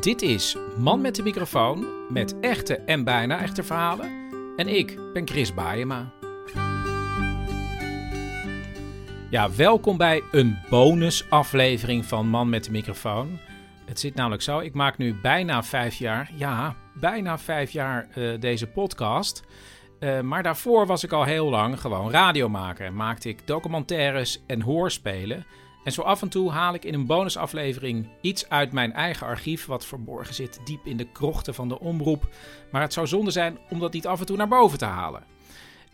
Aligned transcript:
Dit 0.00 0.22
is 0.22 0.56
Man 0.76 1.00
met 1.00 1.14
de 1.14 1.22
microfoon 1.22 1.86
met 2.08 2.40
echte 2.40 2.76
en 2.76 3.04
bijna 3.04 3.40
echte 3.40 3.62
verhalen. 3.62 4.10
En 4.56 4.68
ik 4.68 5.12
ben 5.12 5.28
Chris 5.28 5.54
Baayema. 5.54 6.12
Ja, 9.30 9.50
welkom 9.56 9.96
bij 9.96 10.22
een 10.30 10.58
bonusaflevering 10.70 12.04
van 12.04 12.28
Man 12.28 12.48
met 12.48 12.64
de 12.64 12.70
microfoon. 12.70 13.38
Het 13.84 14.00
zit 14.00 14.14
namelijk 14.14 14.42
zo, 14.42 14.58
ik 14.58 14.74
maak 14.74 14.98
nu 14.98 15.14
bijna 15.14 15.62
vijf 15.62 15.94
jaar, 15.94 16.30
ja, 16.34 16.76
bijna 16.94 17.38
vijf 17.38 17.70
jaar 17.70 18.08
uh, 18.14 18.40
deze 18.40 18.66
podcast. 18.66 19.42
Uh, 20.00 20.20
maar 20.20 20.42
daarvoor 20.42 20.86
was 20.86 21.04
ik 21.04 21.12
al 21.12 21.24
heel 21.24 21.48
lang 21.48 21.80
gewoon 21.80 22.10
radiomaker. 22.10 22.92
Maakte 22.92 23.28
ik 23.28 23.46
documentaires 23.46 24.42
en 24.46 24.60
hoorspelen. 24.60 25.46
En 25.84 25.92
zo 25.92 26.02
af 26.02 26.22
en 26.22 26.28
toe 26.28 26.50
haal 26.50 26.74
ik 26.74 26.84
in 26.84 26.94
een 26.94 27.06
bonusaflevering 27.06 28.08
iets 28.20 28.48
uit 28.48 28.72
mijn 28.72 28.92
eigen 28.92 29.26
archief, 29.26 29.66
wat 29.66 29.86
verborgen 29.86 30.34
zit 30.34 30.60
diep 30.64 30.86
in 30.86 30.96
de 30.96 31.12
krochten 31.12 31.54
van 31.54 31.68
de 31.68 31.80
omroep. 31.80 32.28
Maar 32.70 32.82
het 32.82 32.92
zou 32.92 33.06
zonde 33.06 33.30
zijn 33.30 33.58
om 33.70 33.78
dat 33.78 33.92
niet 33.92 34.06
af 34.06 34.20
en 34.20 34.26
toe 34.26 34.36
naar 34.36 34.48
boven 34.48 34.78
te 34.78 34.84
halen. 34.84 35.24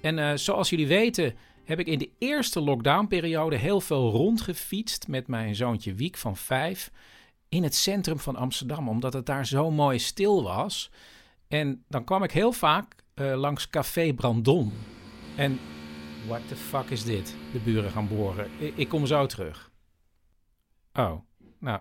En 0.00 0.18
uh, 0.18 0.32
zoals 0.34 0.70
jullie 0.70 0.86
weten 0.86 1.34
heb 1.64 1.78
ik 1.78 1.86
in 1.86 1.98
de 1.98 2.10
eerste 2.18 2.60
lockdownperiode 2.60 3.56
heel 3.56 3.80
veel 3.80 4.10
rondgefietst 4.10 5.08
met 5.08 5.26
mijn 5.26 5.54
zoontje 5.54 5.94
Wiek 5.94 6.16
van 6.16 6.36
vijf 6.36 6.90
in 7.48 7.62
het 7.62 7.74
centrum 7.74 8.18
van 8.18 8.36
Amsterdam, 8.36 8.88
omdat 8.88 9.12
het 9.12 9.26
daar 9.26 9.46
zo 9.46 9.70
mooi 9.70 9.98
stil 9.98 10.42
was. 10.42 10.90
En 11.48 11.84
dan 11.88 12.04
kwam 12.04 12.22
ik 12.22 12.30
heel 12.30 12.52
vaak 12.52 12.94
uh, 13.14 13.34
langs 13.34 13.70
Café 13.70 14.12
Brandon. 14.12 14.72
En 15.36 15.58
what 16.26 16.40
the 16.48 16.56
fuck 16.56 16.90
is 16.90 17.04
dit? 17.04 17.34
De 17.52 17.58
buren 17.58 17.90
gaan 17.90 18.08
boren. 18.08 18.50
Ik 18.74 18.88
kom 18.88 19.06
zo 19.06 19.26
terug. 19.26 19.72
Oh, 20.94 21.20
nou. 21.58 21.80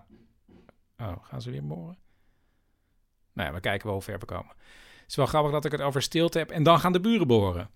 Oh, 0.98 1.24
gaan 1.24 1.42
ze 1.42 1.50
weer 1.50 1.66
boren? 1.66 1.98
Nou 3.32 3.48
ja, 3.48 3.54
we 3.54 3.60
kijken 3.60 3.86
wel 3.86 3.94
hoe 3.94 4.04
ver 4.04 4.18
we 4.18 4.24
komen. 4.24 4.54
Het 4.56 5.10
is 5.12 5.16
wel 5.16 5.26
grappig 5.26 5.52
dat 5.52 5.64
ik 5.64 5.72
het 5.72 5.80
over 5.80 6.02
stilte 6.02 6.38
heb 6.38 6.50
en 6.50 6.62
dan 6.62 6.80
gaan 6.80 6.92
de 6.92 7.00
buren 7.00 7.26
boren. 7.26 7.70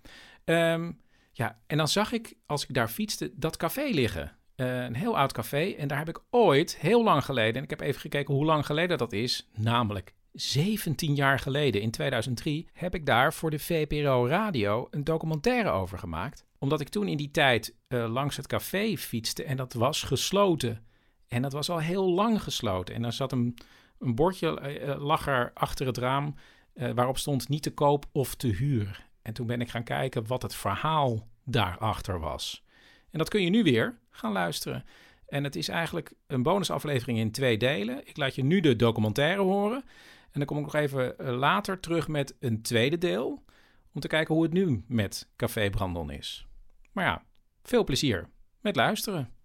Um, 0.45 1.01
ja, 1.33 1.59
en 1.67 1.77
dan 1.77 1.89
zag 1.89 2.13
ik, 2.13 2.37
als 2.47 2.63
ik 2.67 2.75
daar 2.75 2.89
fietste, 2.89 3.33
dat 3.35 3.57
café 3.57 3.85
liggen. 3.85 4.37
Uh, 4.57 4.83
een 4.83 4.95
heel 4.95 5.19
oud 5.19 5.33
café. 5.33 5.75
En 5.79 5.89
daar 5.89 5.99
heb 5.99 6.09
ik 6.09 6.21
ooit, 6.31 6.77
heel 6.77 7.05
lang 7.05 7.25
geleden, 7.25 7.55
en 7.55 7.63
ik 7.63 7.71
heb 7.71 7.81
even 7.81 8.01
gekeken 8.01 8.35
hoe 8.35 8.45
lang 8.45 8.67
geleden 8.67 8.99
dat 8.99 9.13
is, 9.13 9.49
namelijk 9.55 10.15
17 10.33 11.15
jaar 11.15 11.39
geleden, 11.39 11.81
in 11.81 11.91
2003, 11.91 12.69
heb 12.73 12.95
ik 12.95 13.07
daar 13.07 13.35
voor 13.35 13.51
de 13.51 13.59
VPRO 13.59 14.27
Radio 14.27 14.87
een 14.91 15.05
documentaire 15.05 15.71
over 15.71 15.99
gemaakt. 15.99 16.47
Omdat 16.59 16.81
ik 16.81 16.89
toen 16.89 17.09
in 17.09 17.17
die 17.17 17.31
tijd 17.31 17.77
uh, 17.89 18.13
langs 18.13 18.37
het 18.37 18.47
café 18.47 18.97
fietste 18.97 19.45
en 19.45 19.57
dat 19.57 19.73
was 19.73 20.03
gesloten. 20.03 20.87
En 21.29 21.43
dat 21.43 21.53
was 21.53 21.71
al 21.71 21.81
heel 21.81 22.09
lang 22.11 22.43
gesloten. 22.43 22.95
En 22.95 23.05
er 23.05 23.13
zat 23.13 23.33
een, 23.33 23.57
bordje, 23.99 24.81
uh, 24.81 25.05
lag 25.05 25.27
er 25.27 25.51
achter 25.55 25.87
het 25.87 25.97
raam, 25.97 26.35
uh, 26.75 26.91
waarop 26.91 27.19
stond 27.19 27.49
niet 27.49 27.63
te 27.63 27.75
koop 27.75 28.07
of 28.13 28.35
te 28.35 28.47
huur. 28.47 29.07
En 29.23 29.33
toen 29.33 29.47
ben 29.47 29.61
ik 29.61 29.71
gaan 29.71 29.85
kijken 29.85 30.27
wat 30.27 30.43
het 30.43 30.55
verhaal 30.55 31.29
daarachter 31.45 32.21
was. 32.21 32.65
En 33.11 33.19
dat 33.19 33.29
kun 33.29 33.43
je 33.43 33.51
nu 33.51 33.63
weer 33.63 33.99
gaan 34.11 34.33
luisteren. 34.33 34.85
En 35.27 35.45
het 35.45 35.57
is 35.57 35.69
eigenlijk 35.69 36.13
een 36.27 36.43
bonusaflevering 36.43 37.19
in 37.19 37.31
twee 37.31 37.57
delen. 37.57 38.09
Ik 38.09 38.17
laat 38.17 38.35
je 38.35 38.45
nu 38.45 38.61
de 38.61 38.77
documentaire 38.77 39.43
horen. 39.43 39.85
En 40.31 40.33
dan 40.33 40.45
kom 40.45 40.57
ik 40.57 40.63
nog 40.63 40.75
even 40.75 41.15
later 41.25 41.81
terug 41.81 42.09
met 42.09 42.37
een 42.41 42.63
tweede 42.63 42.99
deel. 42.99 43.45
Om 43.93 44.01
te 44.01 44.09
kijken 44.09 44.35
hoe 44.35 44.43
het 44.43 44.53
nu 44.53 44.85
met 44.87 45.29
Café 45.37 45.71
Brandon 45.71 46.11
is. 46.11 46.47
Maar 46.93 47.05
ja, 47.05 47.25
veel 47.63 47.85
plezier 47.85 48.29
met 48.61 48.77
luisteren. 48.77 49.38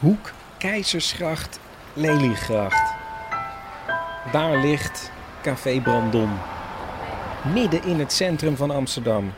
Hoek, 0.00 0.32
Keizersgracht, 0.58 1.58
Leliegracht. 1.92 2.94
Daar 4.32 4.56
ligt 4.56 5.10
Café 5.42 5.80
Brandon. 5.80 6.30
Midden 7.52 7.82
in 7.82 7.98
het 7.98 8.12
centrum 8.12 8.56
van 8.56 8.70
Amsterdam. 8.70 9.32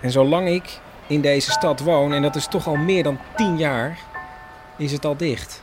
En 0.00 0.10
zolang 0.10 0.48
ik 0.48 0.80
in 1.06 1.20
deze 1.20 1.50
stad 1.50 1.80
woon, 1.80 2.12
en 2.12 2.22
dat 2.22 2.36
is 2.36 2.46
toch 2.46 2.66
al 2.66 2.76
meer 2.76 3.02
dan 3.02 3.18
tien 3.36 3.58
jaar, 3.58 3.98
is 4.76 4.92
het 4.92 5.04
al 5.04 5.16
dicht. 5.16 5.62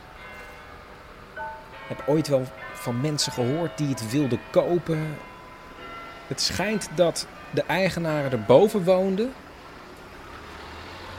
Ik 1.34 1.96
heb 1.96 2.04
ooit 2.06 2.28
wel 2.28 2.46
van 2.72 3.00
mensen 3.00 3.32
gehoord 3.32 3.78
die 3.78 3.88
het 3.88 4.10
wilden 4.10 4.40
kopen. 4.50 5.16
Het 6.26 6.40
schijnt 6.40 6.88
dat 6.94 7.26
de 7.50 7.62
eigenaren 7.66 8.32
erboven 8.32 8.84
woonden, 8.84 9.32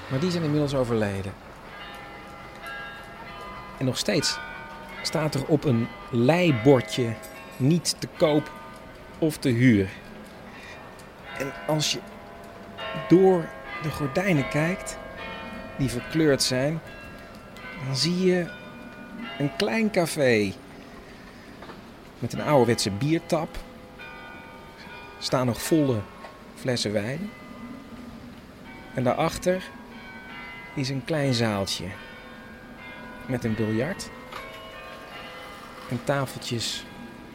maar 0.08 0.20
die 0.20 0.32
zijn 0.32 0.44
inmiddels 0.44 0.76
overleden. 0.76 1.45
En 3.78 3.86
nog 3.86 3.98
steeds 3.98 4.40
staat 5.02 5.36
er 5.36 5.46
op 5.46 5.64
een 5.64 5.88
leibordje 6.12 7.14
niet 7.58 7.96
te 8.00 8.08
koop 8.18 8.52
of 9.20 9.38
te 9.38 9.50
huur. 9.50 9.90
En 11.38 11.54
als 11.68 11.92
je 11.92 12.00
door 13.08 13.50
de 13.82 13.92
gordijnen 13.92 14.50
kijkt, 14.50 14.98
die 15.78 15.90
verkleurd 15.90 16.44
zijn, 16.44 16.82
dan 17.86 17.96
zie 17.96 18.26
je 18.26 18.46
een 19.38 19.56
klein 19.56 19.92
café 19.92 20.54
met 22.20 22.34
een 22.34 22.42
ouderwetse 22.42 22.92
biertap. 22.92 23.56
Er 25.18 25.24
staan 25.24 25.46
nog 25.46 25.62
volle 25.62 26.00
flessen 26.56 26.94
wijn. 26.94 27.30
En 28.94 29.04
daarachter 29.04 29.64
is 30.74 30.90
een 30.90 31.04
klein 31.06 31.34
zaaltje 31.34 31.86
met 33.28 33.44
een 33.44 33.56
biljart 33.56 34.10
en 35.90 36.04
tafeltjes 36.04 36.86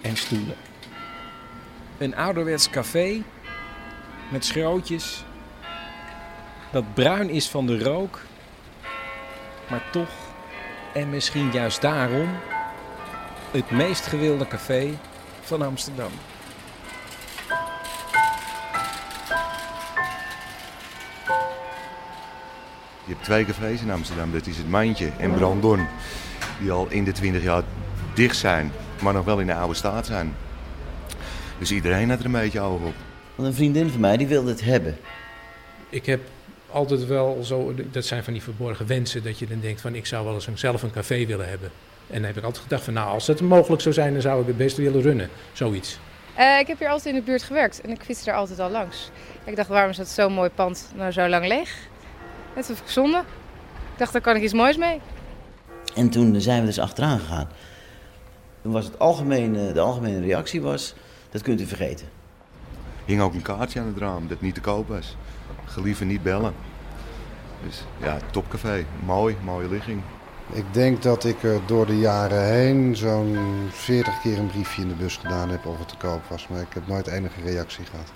en 0.00 0.16
stoelen. 0.16 0.56
Een 1.98 2.16
ouderwets 2.16 2.70
café 2.70 3.22
met 4.30 4.44
schrootjes 4.44 5.24
dat 6.72 6.94
bruin 6.94 7.30
is 7.30 7.48
van 7.48 7.66
de 7.66 7.82
rook, 7.82 8.20
maar 9.70 9.90
toch 9.90 10.10
en 10.94 11.10
misschien 11.10 11.50
juist 11.52 11.80
daarom 11.80 12.28
het 13.50 13.70
meest 13.70 14.06
gewilde 14.06 14.46
café 14.46 14.98
van 15.40 15.62
Amsterdam. 15.62 16.10
Je 23.10 23.16
hebt 23.16 23.28
twee 23.28 23.44
cafés 23.44 23.80
in 23.80 23.90
Amsterdam. 23.90 24.32
Dat 24.32 24.46
is 24.46 24.56
het 24.56 24.68
Mandje 24.68 25.08
en 25.18 25.34
Brandon. 25.34 25.86
Die 26.60 26.70
al 26.70 26.86
in 26.90 27.04
de 27.04 27.12
20 27.12 27.42
jaar 27.42 27.62
dicht 28.14 28.36
zijn, 28.36 28.72
maar 29.02 29.12
nog 29.12 29.24
wel 29.24 29.38
in 29.38 29.46
de 29.46 29.54
oude 29.54 29.74
staat 29.74 30.06
zijn. 30.06 30.34
Dus 31.58 31.70
iedereen 31.70 32.10
had 32.10 32.18
er 32.18 32.24
een 32.24 32.32
beetje 32.32 32.60
oog 32.60 32.80
op. 32.80 32.94
Want 33.34 33.48
een 33.48 33.54
vriendin 33.54 33.90
van 33.90 34.00
mij 34.00 34.16
die 34.16 34.26
wilde 34.26 34.50
het 34.50 34.64
hebben. 34.64 34.96
Ik 35.88 36.06
heb 36.06 36.20
altijd 36.70 37.06
wel 37.06 37.38
zo, 37.42 37.74
dat 37.90 38.04
zijn 38.04 38.24
van 38.24 38.32
die 38.32 38.42
verborgen 38.42 38.86
wensen, 38.86 39.22
dat 39.22 39.38
je 39.38 39.46
dan 39.46 39.60
denkt 39.60 39.80
van 39.80 39.94
ik 39.94 40.06
zou 40.06 40.24
wel 40.24 40.34
eens 40.34 40.46
een, 40.46 40.58
zelf 40.58 40.82
een 40.82 40.92
café 40.92 41.26
willen 41.26 41.48
hebben. 41.48 41.70
En 42.06 42.16
dan 42.16 42.24
heb 42.24 42.36
ik 42.36 42.44
altijd 42.44 42.62
gedacht 42.62 42.84
van 42.84 42.94
nou, 42.94 43.08
als 43.08 43.26
dat 43.26 43.40
mogelijk 43.40 43.82
zou 43.82 43.94
zijn, 43.94 44.12
dan 44.12 44.22
zou 44.22 44.40
ik 44.40 44.46
het 44.46 44.56
best 44.56 44.76
willen 44.76 45.02
runnen. 45.02 45.28
Zoiets. 45.52 45.98
Uh, 46.38 46.58
ik 46.58 46.66
heb 46.66 46.78
hier 46.78 46.88
altijd 46.88 47.14
in 47.14 47.20
de 47.20 47.26
buurt 47.26 47.42
gewerkt 47.42 47.80
en 47.80 47.90
ik 47.90 48.02
fiets 48.02 48.26
er 48.26 48.34
altijd 48.34 48.58
al 48.60 48.70
langs. 48.70 49.10
Ik 49.44 49.56
dacht, 49.56 49.68
waarom 49.68 49.90
is 49.90 49.96
dat 49.96 50.08
zo'n 50.08 50.32
mooi 50.32 50.50
pand 50.50 50.92
nou 50.96 51.10
zo 51.12 51.28
lang 51.28 51.46
leeg? 51.46 51.88
Net 52.54 52.70
of 52.70 52.80
ik 52.80 52.88
zonde. 52.88 53.18
Ik 53.92 53.98
dacht, 53.98 54.12
daar 54.12 54.22
kan 54.22 54.36
ik 54.36 54.42
iets 54.42 54.52
moois 54.52 54.76
mee. 54.76 55.00
En 55.94 56.10
toen 56.10 56.40
zijn 56.40 56.60
we 56.60 56.66
dus 56.66 56.78
achteraan 56.78 57.18
gegaan. 57.18 57.48
Toen 58.62 58.72
was 58.72 58.84
het 58.84 58.98
algemene, 58.98 59.72
de 59.72 59.80
algemene 59.80 60.20
reactie 60.20 60.62
was, 60.62 60.94
dat 61.30 61.42
kunt 61.42 61.60
u 61.60 61.66
vergeten. 61.66 62.06
Hing 63.04 63.20
ook 63.20 63.34
een 63.34 63.42
kaartje 63.42 63.80
aan 63.80 63.86
het 63.86 63.98
raam 63.98 64.28
dat 64.28 64.40
niet 64.40 64.54
te 64.54 64.60
koop 64.60 64.88
was. 64.88 65.16
Gelieve 65.64 66.04
niet 66.04 66.22
bellen. 66.22 66.54
Dus 67.64 67.82
ja, 68.02 68.18
topcafé. 68.30 68.84
Mooi, 69.04 69.36
mooie 69.44 69.68
ligging. 69.68 70.02
Ik 70.52 70.64
denk 70.70 71.02
dat 71.02 71.24
ik 71.24 71.42
er 71.42 71.60
door 71.66 71.86
de 71.86 71.98
jaren 71.98 72.44
heen 72.44 72.96
zo'n 72.96 73.38
40 73.70 74.20
keer 74.20 74.38
een 74.38 74.46
briefje 74.46 74.82
in 74.82 74.88
de 74.88 74.94
bus 74.94 75.16
gedaan 75.16 75.50
heb 75.50 75.66
of 75.66 75.78
het 75.78 75.88
te 75.88 75.96
koop 75.96 76.20
was. 76.28 76.48
Maar 76.48 76.60
ik 76.60 76.74
heb 76.74 76.86
nooit 76.86 77.06
enige 77.06 77.40
reactie 77.40 77.84
gehad. 77.84 78.12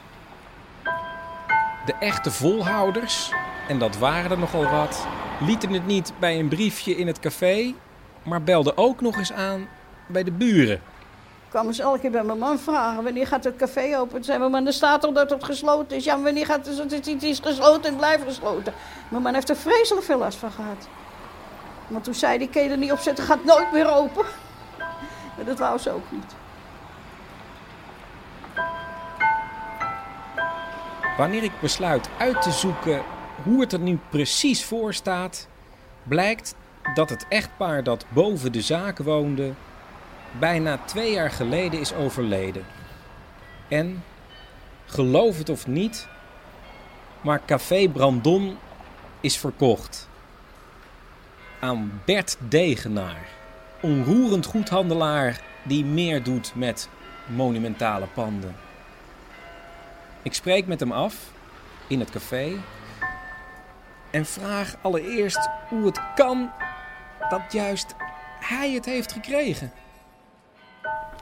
De 1.87 1.94
echte 2.00 2.31
volhouders, 2.31 3.32
en 3.69 3.78
dat 3.78 3.99
waren 3.99 4.31
er 4.31 4.38
nogal 4.38 4.70
wat, 4.70 5.06
lieten 5.40 5.72
het 5.72 5.87
niet 5.87 6.12
bij 6.19 6.38
een 6.38 6.49
briefje 6.49 6.96
in 6.96 7.06
het 7.06 7.20
café, 7.20 7.75
maar 8.22 8.43
belden 8.43 8.76
ook 8.76 9.00
nog 9.00 9.16
eens 9.16 9.32
aan 9.32 9.69
bij 10.06 10.25
de 10.25 10.32
buren. 10.32 10.81
Kwamen 11.49 11.75
ze 11.75 11.82
elke 11.82 11.99
keer 11.99 12.11
bij 12.11 12.25
mijn 12.25 12.38
man 12.38 12.58
vragen: 12.58 13.05
wanneer 13.05 13.26
gaat 13.26 13.44
het 13.44 13.56
café 13.56 13.99
open? 13.99 14.25
Zei 14.25 14.38
mijn 14.38 14.50
man: 14.50 14.66
er 14.66 14.72
staat 14.72 15.00
toch 15.00 15.12
dat 15.12 15.31
het 15.31 15.44
gesloten 15.44 15.96
is. 15.96 16.05
Ja, 16.05 16.14
maar 16.14 16.25
wanneer 16.25 16.46
gaat 16.46 16.66
het? 16.66 16.93
Het 17.06 17.22
is 17.22 17.38
gesloten 17.43 17.90
en 17.90 17.96
blijft 17.96 18.25
gesloten. 18.25 18.72
Mijn 19.08 19.22
man 19.22 19.34
heeft 19.34 19.49
er 19.49 19.56
vreselijk 19.56 20.06
veel 20.06 20.19
last 20.19 20.38
van 20.38 20.50
gehad. 20.50 20.88
Want 21.87 22.05
toen 22.05 22.14
zei 22.14 22.38
hij: 22.38 22.46
kan 22.46 22.62
je 22.62 22.70
er 22.70 22.76
niet 22.76 22.93
op 22.93 22.99
zetten, 22.99 23.25
gaat 23.25 23.44
nooit 23.44 23.72
meer 23.72 23.94
open. 23.94 24.25
Maar 25.37 25.44
dat 25.44 25.58
wou 25.58 25.78
ze 25.78 25.90
ook 25.90 26.10
niet. 26.10 26.34
Wanneer 31.17 31.43
ik 31.43 31.60
besluit 31.60 32.08
uit 32.19 32.43
te 32.43 32.50
zoeken 32.50 33.02
hoe 33.44 33.61
het 33.61 33.73
er 33.73 33.79
nu 33.79 33.99
precies 34.08 34.64
voor 34.64 34.94
staat, 34.94 35.49
blijkt 36.02 36.55
dat 36.94 37.11
het 37.11 37.26
echtpaar 37.29 37.82
dat 37.82 38.05
boven 38.08 38.52
de 38.52 38.62
zaak 38.62 38.99
woonde 38.99 39.52
bijna 40.38 40.79
twee 40.85 41.12
jaar 41.12 41.31
geleden 41.31 41.81
is 41.81 41.94
overleden. 41.94 42.64
En, 43.69 44.05
geloof 44.87 45.38
het 45.38 45.49
of 45.49 45.67
niet, 45.67 46.08
maar 47.20 47.41
Café 47.46 47.88
Brandon 47.88 48.56
is 49.20 49.38
verkocht. 49.38 50.08
Aan 51.61 52.00
Bert 52.05 52.37
Degenaar, 52.49 53.29
onroerend 53.81 54.46
goedhandelaar 54.46 55.41
die 55.62 55.85
meer 55.85 56.23
doet 56.23 56.52
met 56.55 56.88
monumentale 57.26 58.06
panden. 58.06 58.56
Ik 60.23 60.35
spreek 60.35 60.67
met 60.67 60.81
hem 60.81 60.93
af 60.93 61.32
in 61.87 62.00
het 62.00 62.11
café 62.11 62.56
en 64.14 64.26
vraag 64.26 64.76
allereerst 64.82 65.49
hoe 65.69 65.87
het 65.87 66.00
kan 66.14 66.50
dat 67.28 67.52
juist 67.52 67.94
hij 68.40 68.72
het 68.72 68.84
heeft 68.84 69.12
gekregen. 69.12 69.72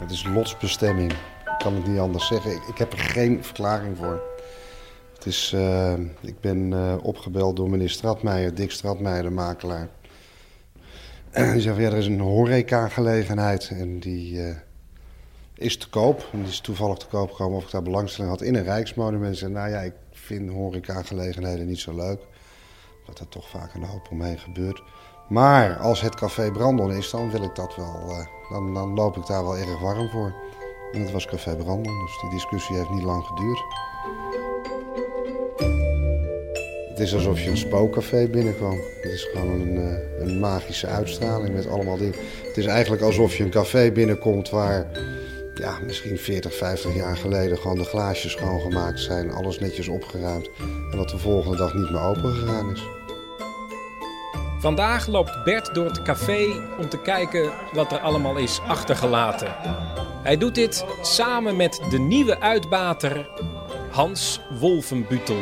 Het 0.01 0.11
is 0.11 0.25
lotsbestemming. 0.25 1.13
Ik 1.13 1.59
kan 1.59 1.75
het 1.75 1.87
niet 1.87 1.99
anders 1.99 2.27
zeggen. 2.27 2.53
Ik, 2.53 2.63
ik 2.63 2.79
heb 2.79 2.93
er 2.93 2.99
geen 2.99 3.45
verklaring 3.45 3.97
voor. 3.97 4.23
Het 5.15 5.27
is, 5.27 5.53
eh, 5.55 5.93
ik 6.21 6.41
ben 6.41 6.73
eh, 6.73 6.95
opgebeld 7.03 7.57
door 7.57 7.71
meneer 7.71 7.91
Stratmeijer, 7.91 8.55
Dick 8.55 8.71
Stratmeijer, 8.71 9.23
de 9.23 9.31
makelaar. 9.31 9.89
En 11.31 11.53
die 11.53 11.63
zegt, 11.63 11.77
ja, 11.77 11.91
er 11.91 11.97
is 11.97 12.07
een 12.07 12.21
horeca-gelegenheid 12.21 13.71
en 13.71 13.99
die 13.99 14.43
eh, 14.43 14.57
is 15.55 15.77
te 15.77 15.89
koop. 15.89 16.29
En 16.33 16.39
die 16.39 16.49
is 16.49 16.61
toevallig 16.61 16.99
te 16.99 17.07
koop 17.07 17.31
gekomen 17.31 17.57
of 17.57 17.65
ik 17.65 17.71
daar 17.71 17.83
belangstelling 17.83 18.33
had 18.33 18.43
in 18.43 18.55
een 18.55 18.65
rijksmonument. 18.65 19.41
En 19.41 19.53
nou 19.53 19.71
ja, 19.71 19.81
ik 19.81 19.95
vind 20.11 20.51
horeca-gelegenheden 20.51 21.67
niet 21.67 21.81
zo 21.81 21.95
leuk. 21.95 22.21
Dat 23.07 23.19
er 23.19 23.29
toch 23.29 23.49
vaak 23.49 23.75
een 23.75 23.85
hoop 23.85 24.09
omheen 24.11 24.39
gebeurt. 24.39 24.83
Maar 25.29 25.77
als 25.77 26.01
het 26.01 26.15
café 26.15 26.51
Brandon 26.51 26.93
is, 26.93 27.11
dan 27.11 27.31
wil 27.31 27.43
ik 27.43 27.55
dat 27.55 27.77
wel. 27.77 28.11
eh, 28.11 28.27
dan, 28.51 28.75
dan 28.75 28.95
loop 28.95 29.17
ik 29.17 29.27
daar 29.27 29.43
wel 29.43 29.57
erg 29.57 29.81
warm 29.81 30.09
voor. 30.09 30.35
En 30.93 31.01
het 31.01 31.13
was 31.13 31.27
café 31.27 31.57
Brandon, 31.57 31.99
dus 32.05 32.21
die 32.21 32.31
discussie 32.31 32.77
heeft 32.77 32.91
niet 32.91 33.03
lang 33.03 33.25
geduurd. 33.25 33.63
Het 36.89 37.01
is 37.01 37.15
alsof 37.15 37.41
je 37.41 37.51
een 37.51 37.57
spookcafé 37.57 38.29
binnenkwam. 38.29 38.77
Het 39.03 39.13
is 39.13 39.29
gewoon 39.33 39.61
een, 39.61 39.77
eh, 39.77 40.27
een 40.27 40.41
magische 40.41 40.87
uitstraling 40.87 41.55
met 41.55 41.69
allemaal 41.69 41.97
dingen. 41.97 42.19
Het 42.47 42.57
is 42.57 42.67
eigenlijk 42.67 43.03
alsof 43.03 43.37
je 43.37 43.45
een 43.45 43.51
café 43.51 43.93
binnenkomt 43.93 44.51
waar 44.51 44.87
ja, 45.63 45.79
misschien 45.87 46.19
40, 46.19 46.55
50 46.55 46.95
jaar 46.95 47.17
geleden 47.17 47.59
gewoon 47.59 47.79
de 47.79 47.85
glaasjes 47.85 48.33
schoongemaakt 48.33 49.01
zijn, 49.01 49.31
alles 49.31 49.59
netjes 49.59 49.89
opgeruimd 49.89 50.51
en 50.91 50.97
dat 50.97 51.09
de 51.09 51.19
volgende 51.19 51.57
dag 51.57 51.75
niet 51.75 51.91
meer 51.91 52.01
open 52.01 52.35
gegaan 52.35 52.71
is. 52.71 52.83
Vandaag 54.59 55.07
loopt 55.07 55.45
Bert 55.45 55.75
door 55.75 55.85
het 55.85 56.03
café 56.03 56.47
om 56.79 56.89
te 56.89 56.99
kijken 57.01 57.53
wat 57.73 57.93
er 57.93 57.99
allemaal 57.99 58.37
is 58.37 58.61
achtergelaten. 58.67 59.55
Hij 60.23 60.37
doet 60.37 60.55
dit 60.55 60.85
samen 61.03 61.57
met 61.57 61.81
de 61.91 61.99
nieuwe 61.99 62.41
uitbater 62.41 63.31
Hans 63.91 64.41
Wolfenbutel. 64.59 65.41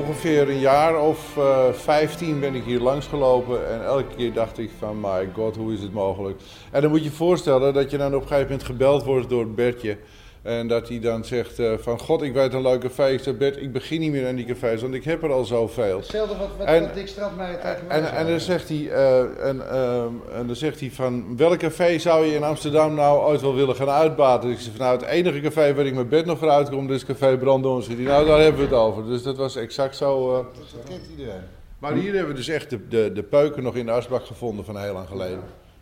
Ongeveer 0.00 0.48
een 0.48 0.58
jaar 0.58 1.00
of 1.00 1.36
eh 1.36 1.72
15 1.72 2.40
ben 2.40 2.54
ik 2.54 2.64
hier 2.64 2.80
langsgelopen 2.80 3.70
en 3.70 3.84
elke 3.84 4.14
keer 4.16 4.32
dacht 4.32 4.58
ik 4.58 4.70
van 4.78 5.00
my 5.00 5.28
god, 5.34 5.56
hoe 5.56 5.72
is 5.72 5.82
het 5.82 5.92
mogelijk? 5.92 6.40
En 6.70 6.80
dan 6.80 6.90
moet 6.90 6.98
je 6.98 7.04
je 7.04 7.10
voorstellen 7.10 7.74
dat 7.74 7.90
je 7.90 7.96
dan 7.96 8.14
op 8.14 8.22
een 8.22 8.28
gegeven 8.28 8.50
moment 8.50 8.62
gebeld 8.62 9.04
wordt 9.04 9.28
door 9.28 9.48
Bertje. 9.48 9.96
En 10.42 10.68
dat 10.68 10.88
hij 10.88 11.00
dan 11.00 11.24
zegt 11.24 11.58
eh, 11.58 11.72
van 11.78 11.98
god, 11.98 12.22
ik 12.22 12.32
weet 12.32 12.52
een 12.52 12.62
leuk 12.62 12.80
café. 12.80 13.08
Ik 13.08 13.20
zeg 13.20 13.36
Bert, 13.36 13.56
ik 13.56 13.72
begin 13.72 14.00
niet 14.00 14.10
meer 14.12 14.28
aan 14.28 14.34
die 14.34 14.44
cafés, 14.46 14.80
want 14.82 14.94
ik 14.94 15.04
heb 15.04 15.22
er 15.22 15.32
al 15.32 15.44
zoveel. 15.44 15.96
Hetzelfde 15.96 16.36
wat, 16.36 16.48
wat, 16.58 16.66
En- 16.66 16.80
wat 16.82 16.94
Dick 16.94 17.06
Stratmeijer 17.08 17.60
tegen 17.60 17.86
mij 17.88 17.96
En, 18.00 18.12
en, 18.12 18.26
dan 18.26 18.40
zegt 18.40 18.68
hij, 18.68 18.90
eh, 18.90 19.48
en, 19.48 19.70
ehm, 19.70 20.12
en 20.32 20.46
dan 20.46 20.56
zegt 20.56 20.80
hij 20.80 20.90
van 20.90 21.36
welk 21.36 21.58
café 21.58 21.98
zou 21.98 22.26
je 22.26 22.34
in 22.34 22.42
Amsterdam 22.42 22.94
nou 22.94 23.20
ooit 23.20 23.40
wel 23.40 23.54
willen 23.54 23.76
gaan 23.76 23.88
uitbaten? 23.90 24.50
Ik 24.50 24.58
zeg 24.60 24.72
van 24.76 24.86
nou 24.86 24.98
het 24.98 25.06
enige 25.06 25.40
café 25.40 25.74
waar 25.74 25.86
ik 25.86 25.94
met 25.94 26.08
bed 26.08 26.26
nog 26.26 26.38
voor 26.38 26.50
uitkom, 26.50 26.92
is 26.92 27.04
Café 27.04 27.36
Brandon. 27.38 27.82
Hij, 27.86 27.94
nou 27.96 28.26
daar 28.26 28.40
hebben 28.40 28.60
we 28.60 28.66
het 28.66 28.76
over. 28.84 29.06
Dus 29.06 29.22
dat 29.22 29.36
was 29.36 29.56
exact 29.56 29.96
zo. 29.96 30.30
eh. 30.36 30.36
Dat 30.36 30.82
kent 30.88 31.00
iedereen. 31.10 31.40
Maar 31.78 31.92
hier 31.92 32.12
hebben 32.12 32.28
we 32.30 32.34
dus 32.34 32.48
echt 32.48 32.70
de, 32.70 32.88
de, 32.88 33.10
de 33.14 33.22
peuken 33.22 33.62
nog 33.62 33.76
in 33.76 33.86
de 33.86 33.92
asbak 33.92 34.24
gevonden 34.26 34.64
van 34.64 34.78
heel 34.78 34.92
lang 34.92 35.08
geleden. 35.08 35.40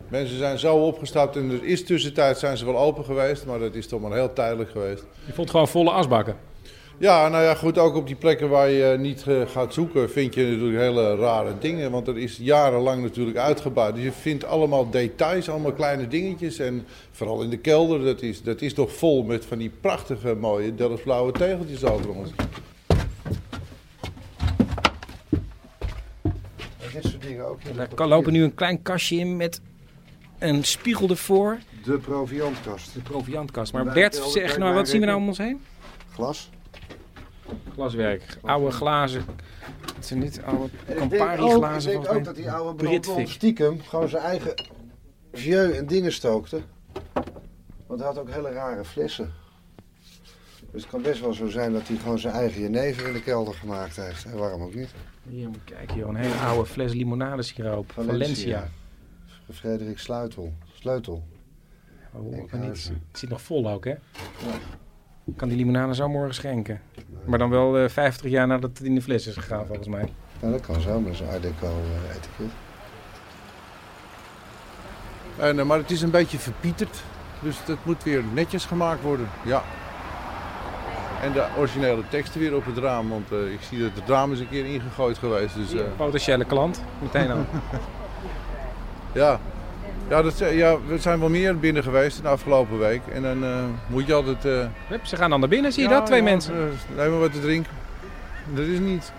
Mensen 0.09 0.37
zijn 0.37 0.59
zo 0.59 0.75
opgestapt 0.75 1.35
en 1.35 1.49
er 1.51 1.63
is 1.63 1.85
tussentijd 1.85 2.37
zijn 2.37 2.57
ze 2.57 2.65
wel 2.65 2.77
open 2.77 3.05
geweest, 3.05 3.45
maar 3.45 3.59
dat 3.59 3.75
is 3.75 3.87
toch 3.87 4.01
maar 4.01 4.13
heel 4.13 4.33
tijdelijk 4.33 4.69
geweest. 4.69 5.03
Je 5.25 5.33
vond 5.33 5.49
gewoon 5.49 5.67
volle 5.67 5.91
asbakken. 5.91 6.35
Ja, 6.97 7.27
nou 7.27 7.43
ja, 7.43 7.55
goed, 7.55 7.77
ook 7.77 7.95
op 7.95 8.07
die 8.07 8.15
plekken 8.15 8.49
waar 8.49 8.69
je 8.69 8.97
niet 8.97 9.23
eh, 9.27 9.41
gaat 9.47 9.73
zoeken 9.73 10.09
vind 10.09 10.33
je 10.33 10.45
natuurlijk 10.45 10.79
hele 10.79 11.15
rare 11.15 11.53
dingen. 11.59 11.91
Want 11.91 12.07
er 12.07 12.17
is 12.17 12.37
jarenlang 12.37 13.01
natuurlijk 13.01 13.37
uitgebouwd. 13.37 13.95
Dus 13.95 14.03
je 14.03 14.11
vindt 14.11 14.45
allemaal 14.45 14.89
details, 14.89 15.49
allemaal 15.49 15.73
kleine 15.73 16.07
dingetjes. 16.07 16.59
En 16.59 16.85
vooral 17.11 17.41
in 17.41 17.49
de 17.49 17.57
kelder, 17.57 18.03
dat 18.03 18.21
is, 18.21 18.41
dat 18.43 18.61
is 18.61 18.73
toch 18.73 18.93
vol 18.93 19.23
met 19.23 19.45
van 19.45 19.57
die 19.57 19.71
prachtige 19.81 20.35
mooie 20.35 20.75
Delftsblauwe 20.75 21.31
tegeltjes 21.31 21.83
over 21.83 22.09
ons. 22.09 22.29
Dit 26.93 27.03
soort 27.03 27.21
dingen 27.21 27.45
ook. 27.45 27.59
in 27.63 27.75
de 27.75 27.87
Daar 27.95 28.07
lopen 28.07 28.33
nu 28.33 28.43
een 28.43 28.53
klein 28.53 28.81
kastje 28.81 29.15
in 29.15 29.37
met 29.37 29.61
een 30.39 30.63
spiegel 30.63 31.09
ervoor. 31.09 31.57
De 31.83 31.97
proviantkast. 31.97 32.93
De 32.93 32.99
proviantkast. 33.01 33.73
Maar 33.73 33.85
Bert, 33.85 34.15
zeg 34.15 34.33
kijk 34.33 34.47
nou, 34.47 34.59
maar 34.59 34.73
wat 34.73 34.89
zien 34.89 34.99
we 34.99 35.05
nou 35.05 35.17
om 35.19 35.27
ons 35.27 35.37
heen? 35.37 35.61
Glas. 36.13 36.49
Glaswerk. 37.73 38.37
Oude 38.41 38.71
glazen. 38.71 39.25
Het 39.95 40.05
zijn 40.05 40.19
dit 40.19 40.43
oude 40.43 40.69
En 40.85 41.03
ik 41.03 41.09
denk 41.09 41.21
Campari 41.21 41.41
ook, 41.41 41.49
ik 41.49 41.55
glazen 41.55 41.91
denk 41.91 42.05
ook 42.07 42.13
mij. 42.13 42.23
dat 42.23 42.35
die 42.35 42.51
oude. 42.51 42.83
Brandon 42.83 43.27
stiekem 43.27 43.81
gewoon 43.81 44.09
zijn 44.09 44.23
eigen 44.23 44.53
vieux 45.33 45.77
en 45.77 45.85
dingen 45.85 46.11
stookte. 46.11 46.61
Want 47.87 47.99
hij 47.99 48.09
had 48.09 48.17
ook 48.17 48.29
hele 48.29 48.51
rare 48.51 48.85
flessen. 48.85 49.33
Dus 50.71 50.81
het 50.81 50.91
kan 50.91 51.01
best 51.01 51.21
wel 51.21 51.33
zo 51.33 51.47
zijn 51.47 51.73
dat 51.73 51.87
hij 51.87 51.97
gewoon 51.97 52.19
zijn 52.19 52.33
eigen 52.33 52.61
jenever 52.61 53.07
in 53.07 53.13
de 53.13 53.21
kelder 53.21 53.53
gemaakt 53.53 53.95
heeft. 53.95 54.25
En 54.25 54.37
waarom 54.37 54.61
ook 54.61 54.73
niet? 54.73 54.89
Hier 55.29 55.49
kijken, 55.63 55.95
joh. 55.95 56.09
Een 56.09 56.15
hele 56.15 56.33
oude 56.33 56.69
fles 56.69 56.93
limonadesiroop. 56.93 57.91
Valencia. 57.91 58.69
Frederik 59.53 59.99
Sleutel. 59.99 60.53
Sleutel. 60.73 61.23
Oh, 62.13 62.37
Ik 62.37 62.51
maar 62.51 62.61
niet. 62.61 62.91
Het 63.09 63.19
zit 63.19 63.29
nog 63.29 63.41
vol 63.41 63.69
ook, 63.69 63.85
hè? 63.85 63.93
Ik 65.25 65.37
kan 65.37 65.47
die 65.47 65.57
limonade 65.57 65.95
zo 65.95 66.09
morgen 66.09 66.33
schenken. 66.33 66.81
Maar 67.25 67.39
dan 67.39 67.49
wel 67.49 67.77
eh 67.77 67.89
50 67.89 68.31
jaar 68.31 68.47
nadat 68.47 68.69
het 68.77 68.87
in 68.87 68.95
de 68.95 69.01
fles 69.01 69.27
is 69.27 69.35
gegaan, 69.35 69.65
volgens 69.65 69.87
mij. 69.87 70.09
Nou, 70.39 70.53
dat 70.53 70.61
kan 70.61 70.81
zo, 70.81 70.99
met 70.99 71.15
zo'n 71.15 71.29
Art 71.29 71.41
Deco 71.41 71.67
eh, 71.67 72.09
etiket. 72.15 72.51
En, 75.37 75.59
eh, 75.59 75.65
maar 75.65 75.77
het 75.77 75.91
is 75.91 76.01
een 76.01 76.11
beetje 76.11 76.37
verpieterd. 76.39 77.01
Dus 77.41 77.65
dat 77.65 77.77
moet 77.83 78.03
weer 78.03 78.23
netjes 78.33 78.65
gemaakt 78.65 79.01
worden. 79.01 79.27
Ja. 79.45 79.63
En 81.21 81.31
de 81.31 81.47
originele 81.57 82.01
teksten 82.09 82.39
weer 82.39 82.55
op 82.55 82.65
het 82.65 82.77
raam. 82.77 83.09
Want 83.09 83.31
eh, 83.31 83.51
ik 83.53 83.61
zie 83.61 83.79
dat 83.79 83.91
het 83.93 84.09
raam 84.09 84.31
is 84.31 84.39
een 84.39 84.49
keer 84.49 84.65
ingegooid 84.65 85.17
geweest. 85.17 85.55
Dus, 85.55 85.73
eh, 85.73 85.81
Potentiële 85.97 86.45
klant, 86.45 86.83
meteen 87.01 87.31
al. 87.31 87.45
Ja, 89.11 89.39
ja, 90.09 90.21
dat, 90.21 90.37
ja, 90.37 90.77
we 90.87 90.97
zijn 90.97 91.19
wel 91.19 91.29
meer 91.29 91.59
binnen 91.59 91.83
geweest 91.83 92.21
de 92.21 92.27
afgelopen 92.27 92.79
week. 92.79 93.01
En 93.13 93.21
dan 93.21 93.43
eh, 93.43 93.63
moet 93.87 94.07
je 94.07 94.13
altijd... 94.13 94.45
eh, 94.45 94.65
Hup, 94.87 95.05
ze 95.05 95.15
gaan 95.15 95.29
dan 95.29 95.39
naar 95.39 95.49
binnen, 95.49 95.71
zie 95.73 95.83
je 95.83 95.89
ja, 95.89 95.95
dat? 95.95 96.05
Twee 96.05 96.19
ja, 96.19 96.25
mensen. 96.25 96.53
eh, 96.53 96.97
neem 96.97 97.09
maar 97.09 97.19
wat 97.19 97.33
te 97.33 97.39
drinken. 97.41 97.71
Dat 98.53 98.65
is 98.65 98.79
niet. 98.79 99.11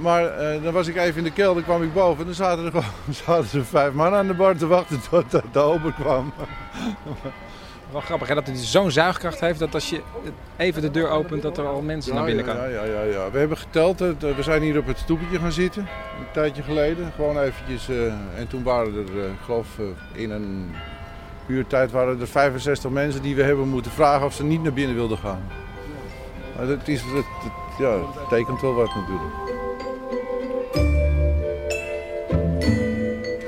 Maar 0.00 0.30
dan 0.62 0.72
was 0.72 0.86
ik 0.88 0.96
even 0.96 1.18
in 1.18 1.24
de 1.24 1.30
kelder, 1.32 1.62
kwam 1.62 1.82
ik 1.82 1.92
boven 1.92 2.18
en 2.18 2.24
dan 2.24 2.34
zaten 2.34 2.64
er, 2.64 2.70
gewoon, 2.70 2.84
zaten 3.26 3.58
er 3.58 3.64
vijf 3.66 3.92
man 3.92 4.14
aan 4.14 4.26
de 4.26 4.34
bar 4.34 4.56
te 4.56 4.66
wachten 4.66 5.00
tot 5.10 5.30
de, 5.30 5.42
de 5.52 5.58
ober 5.58 5.92
kwam. 5.92 6.32
Wel 7.94 8.02
grappig 8.02 8.28
hè, 8.28 8.34
dat 8.34 8.46
het 8.46 8.58
zo'n 8.58 8.90
zuigkracht 8.90 9.40
heeft 9.40 9.58
dat 9.58 9.74
als 9.74 9.90
je 9.90 10.00
even 10.56 10.82
de 10.82 10.90
deur 10.90 11.08
opent, 11.08 11.42
dat 11.42 11.58
er 11.58 11.66
al 11.66 11.80
mensen 11.82 12.14
naar 12.14 12.24
binnen 12.24 12.44
komen. 12.44 12.70
ja, 12.70 12.84
ja, 12.84 12.84
ja, 12.84 13.02
ja. 13.02 13.30
We 13.30 13.38
hebben 13.38 13.56
geteld, 13.56 14.00
eh, 14.00 14.08
we 14.36 14.42
zijn 14.42 14.62
hier 14.62 14.78
op 14.78 14.86
het 14.86 14.98
stoepetje 14.98 15.38
gaan 15.38 15.52
zitten, 15.52 15.82
een 16.18 16.26
tijdje 16.32 16.62
geleden. 16.62 17.12
Gewoon 17.14 17.38
eventjes, 17.40 17.88
eh, 17.88 18.04
en 18.38 18.46
toen 18.48 18.62
waren 18.62 18.94
er, 18.94 19.18
eh, 19.20 19.24
ik 19.24 19.38
geloof 19.44 19.66
in 20.12 20.30
een 20.30 20.70
uurtijd 21.46 21.90
waren 21.90 22.20
er 22.20 22.26
65 22.28 22.90
mensen 22.90 23.22
die 23.22 23.34
we 23.36 23.42
hebben 23.42 23.68
moeten 23.68 23.90
vragen 23.92 24.26
of 24.26 24.34
ze 24.34 24.44
niet 24.44 24.62
naar 24.62 24.72
binnen 24.72 24.96
wilden 24.96 25.18
gaan. 25.18 25.42
Maar 26.56 26.66
dat, 26.66 26.88
is, 26.88 27.02
dat, 27.02 27.14
dat- 27.14 27.78
ja, 27.78 27.96
dat 28.14 28.28
tekent 28.28 28.60
wel 28.60 28.74
wat 28.74 28.94
natuurlijk. 28.94 29.34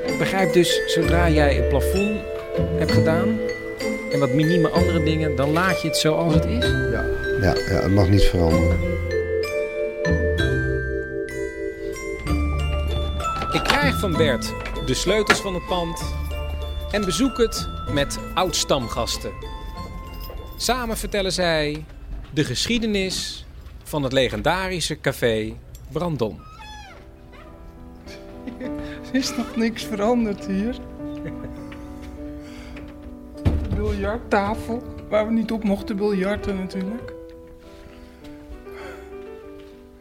Ik 0.07 0.19
begrijp 0.19 0.53
dus, 0.53 0.83
zodra 0.87 1.29
jij 1.29 1.55
het 1.55 1.69
plafond 1.69 2.21
hebt 2.79 2.93
gedaan 2.93 3.39
en 4.17 4.23
wat 4.23 4.35
minieme 4.35 4.69
andere 4.69 5.03
dingen, 5.03 5.37
dan 5.37 5.51
laat 5.51 5.83
je 5.83 5.89
het 5.89 5.97
zoals 5.97 6.35
het 6.35 6.45
is. 6.45 6.65
Ja, 6.65 7.05
ja, 7.41 7.55
het 7.55 7.91
mag 7.91 8.09
niet 8.09 8.23
veranderen. 8.23 8.79
Ik 13.53 13.63
krijg 13.63 13.99
van 14.01 14.17
Bert 14.17 14.53
de 14.87 14.95
sleutels 14.95 15.41
van 15.41 15.55
het 15.55 15.67
pand 15.67 16.15
en 16.91 17.05
bezoek 17.05 17.39
het 17.39 17.69
met 17.93 18.19
oud-stamgasten. 18.35 19.33
Samen 20.57 20.97
vertellen 20.97 21.33
zij 21.33 21.85
de 22.31 22.45
geschiedenis 22.45 23.47
van 23.83 24.03
het 24.03 24.13
legendarische 24.13 25.01
café 25.01 25.57
Brandon. 25.93 26.41
Er 29.13 29.15
is 29.15 29.37
nog 29.37 29.57
niks 29.57 29.85
veranderd 29.85 30.47
hier. 30.47 30.77
Biljarttafel, 33.91 34.83
waar 35.09 35.27
we 35.27 35.33
niet 35.33 35.53
op 35.53 35.65
mochten 35.65 35.97
biljarten 35.97 36.57
natuurlijk. 36.57 37.13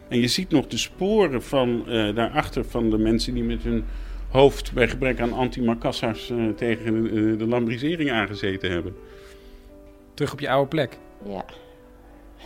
En 0.08 0.18
je 0.20 0.28
ziet 0.28 0.50
nog 0.50 0.66
de 0.66 0.76
sporen 0.76 1.42
van 1.42 1.88
eh, 1.88 2.14
daarachter 2.14 2.64
van 2.64 2.90
de 2.90 2.98
mensen 2.98 3.34
die 3.34 3.42
met 3.42 3.62
hun 3.62 3.84
hoofd 4.30 4.72
bij 4.72 4.88
gebrek 4.88 5.20
aan 5.20 5.32
antimacassars 5.32 6.30
eh, 6.30 6.48
tegen 6.48 7.02
de, 7.02 7.36
de 7.36 7.46
lambrisering 7.46 8.10
aangezeten 8.10 8.70
hebben. 8.70 8.96
Terug 10.14 10.32
op 10.32 10.40
je 10.40 10.48
oude 10.50 10.68
plek. 10.68 10.98
Ja. 11.24 11.44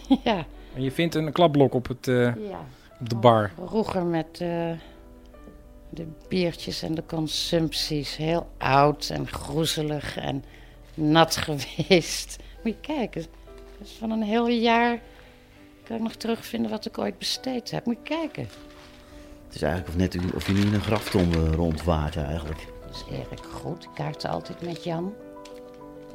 ja. 0.24 0.46
En 0.74 0.82
je 0.82 0.90
vindt 0.90 1.14
een 1.14 1.32
klapblok 1.32 1.74
op, 1.74 1.88
het, 1.88 2.08
eh, 2.08 2.24
Ja. 2.24 2.66
op 3.00 3.08
de 3.08 3.16
bar. 3.16 3.50
Vroeger 3.66 4.04
met 4.04 4.40
eh, 4.40 4.70
de 5.90 6.06
biertjes 6.28 6.82
en 6.82 6.94
de 6.94 7.04
consumpties. 7.06 8.16
Heel 8.16 8.48
oud 8.58 9.10
en 9.12 9.28
groezelig 9.28 10.16
en 10.16 10.44
nat 11.00 11.36
geweest. 11.46 12.36
Moet 12.64 12.74
je 12.74 12.94
kijken. 12.94 13.22
Dat 13.78 13.88
is 13.88 13.96
van 13.98 14.10
een 14.10 14.22
heel 14.22 14.48
jaar 14.48 15.00
kan 15.84 15.96
ik 15.96 16.02
nog 16.02 16.14
terugvinden 16.14 16.70
wat 16.70 16.86
ik 16.86 16.98
ooit 16.98 17.18
besteed 17.18 17.70
heb. 17.70 17.84
Moet 17.86 17.96
je 18.02 18.14
kijken. 18.16 18.48
Het 19.46 19.54
is 19.54 19.62
eigenlijk 19.62 19.92
of, 19.94 20.00
net 20.00 20.14
u- 20.14 20.36
of 20.36 20.46
je 20.46 20.52
nu 20.52 20.60
in 20.60 20.74
een 20.74 20.80
graftombe 20.80 21.50
rondwaart 21.50 22.16
eigenlijk. 22.16 22.66
Dat 22.86 22.94
is 22.94 23.04
Erik 23.16 23.44
goed. 23.52 23.84
Ik 23.84 23.90
kaartte 23.94 24.28
altijd 24.28 24.62
met 24.62 24.84
Jan. 24.84 25.12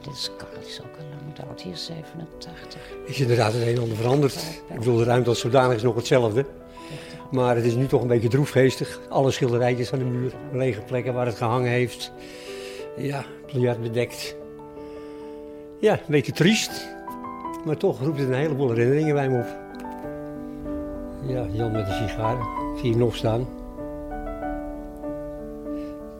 Dit 0.01 0.13
is 0.13 0.29
Carl, 0.37 0.59
die 0.59 0.69
is 0.69 0.79
ook 0.81 0.97
al 0.97 1.05
lang 1.09 1.47
dood. 1.47 1.61
Hier 1.61 1.73
is 1.73 1.85
87. 1.85 2.81
is 3.05 3.19
inderdaad 3.19 3.53
het 3.53 3.61
een 3.61 3.75
en 3.75 3.81
ander 3.81 3.97
veranderd. 3.97 4.35
Ik 4.69 4.77
bedoel, 4.79 4.97
de 4.97 5.03
ruimte 5.03 5.29
als 5.29 5.39
zodanig 5.39 5.75
is 5.75 5.83
nog 5.83 5.95
hetzelfde. 5.95 6.45
Maar 7.31 7.55
het 7.55 7.65
is 7.65 7.75
nu 7.75 7.87
toch 7.87 8.01
een 8.01 8.07
beetje 8.07 8.27
droefgeestig. 8.29 8.99
Alle 9.09 9.31
schilderijtjes 9.31 9.93
aan 9.93 9.99
de 9.99 10.05
muur, 10.05 10.33
lege 10.51 10.81
plekken 10.81 11.13
waar 11.13 11.25
het 11.25 11.35
gehangen 11.35 11.71
heeft. 11.71 12.11
Ja, 12.97 13.25
biljart 13.51 13.81
bedekt. 13.81 14.35
Ja, 15.85 15.93
een 15.93 15.99
beetje 16.07 16.31
triest. 16.31 16.95
Maar 17.65 17.77
toch 17.77 17.99
roept 17.99 18.19
het 18.19 18.27
een 18.27 18.33
heleboel 18.33 18.69
herinneringen 18.69 19.13
bij 19.13 19.29
me 19.29 19.39
op. 19.39 19.57
Ja, 21.27 21.45
Jan 21.51 21.71
met 21.71 21.85
de 21.85 21.93
sigaar. 21.93 22.37
Zie 22.77 22.89
je 22.89 22.97
nog 22.97 23.15
staan. 23.15 23.47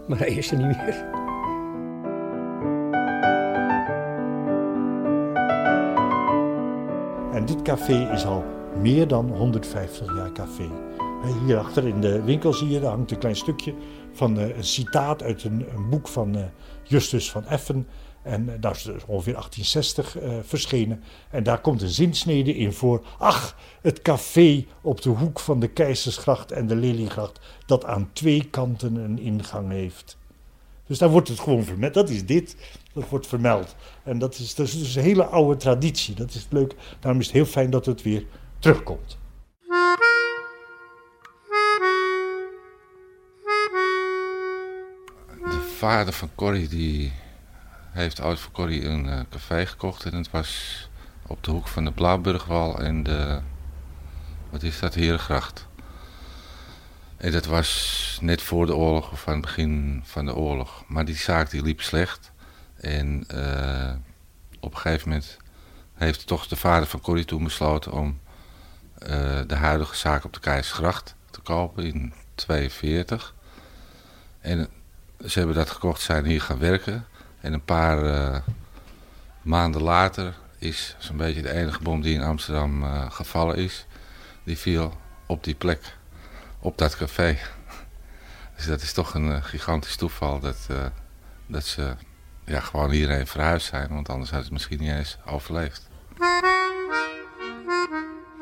Maar 0.08 0.18
hij 0.18 0.32
is 0.32 0.52
er 0.52 0.58
niet 0.58 0.66
meer. 0.66 1.06
En 7.34 7.46
dit 7.46 7.62
café 7.62 8.12
is 8.14 8.26
al 8.26 8.44
meer 8.82 9.08
dan 9.08 9.30
150 9.30 10.16
jaar 10.16 10.32
café. 10.32 10.70
Hierachter 11.46 11.88
in 11.88 12.02
de 12.02 12.24
winkel 12.24 12.54
zie 12.54 12.70
je, 12.70 12.80
daar 12.80 12.92
hangt 12.92 13.12
een 13.12 13.18
klein 13.18 13.36
stukje 13.36 13.74
van 14.12 14.40
eh, 14.40 14.58
een 14.58 14.64
citaat 14.64 15.24
uit 15.24 15.44
een, 15.44 15.66
een 15.76 15.90
boek 15.90 16.08
van 16.08 16.36
eh, 16.36 16.44
Justus 16.84 17.32
van 17.32 17.46
Effen. 17.46 17.88
En 18.26 18.50
eh, 18.50 18.56
dat 18.60 18.76
is 18.76 18.84
dus 18.84 19.06
ongeveer 19.06 19.34
1860 19.34 20.18
eh, 20.18 20.38
verschenen. 20.44 21.04
En 21.30 21.44
daar 21.44 21.62
komt 21.62 21.82
een 21.82 21.90
zinsnede 21.90 22.56
in 22.56 22.74
voor. 22.74 23.06
Ach, 23.18 23.58
het 23.82 24.02
café 24.02 24.66
op 24.82 25.02
de 25.02 25.10
hoek 25.10 25.40
van 25.40 25.60
de 25.60 25.68
Keizersgracht 25.68 26.52
en 26.52 26.68
de 26.68 26.76
Leliegracht, 26.76 27.40
dat 27.66 27.86
aan 27.86 28.10
twee 28.14 28.48
kanten 28.50 28.96
een 28.96 29.20
ingang 29.20 29.72
heeft. 29.72 30.18
Dus 30.88 30.98
daar 30.98 31.10
wordt 31.10 31.28
het 31.28 31.40
gewoon 31.40 31.64
vermeld. 31.64 31.94
Dat 31.94 32.10
is 32.10 32.26
dit, 32.26 32.56
dat 32.94 33.10
wordt 33.10 33.28
vermeld. 33.28 33.76
En 34.04 34.20
dat 34.20 34.40
is, 34.40 34.56
dat 34.56 34.68
is 34.68 34.80
dus 34.80 34.96
een 34.96 35.04
hele 35.04 35.26
oude 35.26 35.58
traditie. 35.60 36.16
Dat 36.16 36.34
is 36.34 36.48
leuk. 36.50 36.76
Daarom 37.00 37.20
is 37.22 37.28
het 37.28 37.36
heel 37.36 37.46
fijn 37.46 37.70
dat 37.70 37.86
het 37.86 38.02
weer 38.02 38.26
terugkomt. 38.60 39.18
De 45.40 45.74
vader 45.78 46.14
van 46.14 46.30
Corrie 46.36 46.68
die 46.68 47.12
heeft 47.96 48.22
ooit 48.22 48.40
voor 48.40 48.52
Corrie 48.52 48.86
een 48.86 49.10
eh, 49.10 49.20
café 49.30 49.66
gekocht. 49.66 50.06
En 50.06 50.16
het 50.16 50.32
was 50.32 50.90
op 51.28 51.44
de 51.44 51.52
hoek 51.52 51.68
van 51.68 51.86
de 51.86 51.92
Blauwburgwal 51.92 52.80
en 52.80 53.04
de, 53.04 53.40
wat 54.50 54.64
is 54.64 54.80
dat, 54.80 54.94
Herengracht. 54.94 55.68
En 57.18 57.32
dat 57.32 57.46
was 57.46 58.18
net 58.22 58.42
voor 58.42 58.66
de 58.66 58.76
oorlog 58.76 59.12
of 59.12 59.28
aan 59.28 59.34
het 59.34 59.42
begin 59.42 60.02
van 60.06 60.26
de 60.26 60.36
oorlog. 60.36 60.84
Maar 60.88 61.06
die 61.06 61.16
zaak 61.16 61.50
die 61.50 61.62
liep 61.62 61.82
slecht. 61.82 62.32
En 62.76 63.24
eh, 63.28 63.94
op 64.60 64.74
een 64.74 64.80
gegeven 64.80 65.10
moment 65.10 65.38
heeft 65.94 66.28
toch 66.28 66.48
de 66.48 66.56
vader 66.56 66.88
van 66.88 67.02
Corrie 67.02 67.26
toen 67.26 67.44
besloten 67.44 67.92
om 67.92 68.20
eh, 68.98 69.40
de 69.48 69.56
huidige 69.56 69.96
zaak 69.96 70.24
op 70.24 70.34
de 70.34 70.40
Keizersgracht 70.40 71.16
te 71.32 71.42
kopen 71.42 71.84
in 71.84 72.14
42. 72.36 73.36
En 74.40 74.70
ze 75.26 75.38
hebben 75.38 75.56
dat 75.56 75.70
gekocht, 75.70 76.02
zijn 76.02 76.26
hier 76.26 76.42
gaan 76.42 76.60
werken. 76.60 77.06
En 77.46 77.54
een 77.54 77.66
paar 77.66 78.06
eh, 78.06 78.40
maanden 79.42 79.82
later 79.82 80.34
is 80.58 80.96
zo'n 80.98 81.18
beetje 81.18 81.42
de 81.42 81.52
enige 81.52 81.82
bom 81.82 82.02
die 82.02 82.14
in 82.14 82.22
Amsterdam 82.22 82.84
eh, 82.84 83.12
gevallen 83.12 83.56
is. 83.56 83.86
Die 84.44 84.58
viel 84.58 84.94
op 85.26 85.44
die 85.44 85.56
plek, 85.56 85.98
op 86.60 86.78
dat 86.78 86.98
café. 86.98 87.38
Dus 88.56 88.66
dat 88.66 88.82
is 88.82 88.94
toch 88.94 89.14
een 89.14 89.32
eh, 89.32 89.44
gigantisch 89.44 89.96
toeval 89.96 90.40
dat, 90.40 90.68
dat 91.48 91.64
ze 91.64 91.96
ja, 92.46 92.60
gewoon 92.60 92.92
hierheen 92.92 93.28
verhuisd 93.28 93.68
zijn. 93.68 93.90
Want 93.90 94.10
anders 94.10 94.32
had 94.32 94.42
het 94.42 94.52
misschien 94.52 94.80
niet 94.80 94.92
eens 94.92 95.18
overleefd. 95.26 95.90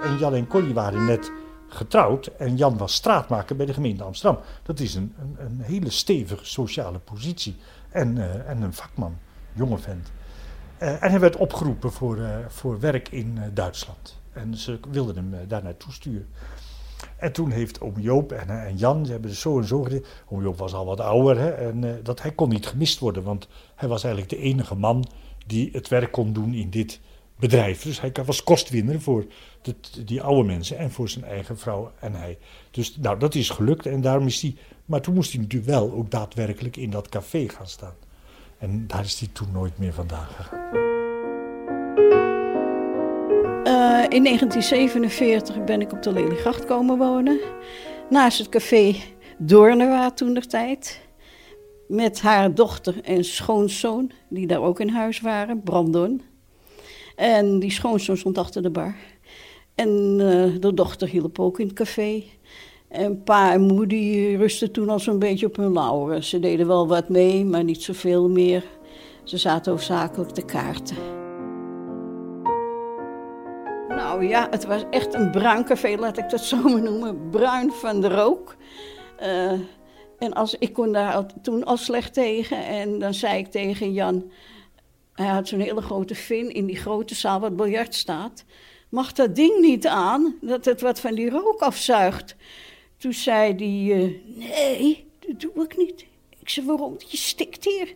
En 0.01 0.17
Jan 0.17 0.33
en 0.33 0.47
Corrie 0.47 0.73
waren 0.73 1.05
net 1.05 1.31
getrouwd 1.67 2.25
en 2.25 2.57
Jan 2.57 2.77
was 2.77 2.93
straatmaker 2.93 3.55
bij 3.55 3.65
de 3.65 3.73
gemeente 3.73 4.03
Amsterdam. 4.03 4.41
Dat 4.63 4.79
is 4.79 4.95
een, 4.95 5.15
een, 5.19 5.35
een 5.39 5.61
hele 5.61 5.89
stevige 5.89 6.45
sociale 6.45 6.99
positie 6.99 7.55
en, 7.93 8.17
eh, 8.17 8.49
en 8.49 8.61
een 8.61 8.73
vakman, 8.73 9.17
jonge 9.53 9.77
vent. 9.77 10.11
Eh, 10.77 11.03
en 11.03 11.09
hij 11.09 11.19
werd 11.19 11.35
opgeroepen 11.35 11.91
voor, 11.91 12.17
eh, 12.17 12.37
voor 12.47 12.79
werk 12.79 13.09
in 13.09 13.39
Duitsland. 13.53 14.21
En 14.33 14.57
ze 14.57 14.79
wilden 14.91 15.15
hem 15.15 15.47
daar 15.47 15.63
naartoe 15.63 15.91
sturen. 15.91 16.27
En 17.17 17.31
toen 17.31 17.51
heeft 17.51 17.81
oom 17.81 17.99
Joop 17.99 18.31
en, 18.31 18.65
en 18.65 18.77
Jan, 18.77 19.05
ze 19.05 19.11
hebben 19.11 19.35
zo 19.35 19.59
en 19.59 19.65
zo 19.65 19.81
gedaan. 19.81 20.01
Oom 20.29 20.41
Joop 20.41 20.57
was 20.57 20.73
al 20.73 20.85
wat 20.85 20.99
ouder 20.99 21.37
hè, 21.37 21.49
en 21.49 21.99
dat, 22.03 22.21
hij 22.21 22.31
kon 22.31 22.49
niet 22.49 22.67
gemist 22.67 22.99
worden, 22.99 23.23
want 23.23 23.47
hij 23.75 23.89
was 23.89 24.03
eigenlijk 24.03 24.33
de 24.33 24.47
enige 24.47 24.75
man 24.75 25.07
die 25.45 25.69
het 25.71 25.87
werk 25.87 26.11
kon 26.11 26.33
doen 26.33 26.53
in 26.53 26.69
dit 26.69 26.99
bedrijf. 27.39 27.81
Dus 27.81 28.01
hij 28.01 28.11
was 28.25 28.43
kostwinner 28.43 29.01
voor 29.01 29.25
de, 29.61 29.75
die 30.05 30.21
oude 30.21 30.43
mensen 30.43 30.77
en 30.77 30.91
voor 30.91 31.09
zijn 31.09 31.25
eigen 31.25 31.57
vrouw 31.57 31.91
en 31.99 32.13
hij. 32.13 32.37
Dus 32.71 32.97
nou, 32.97 33.19
dat 33.19 33.35
is 33.35 33.49
gelukt 33.49 33.85
en 33.85 34.01
daarom 34.01 34.27
is 34.27 34.41
hij... 34.41 34.55
Maar 34.85 35.01
toen 35.01 35.13
moest 35.13 35.31
hij 35.31 35.41
natuurlijk 35.41 35.71
wel 35.71 35.91
ook 35.91 36.11
daadwerkelijk 36.11 36.77
in 36.77 36.89
dat 36.89 37.09
café 37.09 37.49
gaan 37.49 37.67
staan. 37.67 37.95
En 38.57 38.87
daar 38.87 39.03
is 39.03 39.19
hij 39.19 39.29
toen 39.33 39.51
nooit 39.51 39.77
meer 39.77 39.93
vandaan 39.93 40.27
gegaan. 40.27 40.91
Eh, 43.63 44.05
in 44.09 44.23
1947 44.23 45.63
ben 45.63 45.81
ik 45.81 45.91
op 45.91 46.03
de 46.03 46.13
Leliegracht 46.13 46.65
komen 46.65 46.97
wonen. 46.97 47.39
Naast 48.09 48.37
het 48.37 48.49
café 48.49 48.95
Doornewaard 49.37 50.17
toen 50.17 50.33
der 50.33 50.47
tijd. 50.47 51.01
Met 51.87 52.21
haar 52.21 52.53
dochter 52.53 53.01
en 53.03 53.23
schoonzoon, 53.23 54.11
die 54.29 54.47
daar 54.47 54.61
ook 54.61 54.79
in 54.79 54.89
huis 54.89 55.21
waren, 55.21 55.61
Brandon. 55.61 56.21
En 57.15 57.59
die 57.59 57.71
schoonzoon 57.71 58.17
stond 58.17 58.37
achter 58.37 58.61
de 58.61 58.69
bar. 58.69 58.95
En 59.75 59.89
eh, 60.19 60.61
de 60.61 60.73
dochter 60.73 61.07
hielp 61.07 61.39
ook 61.39 61.59
in 61.59 61.67
het 61.67 61.75
café. 61.75 62.23
En 62.93 63.23
pa 63.23 63.53
en 63.53 63.61
moeder 63.61 64.37
rustten 64.37 64.71
toen 64.71 64.89
al 64.89 64.99
zo'n 64.99 65.19
beetje 65.19 65.45
op 65.45 65.55
hun 65.55 65.73
lauweren. 65.73 66.23
Ze 66.23 66.39
deden 66.39 66.67
wel 66.67 66.87
wat 66.87 67.09
mee, 67.09 67.45
maar 67.45 67.63
niet 67.63 67.83
zoveel 67.83 68.29
meer. 68.29 68.63
Ze 69.23 69.37
zaten 69.37 69.71
hoofdzakelijk 69.71 70.31
te 70.31 70.45
kaarten. 70.45 70.97
Nou 73.89 74.27
ja, 74.27 74.47
het 74.49 74.65
was 74.65 74.83
echt 74.89 75.13
een 75.13 75.31
bruin 75.31 75.65
café, 75.65 75.95
laat 75.95 76.17
ik 76.17 76.29
dat 76.29 76.41
zo 76.41 76.57
maar 76.63 76.81
noemen. 76.81 77.29
Bruin 77.29 77.71
van 77.71 78.01
de 78.01 78.09
rook. 78.09 78.55
Eh, 79.17 79.51
en 80.19 80.33
als, 80.33 80.55
ik 80.59 80.73
kon 80.73 80.91
daar 80.91 81.25
toen 81.41 81.63
al 81.63 81.77
slecht 81.77 82.13
tegen. 82.13 82.65
En 82.65 82.99
dan 82.99 83.13
zei 83.13 83.37
ik 83.37 83.47
tegen 83.47 83.93
Jan... 83.93 84.31
Hij 85.13 85.27
had 85.27 85.47
zo'n 85.47 85.59
hele 85.59 85.81
grote 85.81 86.15
vin 86.15 86.49
in 86.53 86.65
die 86.65 86.75
grote 86.75 87.15
zaal 87.15 87.39
waar 87.39 87.49
het 87.49 87.57
biljart 87.57 87.95
staat. 87.95 88.45
Mag 88.89 89.11
dat 89.11 89.35
ding 89.35 89.59
niet 89.59 89.87
aan, 89.87 90.35
dat 90.41 90.65
het 90.65 90.81
wat 90.81 90.99
van 90.99 91.15
die 91.15 91.29
rook 91.29 91.59
afzuigt? 91.61 92.35
Toen 93.03 93.13
zei 93.13 93.55
hij... 93.55 94.03
eh, 94.03 94.09
nee, 94.35 95.05
dat 95.19 95.39
doe 95.39 95.63
ik 95.63 95.77
niet. 95.77 96.05
Ik 96.39 96.49
zei, 96.49 96.65
waarom? 96.65 96.95
Je 97.07 97.17
stikt 97.17 97.65
hier. 97.65 97.93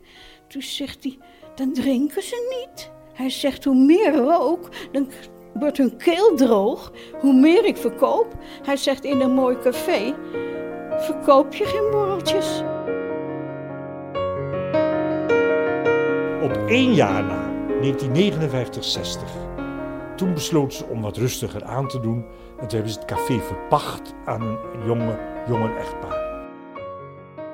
Toen 0.47 0.61
zegt 0.61 1.03
hij, 1.03 1.17
dan 1.55 1.73
drinken 1.73 2.23
ze 2.23 2.59
niet. 2.59 2.91
Hij 3.13 3.29
zegt, 3.29 3.63
hoe 3.63 3.75
meer 3.75 4.15
rook, 4.15 4.69
dan 4.91 5.09
wordt 5.53 5.77
hun 5.77 5.97
keel 5.97 6.35
droog. 6.35 6.91
Hoe 7.19 7.33
meer 7.33 7.65
ik 7.65 7.77
verkoop. 7.77 8.35
Hij 8.63 8.77
zegt, 8.77 9.03
in 9.03 9.21
een 9.21 9.31
mooi 9.31 9.57
café 9.59 10.15
verkoop 10.97 11.53
je 11.53 11.65
geen 11.65 11.91
borreltjes. 11.91 12.59
Op 16.43 16.67
één 16.67 16.93
jaar 16.93 17.23
na, 17.23 17.53
1959-60, 17.81 17.85
toen 20.15 20.33
besloten 20.33 20.77
ze 20.77 20.85
om 20.85 21.01
wat 21.01 21.17
rustiger 21.17 21.63
aan 21.63 21.87
te 21.87 21.99
doen. 21.99 22.25
En 22.59 22.67
toen 22.67 22.77
hebben 22.77 22.93
ze 22.93 22.99
het 22.99 23.07
café 23.07 23.39
verpacht 23.39 24.13
aan 24.25 24.41
een 24.41 24.85
jonge, 24.85 25.19
jonge 25.47 25.75
echtpaar. 25.75 26.25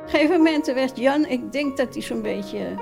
gegeven 0.06 0.38
moment 0.38 0.66
werd 0.66 0.98
Jan, 0.98 1.26
ik 1.26 1.52
denk 1.52 1.78
dat 1.78 1.94
hij 1.94 2.04
zo'n 2.04 2.22
beetje, 2.22 2.76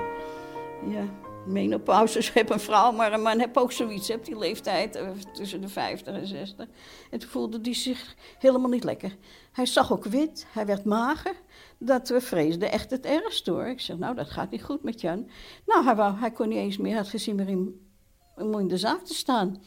ja, 0.86 1.04
menopauze 1.46 2.18
is, 2.18 2.32
heb 2.34 2.50
een 2.50 2.60
vrouw, 2.60 2.92
maar 2.92 3.12
een 3.12 3.22
man 3.22 3.40
heb 3.40 3.56
ook 3.56 3.72
zoiets, 3.72 4.08
heb 4.08 4.24
die 4.24 4.38
leeftijd 4.38 4.96
eh, 4.96 5.08
tussen 5.32 5.60
de 5.60 5.68
50 5.68 6.14
en 6.14 6.26
60. 6.26 6.66
En 7.10 7.18
toen 7.18 7.30
voelde 7.30 7.58
hij 7.62 7.74
zich 7.74 8.14
helemaal 8.38 8.70
niet 8.70 8.84
lekker. 8.84 9.16
Hij 9.52 9.66
zag 9.66 9.92
ook 9.92 10.04
wit, 10.04 10.46
hij 10.52 10.66
werd 10.66 10.84
mager, 10.84 11.34
dat 11.78 12.08
we 12.08 12.20
vreesden 12.20 12.72
echt 12.72 12.90
het 12.90 13.06
ergste 13.06 13.50
hoor. 13.50 13.66
Ik 13.66 13.80
zeg, 13.80 13.98
nou 13.98 14.14
dat 14.14 14.30
gaat 14.30 14.50
niet 14.50 14.64
goed 14.64 14.82
met 14.82 15.00
Jan. 15.00 15.28
Nou, 15.66 15.84
hij, 15.84 15.96
wou, 15.96 16.30
kon 16.30 16.48
niet 16.48 16.58
eens 16.58 16.76
meer, 16.76 16.96
had 16.96 17.08
gezien 17.08 17.34
meer 17.34 17.48
in, 17.48 17.88
om 18.36 18.58
in 18.58 18.68
de 18.68 18.78
zaak 18.78 19.04
te 19.04 19.14
staan. 19.14 19.62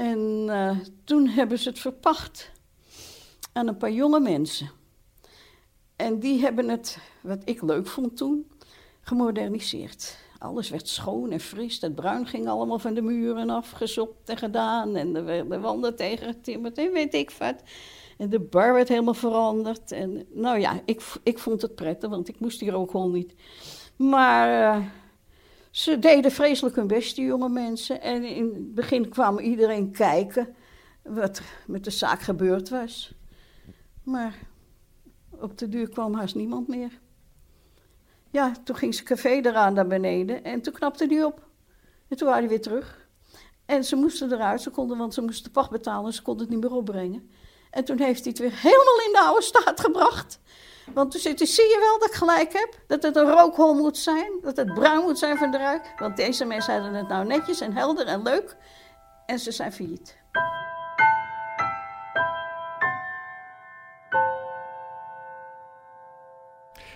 En 0.00 0.46
uh, 0.48 0.76
toen 1.04 1.28
hebben 1.28 1.58
ze 1.58 1.68
het 1.68 1.78
verpacht 1.78 2.50
aan 3.52 3.68
een 3.68 3.76
paar 3.76 3.92
jonge 3.92 4.20
mensen. 4.20 4.70
En 5.96 6.18
die 6.18 6.40
hebben 6.40 6.68
het, 6.68 6.98
wat 7.22 7.38
ik 7.44 7.62
leuk 7.62 7.86
vond 7.86 8.16
toen, 8.16 8.50
gemoderniseerd. 9.00 10.18
Alles 10.38 10.70
werd 10.70 10.88
schoon 10.88 11.30
en 11.30 11.40
fris. 11.40 11.80
Het 11.80 11.94
bruin 11.94 12.26
ging 12.26 12.48
allemaal 12.48 12.78
van 12.78 12.94
de 12.94 13.02
muren 13.02 13.50
afgezopt 13.50 14.28
en 14.28 14.36
gedaan. 14.36 14.96
En 14.96 15.16
er 15.16 15.24
werden 15.24 15.60
wanden 15.60 15.96
tegengetimmerd 15.96 16.78
en 16.78 16.92
weet 16.92 17.14
ik 17.14 17.30
wat. 17.30 17.62
En 18.18 18.28
de 18.28 18.40
bar 18.40 18.74
werd 18.74 18.88
helemaal 18.88 19.14
veranderd. 19.14 19.92
En 19.92 20.26
nou 20.30 20.58
ja, 20.58 20.80
ik, 20.84 21.02
ik 21.22 21.38
vond 21.38 21.62
het 21.62 21.74
prettig, 21.74 22.10
want 22.10 22.28
ik 22.28 22.40
moest 22.40 22.60
hier 22.60 22.74
ook 22.74 22.90
gewoon 22.90 23.12
niet. 23.12 23.34
Maar 23.96 24.76
uh, 24.78 24.86
ze 25.70 25.98
deden 25.98 26.30
vreselijk 26.30 26.76
hun 26.76 26.86
best, 26.86 27.16
die 27.16 27.24
jonge 27.24 27.48
mensen. 27.48 28.00
En 28.00 28.24
in 28.24 28.44
het 28.44 28.74
begin 28.74 29.08
kwam 29.08 29.38
iedereen 29.38 29.90
kijken 29.90 30.54
wat 31.02 31.40
met 31.66 31.84
de 31.84 31.90
zaak 31.90 32.20
gebeurd 32.20 32.68
was. 32.68 33.14
Maar 34.02 34.38
op 35.30 35.58
de 35.58 35.68
duur 35.68 35.88
kwam 35.88 36.14
haast 36.14 36.34
niemand 36.34 36.68
meer. 36.68 37.00
Ja, 38.30 38.52
toen 38.64 38.76
ging 38.76 38.94
ze 38.94 39.02
café 39.02 39.28
eraan 39.28 39.74
naar 39.74 39.86
beneden 39.86 40.44
en 40.44 40.60
toen 40.60 40.72
knapte 40.72 41.06
die 41.06 41.26
op. 41.26 41.48
En 42.08 42.16
toen 42.16 42.26
waren 42.26 42.40
die 42.40 42.50
weer 42.50 42.60
terug. 42.62 43.08
En 43.66 43.84
ze 43.84 43.96
moesten 43.96 44.32
eruit, 44.32 44.62
ze 44.62 44.70
konden, 44.70 44.98
want 44.98 45.14
ze 45.14 45.20
moesten 45.20 45.44
de 45.44 45.50
pacht 45.50 45.70
betalen, 45.70 46.12
ze 46.12 46.22
konden 46.22 46.42
het 46.46 46.54
niet 46.54 46.62
meer 46.64 46.78
opbrengen. 46.78 47.30
En 47.70 47.84
toen 47.84 47.98
heeft 47.98 48.24
hij 48.24 48.30
het 48.30 48.38
weer 48.38 48.54
helemaal 48.54 49.06
in 49.06 49.12
de 49.12 49.20
oude 49.20 49.42
staat 49.42 49.80
gebracht. 49.80 50.40
Want 50.94 51.10
toen 51.10 51.20
zit, 51.20 51.48
zie 51.48 51.64
je 51.64 51.78
wel 51.80 51.98
dat 51.98 52.08
ik 52.08 52.14
gelijk 52.14 52.52
heb? 52.52 52.78
Dat 52.86 53.02
het 53.02 53.16
een 53.16 53.30
rookhol 53.30 53.74
moet 53.74 53.98
zijn, 53.98 54.32
dat 54.42 54.56
het 54.56 54.74
bruin 54.74 55.02
moet 55.02 55.18
zijn 55.18 55.36
van 55.36 55.50
de 55.50 55.58
ruik. 55.58 55.92
Want 55.98 56.16
deze 56.16 56.44
mensen 56.44 56.74
hadden 56.74 56.94
het 56.94 57.08
nou 57.08 57.26
netjes 57.26 57.60
en 57.60 57.72
helder 57.72 58.06
en 58.06 58.22
leuk. 58.22 58.56
En 59.26 59.38
ze 59.38 59.52
zijn 59.52 59.72
failliet. 59.72 60.18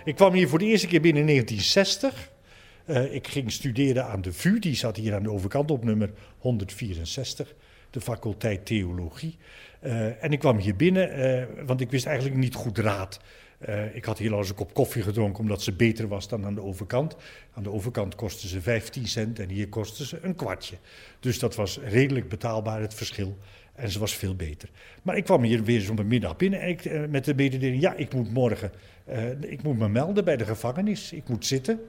Ik 0.05 0.15
kwam 0.15 0.33
hier 0.33 0.49
voor 0.49 0.59
de 0.59 0.65
eerste 0.65 0.87
keer 0.87 1.01
binnen 1.01 1.21
in 1.21 1.29
1960. 1.29 2.33
Uh, 2.87 3.15
ik 3.15 3.29
ging 3.29 3.53
studeren 3.53 4.07
aan 4.07 4.21
de 4.21 4.33
VU, 4.33 4.59
die 4.59 4.75
zat 4.75 4.97
hier 4.97 5.15
aan 5.15 5.23
de 5.23 5.31
overkant 5.31 5.71
op 5.71 5.85
nummer 5.85 6.13
164, 6.39 7.55
de 7.91 8.01
faculteit 8.01 8.67
Theologie. 8.67 9.39
Uh, 9.83 10.25
en 10.25 10.33
ik 10.33 10.39
kwam 10.39 10.59
hier 10.59 10.77
binnen, 10.77 11.19
uh, 11.19 11.67
want 11.67 11.81
ik 11.81 11.91
wist 11.91 12.07
eigenlijk 12.07 12.37
niet 12.37 12.55
goed 12.55 12.79
raad. 12.79 13.21
Uh, 13.69 13.97
ik 13.97 14.05
had 14.05 14.19
hier 14.19 14.33
al 14.33 14.39
eens 14.39 14.49
een 14.49 14.55
kop 14.55 14.75
koffie 14.75 15.03
gedronken 15.03 15.43
omdat 15.43 15.63
ze 15.63 15.73
beter 15.73 16.09
was 16.09 16.29
dan 16.29 16.45
aan 16.45 16.55
de 16.55 16.63
overkant. 16.63 17.17
Aan 17.53 17.63
de 17.63 17.71
overkant 17.71 18.15
kostte 18.15 18.49
ze 18.49 18.61
15 18.61 19.07
cent 19.07 19.39
en 19.39 19.49
hier 19.49 19.69
kostte 19.69 20.07
ze 20.07 20.19
een 20.23 20.35
kwartje. 20.35 20.77
Dus 21.21 21.39
dat 21.39 21.55
was 21.55 21.79
redelijk 21.79 22.29
betaalbaar, 22.29 22.81
het 22.81 22.95
verschil. 22.95 23.39
En 23.75 23.91
ze 23.91 23.99
was 23.99 24.15
veel 24.15 24.35
beter. 24.35 24.69
Maar 25.03 25.17
ik 25.17 25.25
kwam 25.25 25.43
hier 25.43 25.65
weer 25.65 25.81
zo'n 25.81 26.07
middag 26.07 26.37
binnen 26.37 26.61
en 26.61 26.77
uh, 26.89 27.09
met 27.09 27.25
de 27.25 27.35
mededeling: 27.35 27.81
ja, 27.83 27.95
ik 27.95 28.15
moet 28.15 28.33
morgen 28.33 28.73
uh, 29.09 29.43
ik 29.43 29.63
moet 29.63 29.79
me 29.79 29.89
melden 29.89 30.25
bij 30.25 30.37
de 30.37 30.45
gevangenis. 30.45 31.13
Ik 31.13 31.29
moet 31.29 31.47
zitten. 31.47 31.81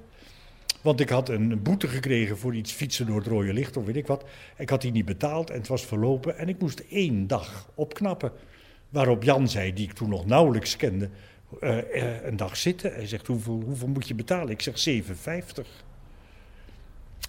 Want 0.81 0.99
ik 0.99 1.09
had 1.09 1.29
een 1.29 1.61
boete 1.61 1.87
gekregen 1.87 2.37
voor 2.37 2.55
iets 2.55 2.71
fietsen 2.71 3.05
door 3.05 3.17
het 3.17 3.27
rode 3.27 3.53
licht 3.53 3.77
of 3.77 3.85
weet 3.85 3.95
ik 3.95 4.07
wat. 4.07 4.25
Ik 4.57 4.69
had 4.69 4.81
die 4.81 4.91
niet 4.91 5.05
betaald 5.05 5.49
en 5.49 5.57
het 5.57 5.67
was 5.67 5.85
verlopen 5.85 6.37
en 6.37 6.49
ik 6.49 6.59
moest 6.59 6.79
één 6.89 7.27
dag 7.27 7.69
opknappen. 7.75 8.31
Waarop 8.89 9.23
Jan 9.23 9.49
zei, 9.49 9.73
die 9.73 9.87
ik 9.87 9.93
toen 9.93 10.09
nog 10.09 10.25
nauwelijks 10.25 10.75
kende, 10.75 11.09
uh, 11.61 11.77
uh, 11.77 12.25
een 12.25 12.37
dag 12.37 12.57
zitten. 12.57 12.93
Hij 12.93 13.07
zegt, 13.07 13.27
hoeveel, 13.27 13.87
moet 13.87 14.07
je 14.07 14.15
betalen? 14.15 14.49
Ik 14.49 14.61
zeg 14.61 15.03
7,50. 15.03 15.65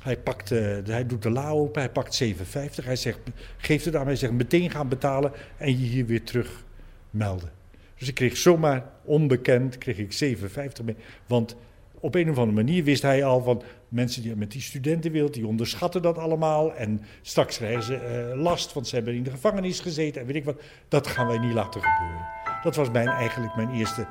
Hij, 0.02 0.18
pakt, 0.18 0.50
uh, 0.50 0.76
hij 0.84 1.06
doet 1.06 1.22
de 1.22 1.30
la 1.30 1.48
open, 1.48 1.80
hij 1.80 1.90
pakt 1.90 2.24
7,50. 2.24 2.84
Hij 2.84 2.96
zegt, 2.96 3.18
geeft 3.56 3.84
het 3.84 3.94
aan 3.94 4.00
mij, 4.00 4.10
hij 4.10 4.20
zegt 4.20 4.32
meteen 4.32 4.70
gaan 4.70 4.88
betalen 4.88 5.32
en 5.56 5.70
je 5.70 5.86
hier 5.86 6.06
weer 6.06 6.24
terug 6.24 6.64
melden. 7.10 7.50
Dus 7.98 8.08
ik 8.08 8.14
kreeg 8.14 8.36
zomaar 8.36 8.84
onbekend, 9.04 9.78
kreeg 9.78 9.98
ik 9.98 10.38
7,50 10.38 10.84
mee. 10.84 10.96
Want 11.26 11.56
op 12.00 12.14
een 12.14 12.30
of 12.30 12.38
andere 12.38 12.64
manier 12.64 12.84
wist 12.84 13.02
hij 13.02 13.24
al 13.24 13.42
van 13.42 13.62
mensen 13.88 14.22
die 14.22 14.36
met 14.36 14.50
die 14.50 14.60
studentenwereld, 14.60 15.34
die 15.34 15.46
onderschatten 15.46 16.02
dat 16.02 16.18
allemaal. 16.18 16.74
En 16.74 17.00
straks 17.22 17.56
krijgen 17.56 17.82
ze 17.82 18.32
last, 18.36 18.72
want 18.72 18.88
ze 18.88 18.94
hebben 18.94 19.14
in 19.14 19.22
de 19.22 19.30
gevangenis 19.30 19.80
gezeten 19.80 20.20
en 20.20 20.26
weet 20.26 20.36
ik 20.36 20.44
wat. 20.44 20.62
Dat 20.88 21.06
gaan 21.06 21.26
wij 21.26 21.38
niet 21.38 21.52
laten 21.52 21.82
gebeuren. 21.82 22.45
Dat 22.62 22.76
was 22.76 22.90
mijn, 22.90 23.08
eigenlijk 23.08 23.56
mijn 23.56 23.70
eerste 23.70 24.06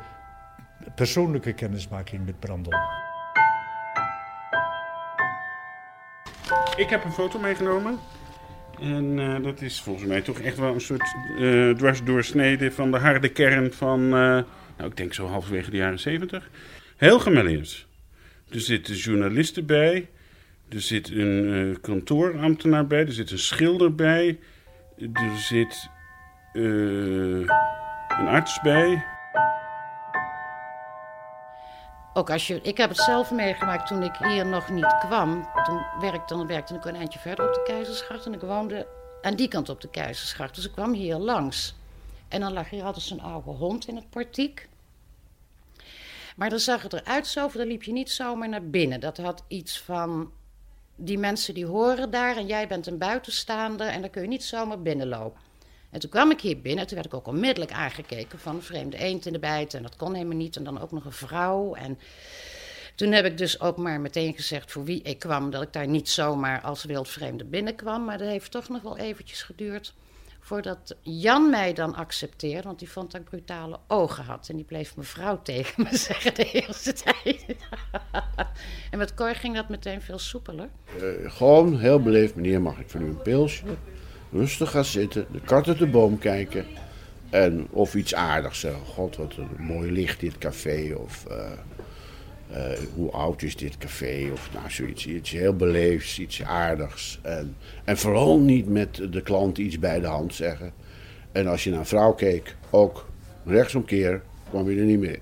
persoonlijke 0.95 1.53
kennismaking 1.53 2.25
met 2.25 2.39
Brandon. 2.39 2.73
Ik 6.75 6.89
heb 6.89 7.03
een 7.03 7.11
foto 7.11 7.39
meegenomen. 7.39 7.99
En 8.79 9.17
uh, 9.17 9.43
dat 9.43 9.61
is 9.61 9.81
volgens 9.81 10.05
mij 10.05 10.21
toch 10.21 10.39
echt 10.39 10.57
wel 10.57 10.73
een 10.73 10.81
soort 10.81 11.15
uh, 11.39 11.75
dwarsdoorsnede 11.75 12.71
van 12.71 12.91
de 12.91 12.97
harde 12.97 13.29
kern 13.29 13.73
van, 13.73 13.99
uh, 14.01 14.09
nou 14.09 14.45
ik 14.77 14.97
denk 14.97 15.13
zo 15.13 15.27
halverwege 15.27 15.69
de 15.69 15.77
jaren 15.77 15.99
zeventig. 15.99 16.49
Heel 16.97 17.19
gemêleerd. 17.19 17.87
Er 18.49 18.59
zitten 18.59 18.95
journalisten 18.95 19.65
bij, 19.65 20.09
er 20.69 20.81
zit 20.81 21.09
een 21.09 21.77
kantoorambtenaar 21.81 22.87
bij, 22.87 23.05
er 23.05 23.11
zit 23.11 23.31
een 23.31 23.39
schilder 23.39 23.95
bij, 23.95 24.39
er 24.97 25.37
zit 25.37 25.89
een 28.17 28.27
arts 28.27 28.61
bij. 28.61 29.05
Ook 32.13 32.29
als 32.29 32.47
je, 32.47 32.61
ik 32.61 32.77
heb 32.77 32.89
het 32.89 32.97
zelf 32.97 33.31
meegemaakt 33.31 33.87
toen 33.87 34.03
ik 34.03 34.15
hier 34.15 34.45
nog 34.45 34.69
niet 34.69 34.97
kwam. 34.99 35.47
Toen 35.63 35.81
werkte, 35.99 36.35
dan 36.35 36.47
werkte 36.47 36.73
ik 36.73 36.85
een 36.85 36.95
eindje 36.95 37.19
verder 37.19 37.47
op 37.47 37.53
de 37.53 37.63
Keizersgracht. 37.63 38.25
En 38.25 38.33
ik 38.33 38.41
woonde 38.41 38.87
aan 39.21 39.35
die 39.35 39.47
kant 39.47 39.69
op 39.69 39.81
de 39.81 39.89
Keizersgracht. 39.89 40.55
Dus 40.55 40.65
ik 40.65 40.71
kwam 40.71 40.93
hier 40.93 41.15
langs. 41.15 41.75
En 42.27 42.39
dan 42.39 42.53
lag 42.53 42.69
hier 42.69 42.83
altijd 42.83 43.05
zo'n 43.05 43.21
oude 43.21 43.49
hond 43.49 43.87
in 43.87 43.95
het 43.95 44.09
portiek. 44.09 44.69
Maar 46.35 46.49
dan 46.49 46.59
zag 46.59 46.81
het 46.81 46.93
eruit 46.93 47.27
zo, 47.27 47.49
dan 47.53 47.67
liep 47.67 47.83
je 47.83 47.91
niet 47.91 48.11
zomaar 48.11 48.49
naar 48.49 48.69
binnen. 48.69 48.99
Dat 48.99 49.17
had 49.17 49.43
iets 49.47 49.81
van, 49.81 50.31
die 50.95 51.17
mensen 51.17 51.53
die 51.53 51.65
horen 51.65 52.11
daar 52.11 52.37
en 52.37 52.45
jij 52.45 52.67
bent 52.67 52.87
een 52.87 52.97
buitenstaander... 52.97 53.87
en 53.87 54.01
dan 54.01 54.09
kun 54.09 54.21
je 54.21 54.27
niet 54.27 54.43
zomaar 54.43 54.81
binnenlopen. 54.81 55.44
En 55.89 55.99
toen 55.99 56.09
kwam 56.09 56.31
ik 56.31 56.41
hier 56.41 56.61
binnen 56.61 56.81
en 56.81 56.87
toen 56.87 56.95
werd 56.95 57.13
ik 57.13 57.13
ook 57.13 57.27
onmiddellijk 57.27 57.71
aangekeken 57.71 58.39
van 58.39 58.55
een 58.55 58.61
vreemde 58.61 58.97
eend 58.97 59.25
in 59.25 59.33
de 59.33 59.39
bijt. 59.39 59.73
En 59.73 59.81
dat 59.81 59.95
kon 59.95 60.13
helemaal 60.13 60.37
niet. 60.37 60.55
En 60.55 60.63
dan 60.63 60.81
ook 60.81 60.91
nog 60.91 61.05
een 61.05 61.11
vrouw. 61.11 61.73
En 61.73 61.99
toen 62.95 63.11
heb 63.11 63.25
ik 63.25 63.37
dus 63.37 63.59
ook 63.59 63.77
maar 63.77 63.99
meteen 63.99 64.33
gezegd 64.33 64.71
voor 64.71 64.83
wie 64.83 65.01
ik 65.01 65.19
kwam. 65.19 65.49
Dat 65.49 65.61
ik 65.61 65.73
daar 65.73 65.87
niet 65.87 66.09
zomaar 66.09 66.61
als 66.61 66.83
wildvreemde 66.83 67.45
binnenkwam. 67.45 68.05
Maar 68.05 68.17
dat 68.17 68.27
heeft 68.27 68.51
toch 68.51 68.69
nog 68.69 68.81
wel 68.81 68.97
eventjes 68.97 69.43
geduurd 69.43 69.93
voordat 70.45 70.95
Jan 71.01 71.49
mij 71.49 71.73
dan 71.73 71.95
accepteerde. 71.95 72.67
Want 72.67 72.79
die 72.79 72.89
vond 72.89 73.11
dat 73.11 73.21
ik 73.21 73.29
brutale 73.29 73.79
ogen 73.87 74.23
had. 74.23 74.49
En 74.49 74.55
die 74.55 74.65
bleef 74.65 74.95
mevrouw 74.95 75.41
tegen 75.41 75.83
me 75.83 75.97
zeggen 76.07 76.33
de 76.33 76.51
eerste 76.51 76.93
tijd. 76.93 77.45
en 78.91 78.97
met 78.97 79.13
Cor 79.13 79.35
ging 79.35 79.55
dat 79.55 79.69
meteen 79.69 80.01
veel 80.01 80.19
soepeler. 80.19 80.69
Uh, 81.01 81.31
gewoon 81.31 81.79
heel 81.79 82.01
beleefd, 82.01 82.35
meneer, 82.35 82.61
mag 82.61 82.79
ik 82.79 82.89
van 82.89 83.01
u 83.01 83.05
een 83.05 83.21
pilsje? 83.21 83.63
Rustig 84.35 84.71
gaan 84.71 84.85
zitten, 84.85 85.25
de 85.31 85.39
kat 85.39 85.67
uit 85.67 85.77
de 85.77 85.87
boom 85.87 86.17
kijken. 86.17 86.65
En 87.29 87.67
of 87.69 87.95
iets 87.95 88.15
aardigs 88.15 88.59
zeggen. 88.59 88.85
God, 88.85 89.15
wat 89.15 89.33
een 89.37 89.49
mooi 89.65 89.91
licht 89.91 90.19
dit 90.19 90.37
café. 90.37 90.93
Of 90.97 91.25
uh, 91.31 91.51
uh, 92.51 92.77
hoe 92.95 93.11
oud 93.11 93.41
is 93.41 93.55
dit 93.55 93.77
café? 93.77 94.29
Of 94.33 94.49
nou 94.53 94.71
zoiets. 94.71 95.07
Iets 95.07 95.31
heel 95.31 95.55
beleefds, 95.55 96.19
iets 96.19 96.43
aardigs. 96.43 97.19
En, 97.21 97.55
en 97.83 97.97
vooral 97.97 98.39
niet 98.39 98.67
met 98.67 99.01
de 99.11 99.21
klant 99.21 99.57
iets 99.57 99.79
bij 99.79 99.99
de 99.99 100.07
hand 100.07 100.33
zeggen. 100.33 100.73
En 101.31 101.47
als 101.47 101.63
je 101.63 101.69
naar 101.69 101.79
een 101.79 101.85
vrouw 101.85 102.13
keek, 102.13 102.55
ook 102.69 103.09
rechtsomkeer, 103.45 104.21
kwam 104.49 104.69
je 104.69 104.79
er 104.79 104.85
niet 104.85 104.99
meer. 104.99 105.19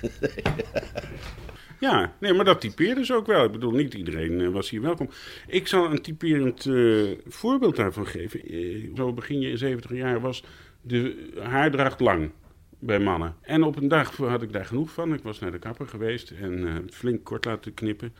Ja, 1.84 2.16
nee, 2.20 2.32
maar 2.32 2.44
dat 2.44 2.60
typeerde 2.60 3.04
ze 3.04 3.14
ook 3.14 3.26
wel. 3.26 3.44
Ik 3.44 3.52
bedoel, 3.52 3.70
niet 3.70 3.94
iedereen 3.94 4.40
uh, 4.40 4.48
was 4.48 4.70
hier 4.70 4.80
welkom. 4.80 5.10
Ik 5.46 5.66
zal 5.66 5.90
een 5.90 6.02
typerend 6.02 6.64
uh, 6.64 7.10
voorbeeld 7.26 7.76
daarvan 7.76 8.06
geven. 8.06 8.54
Uh, 8.54 8.96
zo 8.96 9.12
begin 9.12 9.40
je 9.40 9.50
in 9.50 9.58
70 9.58 9.90
jaar 9.90 10.20
was 10.20 10.44
de 10.80 11.30
haardracht 11.42 12.00
lang 12.00 12.30
bij 12.78 12.98
mannen. 12.98 13.36
En 13.40 13.62
op 13.62 13.76
een 13.76 13.88
dag 13.88 14.16
had 14.16 14.42
ik 14.42 14.52
daar 14.52 14.64
genoeg 14.64 14.90
van. 14.90 15.14
Ik 15.14 15.22
was 15.22 15.38
naar 15.38 15.50
de 15.50 15.58
kapper 15.58 15.88
geweest 15.88 16.30
en 16.30 16.86
flink 16.92 17.24
kort 17.24 17.44
laten 17.44 17.74
knippen. 17.74 18.14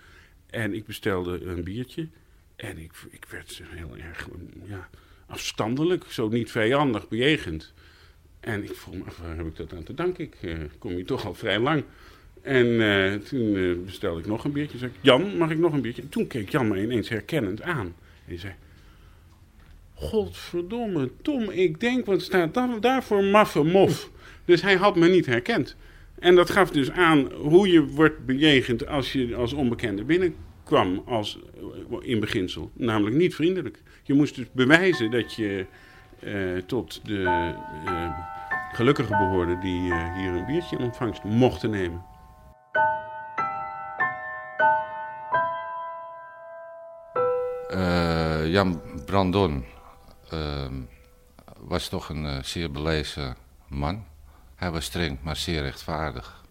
En 0.46 0.74
ik 0.74 0.84
bestelde 0.84 1.44
een 1.44 1.64
biertje. 1.64 2.08
En 2.56 2.78
ik, 2.78 2.92
ik 3.10 3.24
werd 3.30 3.62
heel 3.64 3.96
erg 3.96 4.28
ja, 4.64 4.88
afstandelijk, 5.26 6.04
zo 6.08 6.28
niet 6.28 6.50
vijandig 6.50 7.08
bejegend. 7.08 7.72
En 8.40 8.62
ik 8.62 8.74
vroeg 8.74 8.94
me 8.94 9.04
af, 9.04 9.18
waar 9.18 9.36
heb 9.36 9.46
ik 9.46 9.56
dat 9.56 9.72
aan 9.72 9.84
te 9.84 9.94
danken? 9.94 10.24
Ik 10.24 10.70
kom 10.78 10.90
hier 10.90 11.06
toch 11.06 11.26
al 11.26 11.34
vrij 11.34 11.58
lang. 11.58 11.84
En 12.44 12.80
eh, 12.80 13.14
toen 13.14 13.56
eh, 13.56 13.84
bestelde 13.84 14.20
ik 14.20 14.26
nog 14.26 14.44
een 14.44 14.52
biertje. 14.52 14.78
Zei 14.78 14.90
ik, 14.90 14.96
Jan, 15.00 15.36
mag 15.36 15.50
ik 15.50 15.58
nog 15.58 15.72
een 15.72 15.80
biertje? 15.80 16.02
En 16.02 16.08
toen 16.08 16.26
keek 16.26 16.50
Jan 16.50 16.68
me 16.68 16.82
ineens 16.82 17.08
herkennend 17.08 17.62
aan. 17.62 17.86
En 17.86 17.94
hij 18.24 18.38
zei, 18.38 18.54
godverdomme, 19.94 21.10
Tom, 21.22 21.50
ik 21.50 21.80
denk, 21.80 22.06
wat 22.06 22.22
staat 22.22 22.54
daar, 22.54 22.80
daarvoor 22.80 23.24
maffe 23.24 23.62
mof. 23.62 24.10
Dus 24.44 24.62
hij 24.62 24.74
had 24.74 24.96
me 24.96 25.08
niet 25.08 25.26
herkend. 25.26 25.76
En 26.18 26.34
dat 26.34 26.50
gaf 26.50 26.70
dus 26.70 26.90
aan 26.90 27.32
hoe 27.32 27.68
je 27.68 27.86
wordt 27.86 28.26
bejegend 28.26 28.86
als 28.86 29.12
je 29.12 29.34
als 29.36 29.52
onbekende 29.52 30.04
binnenkwam 30.04 31.02
als, 31.06 31.38
eh, 31.90 31.96
in 32.00 32.20
beginsel. 32.20 32.70
Namelijk 32.74 33.16
niet 33.16 33.34
vriendelijk. 33.34 33.82
Je 34.02 34.14
moest 34.14 34.34
dus 34.34 34.46
bewijzen 34.52 35.10
dat 35.10 35.34
je 35.34 35.66
tot 36.66 37.00
de 37.04 37.52
gelukkigen 38.72 39.18
behoorde 39.18 39.58
die 39.58 39.80
hier 40.16 40.34
een 40.34 40.46
biertje 40.46 40.76
in 40.76 40.84
ontvangst 40.84 41.24
mochten 41.24 41.70
nemen. 41.70 42.12
Eh, 47.74 48.50
Jan 48.52 48.80
Brandon 49.04 49.64
ehm, 50.30 50.74
was 51.58 51.88
toch 51.88 52.08
een 52.08 52.26
eh, 52.26 52.42
zeer 52.42 52.70
belezen 52.70 53.36
man. 53.68 54.04
Hij 54.54 54.70
was 54.70 54.84
streng, 54.84 55.18
maar 55.22 55.36
zeer 55.36 55.62
rechtvaardig. 55.62 56.44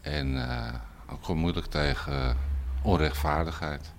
En 0.00 0.48
eh 0.48 0.74
hij 1.06 1.16
kon 1.22 1.36
moeilijk 1.36 1.66
tegen 1.66 2.12
eh, 2.12 2.34
onrechtvaardigheid. 2.82 3.92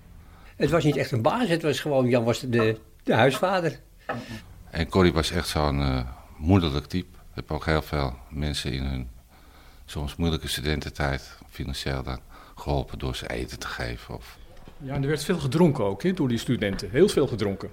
Het 0.56 0.70
was 0.70 0.84
niet 0.84 0.96
echt 0.96 1.10
een 1.10 1.22
baas, 1.22 1.48
het 1.48 1.62
was 1.62 1.80
gewoon, 1.80 2.08
Jan 2.08 2.24
was 2.24 2.40
de, 2.40 2.80
de 3.02 3.14
huisvader. 3.14 3.80
En 4.70 4.88
Corrie 4.88 5.12
was 5.12 5.30
echt 5.30 5.48
zo'n 5.48 5.80
eh, 5.80 6.00
moederlijk 6.36 6.86
type. 6.86 7.18
Ik 7.18 7.34
heb 7.34 7.50
ook 7.50 7.64
heel 7.64 7.82
veel 7.82 8.18
mensen 8.28 8.72
in 8.72 8.84
hun 8.84 9.08
soms 9.84 10.16
moeilijke 10.16 10.48
studententijd, 10.48 11.38
financieel 11.50 12.02
dan, 12.02 12.20
geholpen 12.54 12.98
door 12.98 13.16
ze 13.16 13.28
eten 13.28 13.58
te 13.58 13.66
geven. 13.66 14.14
Of 14.14 14.38
Ja, 14.82 14.94
en 14.94 15.02
er 15.02 15.08
werd 15.08 15.24
veel 15.24 15.38
gedronken 15.38 15.84
ook 15.84 16.16
door 16.16 16.28
die 16.28 16.38
studenten. 16.38 16.90
Heel 16.90 17.08
veel 17.08 17.26
gedronken. 17.26 17.68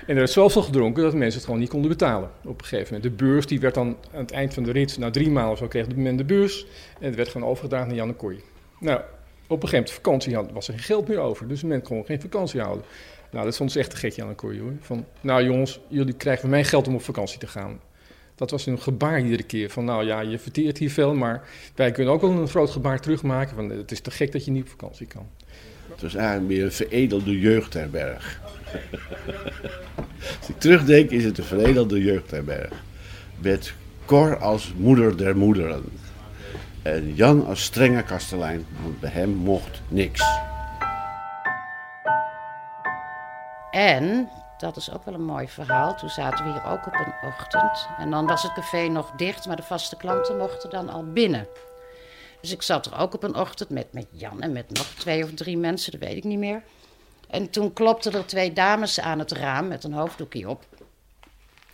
En 0.00 0.12
er 0.12 0.14
werd 0.14 0.30
zoveel 0.30 0.62
gedronken 0.62 1.02
dat 1.02 1.14
mensen 1.14 1.34
het 1.34 1.44
gewoon 1.44 1.60
niet 1.60 1.68
konden 1.68 1.90
betalen. 1.90 2.30
Op 2.44 2.60
een 2.60 2.66
gegeven 2.66 2.94
moment. 2.94 3.18
De 3.18 3.24
beurs 3.24 3.46
die 3.46 3.60
werd 3.60 3.74
dan 3.74 3.96
aan 4.12 4.20
het 4.20 4.30
eind 4.30 4.54
van 4.54 4.62
de 4.62 4.72
rit, 4.72 4.98
na 4.98 5.10
drie 5.10 5.30
maanden 5.30 5.52
of 5.52 5.58
zo, 5.58 5.68
kreeg 5.68 5.96
men 5.96 6.16
de 6.16 6.24
beurs. 6.24 6.66
En 7.00 7.06
het 7.06 7.14
werd 7.14 7.28
gewoon 7.28 7.48
overgedragen 7.48 7.86
naar 7.86 7.96
Jan 7.96 8.08
en 8.08 8.16
Kooi. 8.16 8.40
Nou, 8.80 9.00
op 9.48 9.62
een 9.62 9.68
gegeven 9.68 9.70
moment 9.70 9.90
vakantie 9.90 10.34
had, 10.34 10.52
was 10.52 10.68
er 10.68 10.74
geen 10.74 10.82
geld 10.82 11.08
meer 11.08 11.18
over. 11.18 11.48
Dus 11.48 11.62
men 11.62 11.82
kon 11.82 12.04
geen 12.04 12.20
vakantie 12.20 12.60
houden. 12.60 12.84
Nou, 13.30 13.44
dat 13.44 13.70
ze 13.70 13.78
echt 13.78 13.90
te 13.90 13.96
gek, 13.96 14.16
en 14.16 14.34
Kooi 14.34 14.60
hoor. 14.60 14.72
Van, 14.80 15.04
nou 15.20 15.44
jongens, 15.44 15.80
jullie 15.88 16.14
krijgen 16.14 16.40
van 16.40 16.50
mij 16.50 16.64
geld 16.64 16.88
om 16.88 16.94
op 16.94 17.02
vakantie 17.02 17.38
te 17.38 17.46
gaan. 17.46 17.80
Dat 18.34 18.50
was 18.50 18.66
een 18.66 18.80
gebaar 18.80 19.20
iedere 19.20 19.42
keer. 19.42 19.70
Van 19.70 19.84
nou 19.84 20.04
ja, 20.04 20.20
je 20.20 20.38
verteert 20.38 20.78
hier 20.78 20.90
veel, 20.90 21.14
maar 21.14 21.48
wij 21.74 21.90
kunnen 21.90 22.12
ook 22.12 22.20
wel 22.20 22.30
een 22.30 22.48
groot 22.48 22.70
gebaar 22.70 23.00
terugmaken. 23.00 23.54
Van, 23.54 23.70
het 23.70 23.90
is 23.90 24.00
te 24.00 24.10
gek 24.10 24.32
dat 24.32 24.44
je 24.44 24.50
niet 24.50 24.62
op 24.62 24.68
vakantie 24.68 25.06
kan. 25.06 25.28
Het 25.96 26.04
was 26.04 26.14
eigenlijk 26.14 26.48
meer 26.48 26.64
een 26.64 26.72
veredelde 26.72 27.40
jeugdherberg. 27.40 28.40
Als 30.38 30.48
ik 30.48 30.58
terugdenk, 30.58 31.10
is 31.10 31.24
het 31.24 31.38
een 31.38 31.44
veredelde 31.44 32.02
jeugdherberg. 32.02 32.72
Met 33.38 33.72
Cor 34.04 34.38
als 34.38 34.72
moeder 34.76 35.16
der 35.16 35.36
moederen. 35.36 35.84
En 36.82 37.14
Jan 37.14 37.46
als 37.46 37.62
strenge 37.62 38.02
kastelein, 38.02 38.66
want 38.82 39.00
bij 39.00 39.10
hem 39.10 39.30
mocht 39.30 39.82
niks. 39.88 40.22
En, 43.70 44.28
dat 44.58 44.76
is 44.76 44.92
ook 44.92 45.04
wel 45.04 45.14
een 45.14 45.24
mooi 45.24 45.48
verhaal, 45.48 45.96
toen 45.96 46.08
zaten 46.08 46.44
we 46.44 46.52
hier 46.52 46.64
ook 46.64 46.86
op 46.86 46.94
een 46.94 47.28
ochtend. 47.28 47.88
En 47.98 48.10
dan 48.10 48.26
was 48.26 48.42
het 48.42 48.52
café 48.52 48.88
nog 48.88 49.10
dicht, 49.10 49.46
maar 49.46 49.56
de 49.56 49.62
vaste 49.62 49.96
klanten 49.96 50.36
mochten 50.36 50.70
dan 50.70 50.88
al 50.88 51.04
binnen. 51.12 51.46
Dus 52.40 52.52
ik 52.52 52.62
zat 52.62 52.86
er 52.86 52.98
ook 52.98 53.14
op 53.14 53.22
een 53.22 53.34
ochtend 53.34 53.70
met, 53.70 53.92
met 53.92 54.06
Jan 54.10 54.42
en 54.42 54.52
met 54.52 54.72
nog 54.72 54.86
twee 54.86 55.24
of 55.24 55.30
drie 55.34 55.56
mensen, 55.56 55.92
dat 55.92 56.00
weet 56.00 56.16
ik 56.16 56.24
niet 56.24 56.38
meer. 56.38 56.62
En 57.28 57.50
toen 57.50 57.72
klopten 57.72 58.12
er 58.12 58.26
twee 58.26 58.52
dames 58.52 59.00
aan 59.00 59.18
het 59.18 59.32
raam 59.32 59.68
met 59.68 59.84
een 59.84 59.92
hoofddoekje 59.92 60.48
op. 60.48 60.64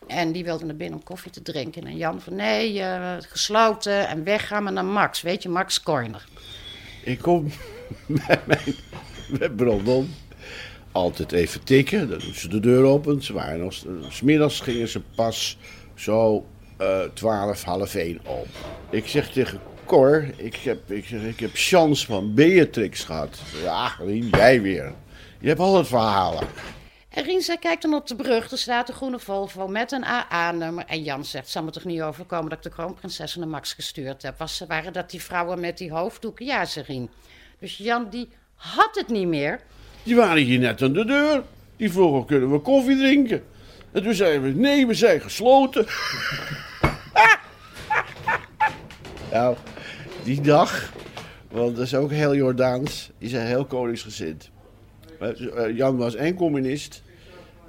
En 0.07 0.33
die 0.33 0.45
wilden 0.45 0.67
naar 0.67 0.77
binnen 0.77 0.99
om 0.99 1.05
koffie 1.05 1.31
te 1.31 1.43
drinken. 1.43 1.87
En 1.87 1.97
Jan 1.97 2.21
van 2.21 2.35
nee, 2.35 2.81
eh, 2.81 3.17
gesloten 3.21 4.09
en 4.09 4.25
weg 4.25 4.47
gaan 4.47 4.65
we 4.65 4.71
naar 4.71 4.85
Max. 4.85 5.23
Weet 5.23 5.43
je, 5.43 5.49
Max 5.49 5.83
Corner. 5.83 6.25
Ik 7.05 7.19
kom 7.19 7.53
met 8.27 8.47
mijn 8.47 8.75
met 9.39 9.57
Brandon. 9.57 10.15
Altijd 10.93 11.33
even 11.33 11.65
tikken, 11.65 12.09
dan 12.09 12.19
doen 12.19 12.35
ze 12.35 12.49
de 12.49 12.61
deur 12.61 12.85
open. 12.85 13.23
Ze 13.23 13.33
waren 13.33 13.61
nog, 13.61 13.75
smiddags 14.09 14.61
gingen 14.61 14.89
ze 14.89 15.01
pas 15.01 15.59
zo 15.95 16.47
eh 16.77 17.01
12, 17.15 17.63
half 17.63 17.95
1 17.95 18.21
op. 18.27 18.47
Ik 18.91 19.07
zeg 19.07 19.33
tegen 19.33 19.61
Ik 19.93 20.57
heb, 20.57 20.91
ik 20.91 21.07
zeg, 21.07 21.23
ik 21.23 21.41
heb 21.41 21.51
chance 21.55 22.07
van 22.07 22.35
Beatrix 22.35 23.05
gehad. 23.05 23.39
Ja, 23.63 23.93
Rien, 23.99 24.29
jij 24.29 24.63
weer. 24.63 24.93
Je 25.41 25.49
hebt 25.49 25.61
altijd 25.61 25.87
verhalen. 25.87 26.47
En 27.09 27.25
Rien 27.25 27.41
zei, 27.43 27.59
kijk 27.59 27.81
dan 27.81 27.95
op 27.95 28.07
de 28.07 28.17
brug, 28.17 28.51
er 28.51 28.59
staat 28.59 28.89
een 28.89 28.95
groene 28.95 29.19
Volvo 29.19 29.69
met 29.69 29.93
een 29.93 30.05
AA-nummer. 30.05 30.85
En 30.87 31.03
Jan 31.03 31.25
zegt, 31.25 31.49
zal 31.49 31.63
me 31.63 31.71
toch 31.71 31.85
niet 31.85 32.03
overkomen 32.03 32.49
dat 32.49 32.59
ik 32.59 32.65
de 32.65 32.71
kroonprinses 32.71 33.35
naar 33.35 33.49
Max 33.49 33.73
gestuurd 33.73 34.23
heb? 34.23 34.39
Was, 34.39 34.65
waren 34.69 34.93
dat 34.93 35.11
die 35.11 35.23
vrouwen 35.23 35.61
met 35.61 35.79
die 35.79 35.93
hoofddoeken? 35.93 36.47
Ja, 36.47 36.65
zei 36.65 36.85
Rien. 36.89 37.11
Dus 37.59 37.77
Jan, 37.77 38.09
die 38.11 38.29
had 38.55 38.91
het 38.95 39.09
niet 39.09 39.27
meer. 39.27 39.61
Die 40.03 40.17
waren 40.17 40.43
hier 40.43 40.59
net 40.59 40.83
aan 40.83 40.93
de 40.93 41.05
deur. 41.05 41.43
Die 41.77 41.93
vroegen, 41.93 42.25
kunnen 42.25 42.51
we 42.53 42.59
koffie 42.59 42.97
drinken? 42.97 43.45
En 43.93 44.03
toen 44.03 44.15
zeiden 44.15 44.43
we, 44.43 44.61
nee, 44.61 44.87
we 44.87 44.95
zijn 44.95 45.21
gesloten. 45.21 45.87
nou, 49.33 49.57
die 50.25 50.41
dag, 50.41 50.93
want 51.51 51.77
dat 51.77 51.85
is 51.85 51.95
ook 51.95 52.11
heel 52.11 52.35
Jordaans, 52.35 53.11
die 53.19 53.29
zijn 53.29 53.47
heel 53.47 53.65
koningsgezind. 53.65 54.51
Eh, 55.19 55.77
Jan 55.77 55.97
was 55.97 56.15
en 56.15 56.35
communist, 56.35 57.03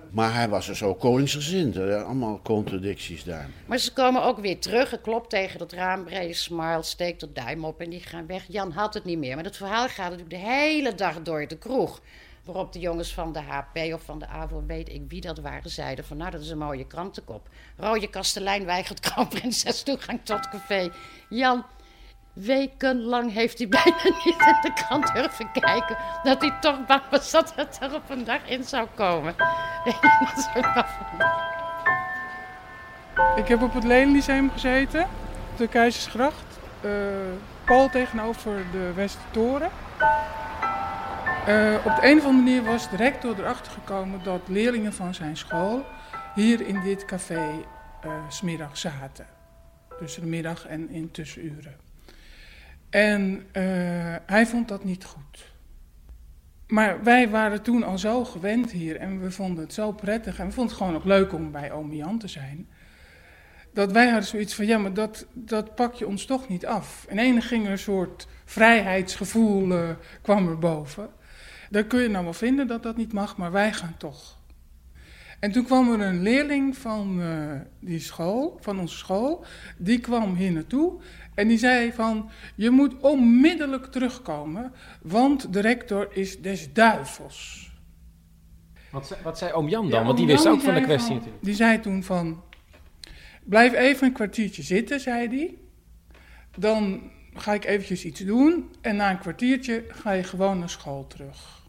maar 0.10 0.34
hij 0.34 0.50
was 0.50 0.66
dus 0.66 0.84
ook 0.84 1.00
koningsgezind. 1.00 1.76
Waren 1.76 2.06
allemaal 2.06 2.40
contradicties 2.44 3.24
daar. 3.24 3.50
Maar 3.66 3.78
ze 3.78 3.94
komen 3.94 4.24
ook 4.24 4.40
weer 4.40 4.60
terug. 4.60 4.92
Het 4.92 5.02
klopt 5.02 5.30
tegen 5.30 5.60
het 5.60 5.72
raam. 5.72 6.04
Brede 6.04 6.34
smile, 6.34 6.84
steekt 6.84 7.20
de 7.20 7.32
duim 7.32 7.66
op 7.66 7.80
en 7.80 7.90
die 7.90 8.00
gaan 8.00 8.28
weg. 8.28 8.44
Jan 8.48 8.72
had 8.72 8.94
het 8.94 9.04
niet 9.04 9.18
meer. 9.18 9.36
Maar 9.36 9.44
het 9.44 9.58
verhaal 9.58 9.88
gaat 9.88 10.10
natuurlijk 10.10 10.30
de 10.30 10.50
hele 10.50 10.96
dag 10.96 11.22
door 11.22 11.48
de 11.48 11.58
kroeg. 11.58 12.02
Waarop 12.44 12.74
de 12.74 12.80
jongens 12.80 13.14
van 13.14 13.34
de 13.34 13.40
HP 13.40 13.78
of 13.94 14.02
van 14.02 14.20
de 14.20 14.28
AVO, 14.28 14.64
weet 14.68 14.90
ik 14.90 15.02
wie 15.08 15.22
dat 15.22 15.40
waren, 15.40 15.70
zeiden 15.70 16.06
van 16.06 16.18
nou, 16.18 16.32
dat 16.32 16.42
is 16.42 16.50
een 16.50 16.58
mooie 16.58 16.88
krantenkop. 16.88 17.48
Rode 17.78 18.10
kastelein 18.10 18.66
weigert 18.66 19.00
kroonprinses 19.00 19.84
toegang 19.84 20.20
tot 20.24 20.50
café. 20.50 20.92
Jan, 21.30 21.66
wekenlang 22.34 23.34
heeft 23.34 23.58
hij 23.58 23.68
bijna 23.68 24.04
niet 24.26 24.40
in 24.40 24.56
de 24.62 24.72
krant 24.74 25.14
durven 25.14 25.52
kijken. 25.52 25.98
Dat 26.24 26.42
hij 26.42 26.54
toch 26.60 26.86
bang 26.86 27.02
was 27.10 27.32
dat 27.32 27.54
het 27.56 27.78
er 27.82 27.96
op 27.96 28.10
een 28.10 28.24
dag 28.24 28.46
in 28.50 28.64
zou 28.64 28.88
komen. 28.96 29.36
Dat 29.86 30.50
wel 30.54 30.74
van- 30.74 31.42
Ik 33.36 33.48
heb 33.48 33.62
op 33.62 33.74
het 33.74 33.84
Ledenlyceum 33.84 34.52
gezeten, 34.52 35.02
op 35.52 35.58
de 35.58 35.68
Keizersgracht. 35.68 36.60
eh 36.82 37.90
tegenover 37.92 38.66
de 38.72 38.94
Westertoren. 38.94 39.70
Eh, 41.46 41.76
op 41.86 41.96
de 41.96 42.00
een 42.02 42.18
of 42.18 42.26
andere 42.26 42.32
manier 42.32 42.64
was 42.64 42.90
de 42.90 42.96
rector 42.96 43.40
erachter 43.40 43.72
gekomen 43.72 44.24
dat 44.24 44.42
leerlingen 44.48 44.94
van 44.94 45.14
zijn 45.14 45.38
school 45.38 45.86
hier 46.36 46.62
in 46.68 46.82
dit 46.82 47.06
café 47.06 47.50
eh, 48.02 48.12
's 48.30 48.38
smiddags 48.38 48.82
zaten. 48.82 49.26
Tussen 50.00 50.22
de 50.22 50.28
middag 50.28 50.66
en 50.68 50.90
in 50.90 51.12
tussenuren. 51.12 51.76
En 52.94 53.46
eh, 53.52 53.64
hij 54.26 54.46
vond 54.46 54.68
dat 54.68 54.84
niet 54.84 55.04
goed. 55.04 55.52
Maar 56.68 57.04
wij 57.04 57.30
waren 57.30 57.62
toen 57.62 57.84
al 57.84 57.98
zo 57.98 58.26
gewend 58.26 58.72
hier 58.72 58.96
en 58.96 59.22
we 59.22 59.32
vonden 59.32 59.64
het 59.64 59.74
zo 59.74 59.92
prettig. 59.92 60.40
En 60.40 60.46
we 60.46 60.52
vonden 60.52 60.74
het 60.74 60.84
gewoon 60.84 60.96
ook 60.96 61.06
leuk 61.06 61.34
om 61.34 61.52
bij 61.52 61.72
oom 61.72 61.94
Jan 61.94 62.20
te 62.20 62.28
zijn. 62.28 62.68
Dat 63.74 63.92
wij 63.92 64.06
hadden 64.06 64.28
zoiets 64.30 64.56
van, 64.56 64.66
ja, 64.66 64.78
maar 64.78 64.94
dat, 64.94 65.26
dat 65.34 65.76
pak 65.76 65.94
je 65.94 66.08
ons 66.08 66.26
toch 66.26 66.48
niet 66.48 66.66
af. 66.66 67.06
En 67.10 67.20
ene 67.20 67.42
ging 67.42 67.66
er 67.66 67.72
een 67.72 67.78
soort 67.78 68.28
vrijheidsgevoel 68.46 69.72
eh, 69.72 69.90
kwam 70.22 70.48
er 70.48 70.60
boven. 70.60 71.10
Daar 71.70 71.84
kun 71.84 72.02
je 72.02 72.10
nou 72.10 72.24
wel 72.24 72.34
vinden 72.34 72.68
dat 72.68 72.84
dat 72.84 72.98
niet 72.98 73.14
mag, 73.14 73.38
maar 73.38 73.52
wij 73.52 73.74
gaan 73.74 73.96
toch. 73.98 74.42
En 75.44 75.52
toen 75.52 75.66
kwam 75.66 75.92
er 75.92 76.08
een 76.08 76.22
leerling 76.22 76.78
van 76.78 77.22
eh, 77.22 77.60
die 77.80 78.00
school, 78.00 78.58
van 78.62 78.80
onze 78.80 78.98
school, 78.98 79.46
die 79.78 80.00
kwam 80.00 80.36
hier 80.36 80.52
naartoe 80.52 81.02
en 81.36 81.48
die 81.48 81.58
zei 81.58 81.92
van, 81.94 82.30
je 82.56 82.70
moet 82.70 82.98
onmiddellijk 83.02 83.86
terugkomen, 83.86 84.72
want 85.02 85.54
de 85.54 85.60
rector 85.60 86.08
is 86.12 86.42
des 86.42 86.74
duivels. 86.74 87.72
Wat, 88.92 89.08
zei- 89.08 89.22
wat 89.24 89.38
zei 89.38 89.52
oom 89.52 89.70
Jan 89.70 89.90
dan? 89.90 90.00
Ja, 90.00 90.06
Want 90.06 90.18
die 90.18 90.28
wist 90.28 90.48
ook 90.48 90.62
van 90.62 90.74
de 90.74 90.82
kwestie 90.82 91.08
van- 91.08 91.16
natuurlijk. 91.16 91.44
Die 91.44 91.56
zei 91.56 91.80
toen 91.80 92.04
van, 92.04 92.44
blijf 93.44 93.74
even 93.74 94.08
een 94.08 94.14
kwartiertje 94.14 94.62
zitten, 94.64 95.00
zei 95.00 95.28
hij. 95.28 95.58
Dan 96.58 97.02
ga 97.34 97.54
ik 97.54 97.66
eventjes 97.66 98.06
iets 98.06 98.20
doen 98.20 98.72
en 98.82 98.96
na 98.96 99.10
een 99.12 99.20
kwartiertje 99.20 99.84
ga 99.88 100.12
je 100.12 100.24
gewoon 100.24 100.60
naar 100.60 100.70
school 100.70 101.08
terug. 101.08 101.62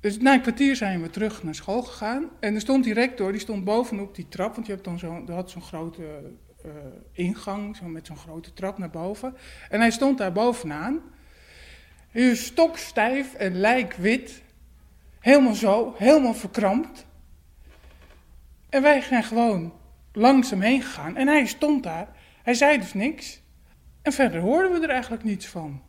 Dus 0.00 0.18
na 0.18 0.34
een 0.34 0.40
kwartier 0.42 0.76
zijn 0.76 1.02
we 1.02 1.10
terug 1.10 1.42
naar 1.42 1.54
school 1.54 1.82
gegaan. 1.82 2.28
En 2.40 2.54
er 2.54 2.60
stond 2.60 2.84
die 2.84 2.94
rector, 2.94 3.32
die 3.32 3.40
stond 3.40 3.64
bovenop 3.64 4.14
die 4.14 4.28
trap, 4.28 4.54
want 4.54 4.66
je 4.66 4.72
hebt 4.72 4.84
dan 4.84 5.24
er 5.28 5.34
had 5.34 5.50
zo'n 5.50 5.62
grote 5.62 6.02
eh, 6.64 6.70
ingang, 7.12 7.76
zo 7.76 7.84
met 7.84 8.06
zo'n 8.06 8.16
grote 8.16 8.52
trap 8.52 8.78
naar 8.78 8.90
boven. 8.90 9.36
En 9.68 9.80
hij 9.80 9.90
stond 9.90 10.18
daar 10.18 10.32
bovenaan. 10.32 11.00
Hij 12.10 12.22
is 12.22 12.44
stokstijf 12.44 13.34
en 13.34 13.54
lijkwit. 13.54 14.42
Helemaal 15.18 15.54
zo, 15.54 15.94
helemaal 15.96 16.34
verkrampt. 16.34 17.06
En 18.68 18.82
wij 18.82 19.00
zijn 19.00 19.24
gewoon 19.24 19.72
langs 20.12 20.50
hem 20.50 20.60
heen 20.60 20.82
gegaan. 20.82 21.16
En 21.16 21.26
hij 21.26 21.46
stond 21.46 21.82
daar. 21.82 22.08
Hij 22.42 22.54
zei 22.54 22.78
dus 22.78 22.94
niks. 22.94 23.42
En 24.02 24.12
verder 24.12 24.40
hoorden 24.40 24.72
we 24.72 24.86
er 24.86 24.92
eigenlijk 24.92 25.24
niets 25.24 25.46
van. 25.46 25.82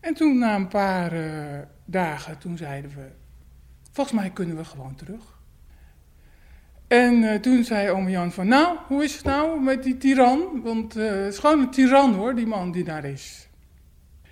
En 0.00 0.14
toen 0.14 0.38
na 0.38 0.54
een 0.54 0.68
paar 0.68 1.12
uh, 1.12 1.58
dagen, 1.84 2.38
toen 2.38 2.56
zeiden 2.56 2.94
we... 2.94 3.10
Volgens 3.92 4.20
mij 4.20 4.30
kunnen 4.30 4.56
we 4.56 4.64
gewoon 4.64 4.94
terug. 4.94 5.37
En 6.88 7.22
uh, 7.22 7.34
toen 7.34 7.64
zei 7.64 7.90
oom 7.90 8.08
Jan 8.08 8.32
van, 8.32 8.48
nou, 8.48 8.76
hoe 8.86 9.04
is 9.04 9.14
het 9.14 9.24
nou 9.24 9.60
met 9.60 9.82
die 9.82 9.96
tiran? 9.96 10.60
Want 10.62 10.96
uh, 10.96 11.10
het 11.10 11.32
is 11.32 11.38
gewoon 11.38 11.60
een 11.60 11.70
tiran 11.70 12.14
hoor, 12.14 12.34
die 12.34 12.46
man 12.46 12.72
die 12.72 12.84
daar 12.84 13.04
is. 13.04 13.48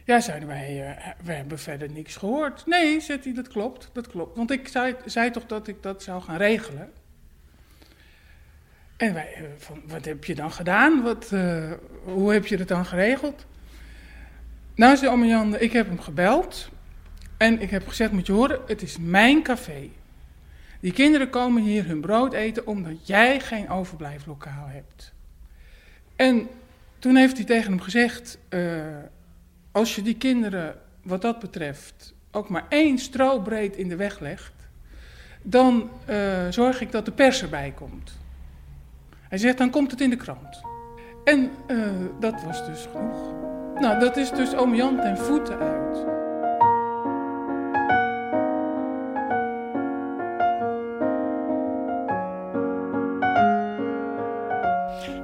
Ja, 0.04 0.20
zeiden 0.20 0.48
wij, 0.48 0.88
uh, 0.88 1.06
we 1.24 1.32
hebben 1.32 1.58
verder 1.58 1.90
niks 1.90 2.16
gehoord. 2.16 2.66
Nee, 2.66 3.00
zegt 3.00 3.24
hij, 3.24 3.34
dat 3.34 3.48
klopt, 3.48 3.90
dat 3.92 4.06
klopt. 4.06 4.36
Want 4.36 4.50
ik 4.50 4.68
zei, 4.68 4.94
zei 5.04 5.30
toch 5.30 5.46
dat 5.46 5.68
ik 5.68 5.82
dat 5.82 6.02
zou 6.02 6.22
gaan 6.22 6.36
regelen. 6.36 6.90
En 8.96 9.14
wij, 9.14 9.50
van, 9.58 9.82
wat 9.86 10.04
heb 10.04 10.24
je 10.24 10.34
dan 10.34 10.52
gedaan? 10.52 11.02
Wat, 11.02 11.32
hoe 12.04 12.32
heb 12.32 12.46
je 12.46 12.56
het 12.56 12.68
dan 12.68 12.86
geregeld? 12.86 13.46
Nou, 14.74 14.96
zei 14.96 15.10
oom 15.10 15.24
Jan, 15.24 15.58
ik 15.58 15.72
heb 15.72 15.86
hem 15.86 16.00
gebeld. 16.00 16.68
En 17.36 17.60
ik 17.60 17.70
heb 17.70 17.88
gezegd, 17.88 18.12
moet 18.12 18.26
je 18.26 18.32
horen, 18.32 18.60
het 18.66 18.82
is 18.82 18.96
mijn 19.00 19.42
café. 19.42 19.90
Die 20.80 20.92
kinderen 20.92 21.30
komen 21.30 21.62
hier 21.62 21.86
hun 21.86 22.00
brood 22.00 22.32
eten 22.32 22.66
omdat 22.66 23.06
jij 23.06 23.40
geen 23.40 23.68
overblijflokaal 23.68 24.66
hebt. 24.66 25.12
En 26.16 26.48
toen 26.98 27.16
heeft 27.16 27.36
hij 27.36 27.46
tegen 27.46 27.70
hem 27.70 27.80
gezegd: 27.80 28.38
uh, 28.50 28.76
Als 29.72 29.94
je 29.94 30.02
die 30.02 30.16
kinderen 30.16 30.76
wat 31.02 31.22
dat 31.22 31.38
betreft 31.38 32.14
ook 32.30 32.48
maar 32.48 32.66
één 32.68 32.98
strobreed 32.98 33.76
in 33.76 33.88
de 33.88 33.96
weg 33.96 34.20
legt, 34.20 34.52
dan 35.42 35.90
uh, 36.10 36.48
zorg 36.50 36.80
ik 36.80 36.92
dat 36.92 37.04
de 37.04 37.12
pers 37.12 37.42
erbij 37.42 37.72
komt. 37.76 38.18
Hij 39.28 39.38
zegt: 39.38 39.58
Dan 39.58 39.70
komt 39.70 39.90
het 39.90 40.00
in 40.00 40.10
de 40.10 40.16
krant. 40.16 40.60
En 41.24 41.50
uh, 41.68 41.88
dat 42.20 42.42
was 42.42 42.66
dus 42.66 42.88
genoeg. 42.92 43.34
Nou, 43.80 44.00
dat 44.00 44.16
is 44.16 44.30
dus 44.30 44.54
oom 44.54 44.74
Jan 44.74 44.96
ten 44.96 45.18
voeten 45.18 45.58
uit. 45.58 46.15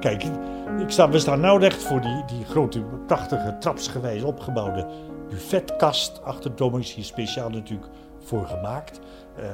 Kijk, 0.03 0.25
ik 0.79 0.91
sta, 0.91 1.11
we 1.11 1.19
staan 1.19 1.41
nou 1.41 1.61
recht 1.61 1.83
voor 1.83 2.01
die, 2.01 2.25
die 2.25 2.45
grote, 2.45 2.85
prachtige, 3.07 3.57
trapsgewijs 3.61 4.23
opgebouwde 4.23 4.89
buffetkast 5.29 6.23
achter 6.23 6.57
Dominics. 6.57 6.95
Hier 6.95 7.05
speciaal 7.05 7.51
natuurlijk 7.51 7.89
voor 8.19 8.47
gemaakt. 8.47 9.01
Uh, 9.39 9.45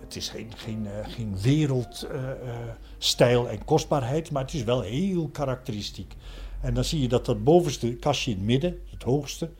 het 0.00 0.16
is 0.16 0.28
geen, 0.28 0.52
geen, 0.56 0.84
uh, 0.84 0.90
geen 1.02 1.38
wereldstijl 1.40 3.48
en 3.48 3.64
kostbaarheid, 3.64 4.30
maar 4.30 4.42
het 4.42 4.54
is 4.54 4.64
wel 4.64 4.80
heel 4.80 5.28
karakteristiek. 5.28 6.14
En 6.60 6.74
dan 6.74 6.84
zie 6.84 7.00
je 7.00 7.08
dat 7.08 7.26
dat 7.26 7.44
bovenste 7.44 7.94
kastje 7.94 8.30
in 8.30 8.36
het 8.36 8.46
midden, 8.46 8.80
het 8.90 9.02
hoogste, 9.02 9.50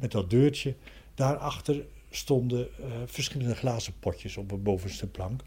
met 0.00 0.10
dat 0.10 0.30
deurtje, 0.30 0.74
daarachter 1.14 1.84
stonden 2.10 2.68
verschillende 3.06 3.54
glazen 3.54 3.92
potjes 4.00 4.36
op 4.36 4.52
een 4.52 4.62
bovenste 4.62 5.06
plank. 5.06 5.42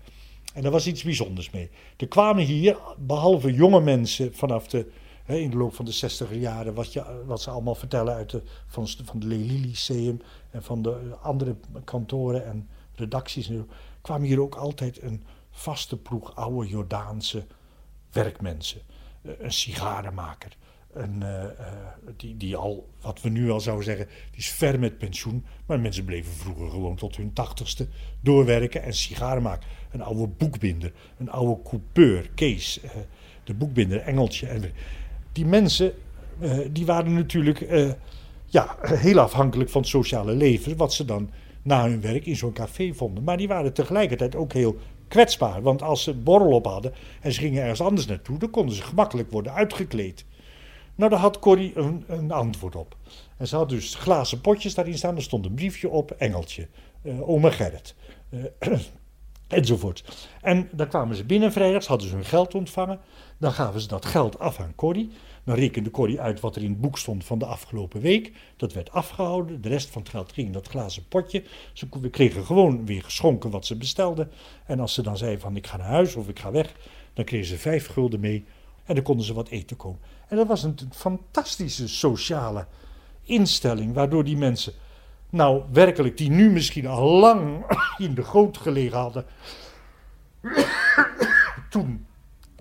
En 0.53 0.61
daar 0.61 0.71
was 0.71 0.87
iets 0.87 1.03
bijzonders 1.03 1.49
mee. 1.49 1.69
Er 1.97 2.07
kwamen 2.07 2.43
hier, 2.43 2.77
behalve 2.97 3.53
jonge 3.53 3.81
mensen 3.81 4.35
vanaf 4.35 4.67
de, 4.67 4.91
hè, 5.23 5.35
in 5.35 5.49
de 5.49 5.57
loop 5.57 5.75
van 5.75 5.85
de 5.85 5.91
zestiger 5.91 6.37
jaren, 6.37 6.73
wat, 6.73 6.93
je, 6.93 7.23
wat 7.25 7.41
ze 7.41 7.49
allemaal 7.49 7.75
vertellen 7.75 8.13
uit 8.13 8.29
de, 8.29 8.41
van, 8.67 8.87
van 9.03 9.19
de 9.19 9.27
Lely 9.27 9.59
Lyceum 9.61 10.21
en 10.49 10.63
van 10.63 10.81
de 10.81 11.15
andere 11.21 11.55
kantoren 11.83 12.45
en 12.45 12.69
redacties, 12.95 13.49
en 13.49 13.69
kwamen 14.01 14.27
hier 14.27 14.41
ook 14.41 14.55
altijd 14.55 15.01
een 15.01 15.23
vaste 15.51 15.97
ploeg 15.97 16.35
oude 16.35 16.67
Jordaanse 16.67 17.45
werkmensen. 18.11 18.81
Een 19.21 19.53
sigarenmaker, 19.53 20.57
een, 20.93 21.15
uh, 21.21 21.43
uh, 21.43 21.47
die, 22.17 22.37
die 22.37 22.55
al, 22.55 22.87
wat 23.01 23.21
we 23.21 23.29
nu 23.29 23.51
al 23.51 23.59
zouden 23.59 23.85
zeggen, 23.85 24.07
die 24.29 24.39
is 24.39 24.49
ver 24.49 24.79
met 24.79 24.97
pensioen. 24.97 25.45
Maar 25.65 25.79
mensen 25.79 26.05
bleven 26.05 26.31
vroeger 26.31 26.69
gewoon 26.69 26.95
tot 26.95 27.15
hun 27.15 27.33
tachtigste 27.33 27.87
doorwerken 28.21 28.83
en 28.83 28.93
sigaren 28.93 29.41
maken. 29.41 29.67
Een 29.91 30.01
oude 30.01 30.27
boekbinder, 30.27 30.91
een 31.17 31.29
oude 31.29 31.61
coupeur, 31.63 32.29
Kees, 32.35 32.79
uh, 32.83 32.91
de 33.43 33.53
boekbinder, 33.53 33.99
Engeltje. 33.99 34.47
En, 34.47 34.63
die 35.31 35.45
mensen, 35.45 35.93
die 36.71 36.85
waren 36.85 37.13
natuurlijk 37.13 37.59
ja, 38.45 38.75
heel 38.81 39.19
afhankelijk 39.19 39.69
van 39.69 39.81
het 39.81 39.89
sociale 39.89 40.35
leven, 40.35 40.77
wat 40.77 40.93
ze 40.93 41.05
dan 41.05 41.29
na 41.61 41.89
hun 41.89 42.01
werk 42.01 42.25
in 42.25 42.35
zo'n 42.35 42.53
café 42.53 42.93
vonden. 42.93 43.23
Maar 43.23 43.37
die 43.37 43.47
waren 43.47 43.73
tegelijkertijd 43.73 44.35
ook 44.35 44.53
heel 44.53 44.77
kwetsbaar. 45.07 45.61
Want 45.61 45.81
als 45.81 46.03
ze 46.03 46.13
borrel 46.13 46.51
op 46.51 46.65
hadden 46.65 46.93
en 47.21 47.31
ze 47.31 47.39
gingen 47.39 47.61
ergens 47.61 47.81
anders 47.81 48.07
naartoe, 48.07 48.37
dan 48.37 48.49
konden 48.49 48.75
ze 48.75 48.81
gemakkelijk 48.81 49.31
worden 49.31 49.53
uitgekleed. 49.53 50.25
Nou, 50.95 51.09
daar 51.09 51.19
had 51.19 51.39
Corrie 51.39 51.77
een, 51.77 52.03
een, 52.07 52.31
antwoord 52.31 52.75
op. 52.75 52.95
En 53.37 53.47
ze 53.47 53.55
had 53.55 53.69
dus 53.69 53.95
glazen 53.95 54.41
potjes 54.41 54.73
daarin 54.73 54.97
staan. 54.97 55.15
Er 55.15 55.21
stond 55.21 55.45
een 55.45 55.53
briefje 55.53 55.89
op, 55.89 56.11
Engeltje, 56.11 56.67
uh, 57.03 57.29
ome 57.29 57.51
Gerrit, 57.51 57.95
uh, 58.29 58.45
enzovoort. 59.47 60.27
En 60.41 60.69
dan 60.71 60.87
kwamen 60.87 61.15
ze 61.15 61.23
binnen 61.23 61.51
vrijdags, 61.51 61.87
hadden 61.87 62.07
ze 62.07 62.15
hun 62.15 62.25
geld 62.25 62.55
ontvangen. 62.55 62.99
Dan 63.37 63.51
gaven 63.51 63.81
ze 63.81 63.87
dat 63.87 64.05
geld 64.05 64.39
af 64.39 64.59
aan 64.59 64.75
Corrie. 64.75 65.11
Dan 65.43 65.55
rekende 65.55 65.91
Corrie 65.91 66.21
uit 66.21 66.39
wat 66.39 66.55
er 66.55 66.63
in 66.63 66.69
het 66.69 66.81
boek 66.81 66.97
stond 66.97 67.25
van 67.25 67.39
de 67.39 67.45
afgelopen 67.45 68.01
week. 68.01 68.31
Dat 68.57 68.73
werd 68.73 68.91
afgehouden. 68.91 69.61
De 69.61 69.69
rest 69.69 69.89
van 69.89 70.01
het 70.01 70.11
geld 70.11 70.31
ging 70.31 70.47
in 70.47 70.53
dat 70.53 70.67
glazen 70.67 71.07
potje. 71.07 71.43
Ze 71.73 71.87
kregen 72.11 72.45
gewoon 72.45 72.85
weer 72.85 73.03
geschonken 73.03 73.49
wat 73.49 73.65
ze 73.65 73.77
bestelden. 73.77 74.31
En 74.65 74.79
als 74.79 74.93
ze 74.93 75.01
dan 75.01 75.17
zei 75.17 75.39
van 75.39 75.55
ik 75.55 75.67
ga 75.67 75.77
naar 75.77 75.87
huis 75.87 76.15
of 76.15 76.27
ik 76.27 76.39
ga 76.39 76.51
weg, 76.51 76.73
dan 77.13 77.25
kregen 77.25 77.47
ze 77.47 77.57
vijf 77.57 77.87
gulden 77.87 78.19
mee. 78.19 78.45
En 78.91 78.97
dan 78.97 79.05
konden 79.05 79.25
ze 79.25 79.33
wat 79.33 79.47
eten 79.47 79.77
komen. 79.77 79.99
En 80.27 80.37
dat 80.37 80.47
was 80.47 80.63
een 80.63 80.77
fantastische 80.91 81.87
sociale 81.87 82.65
instelling, 83.23 83.93
waardoor 83.93 84.23
die 84.23 84.37
mensen, 84.37 84.73
nou 85.29 85.63
werkelijk, 85.71 86.17
die 86.17 86.29
nu 86.29 86.49
misschien 86.49 86.87
al 86.87 87.09
lang 87.09 87.65
in 87.97 88.13
de 88.15 88.23
goot 88.23 88.57
gelegen 88.57 88.97
hadden, 88.97 89.25
toen 91.69 92.05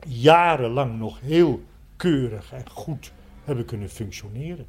jarenlang 0.06 0.98
nog 0.98 1.20
heel 1.20 1.62
keurig 1.96 2.52
en 2.52 2.70
goed 2.70 3.12
hebben 3.44 3.64
kunnen 3.64 3.90
functioneren. 3.90 4.66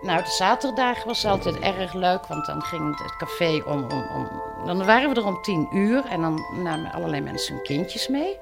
Nou, 0.00 0.22
de 0.22 0.30
zaterdag 0.30 1.04
was 1.04 1.24
altijd 1.24 1.58
erg 1.58 1.92
leuk, 1.92 2.26
want 2.26 2.46
dan 2.46 2.62
ging 2.62 3.02
het 3.02 3.16
café 3.16 3.62
om, 3.66 3.82
om, 3.82 4.08
om... 4.14 4.28
Dan 4.64 4.84
waren 4.84 5.08
we 5.08 5.20
er 5.20 5.26
om 5.26 5.42
tien 5.42 5.68
uur 5.72 6.04
en 6.04 6.20
dan 6.20 6.44
namen 6.62 6.92
allerlei 6.92 7.22
mensen 7.22 7.54
hun 7.54 7.64
kindjes 7.64 8.08
mee. 8.08 8.38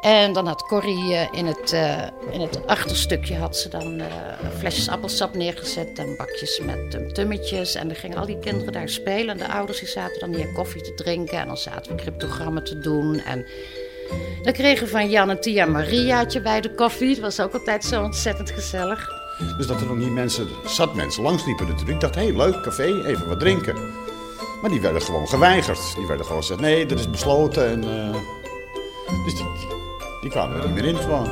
En 0.00 0.32
dan 0.32 0.46
had 0.46 0.62
Corrie 0.62 1.12
uh, 1.12 1.28
in, 1.30 1.46
het, 1.46 1.72
uh, 1.72 2.06
in 2.30 2.40
het 2.40 2.66
achterstukje 2.66 3.36
had 3.36 3.56
ze 3.56 3.68
dan 3.68 4.00
uh, 4.00 4.06
flesjes 4.58 4.88
appelsap 4.88 5.34
neergezet 5.34 5.98
en 5.98 6.16
bakjes 6.16 6.60
met 6.60 6.94
um, 6.94 7.12
tummetjes. 7.12 7.74
En 7.74 7.88
dan 7.88 7.96
gingen 7.96 8.18
al 8.18 8.26
die 8.26 8.38
kinderen 8.38 8.72
daar 8.72 8.88
spelen. 8.88 9.28
En 9.28 9.36
de 9.36 9.52
ouders 9.52 9.78
die 9.78 9.88
zaten 9.88 10.20
dan 10.20 10.34
hier 10.34 10.52
koffie 10.52 10.82
te 10.82 10.94
drinken. 10.94 11.38
En 11.38 11.46
dan 11.46 11.56
zaten 11.56 11.96
we 11.96 12.02
cryptogrammen 12.02 12.64
te 12.64 12.78
doen. 12.78 13.20
En 13.20 13.46
dan 14.42 14.52
kregen 14.52 14.84
we 14.84 14.90
van 14.90 15.10
Jan 15.10 15.30
en 15.30 15.40
Tia 15.40 15.66
Mariaatje 15.66 16.40
bij 16.40 16.60
de 16.60 16.74
koffie. 16.74 17.14
Dat 17.14 17.24
was 17.24 17.40
ook 17.40 17.52
altijd 17.52 17.84
zo 17.84 18.02
ontzettend 18.02 18.50
gezellig. 18.50 19.08
Dus 19.56 19.66
dat 19.66 19.80
er 19.80 19.86
nog 19.86 19.96
niet 19.96 20.12
mensen, 20.12 20.48
zat 20.66 20.94
mensen 20.94 21.22
langsliepen 21.22 21.66
natuurlijk. 21.66 21.94
Ik 21.94 22.00
dacht, 22.00 22.14
hé, 22.14 22.22
hey, 22.22 22.36
leuk, 22.36 22.62
café, 22.62 23.04
even 23.06 23.28
wat 23.28 23.40
drinken. 23.40 23.76
Maar 24.60 24.70
die 24.70 24.80
werden 24.80 25.02
gewoon 25.02 25.28
geweigerd. 25.28 25.94
Die 25.96 26.06
werden 26.06 26.26
gewoon 26.26 26.40
gezegd, 26.40 26.60
nee, 26.60 26.86
dat 26.86 26.98
is 26.98 27.10
besloten. 27.10 27.68
En, 27.68 27.80
dus 29.24 29.34
die, 29.34 29.79
die 30.20 30.30
kwamen 30.30 30.60
er 30.60 30.66
niet 30.66 30.74
meer 30.74 30.84
in 30.84 30.96
gewoon. 30.96 31.28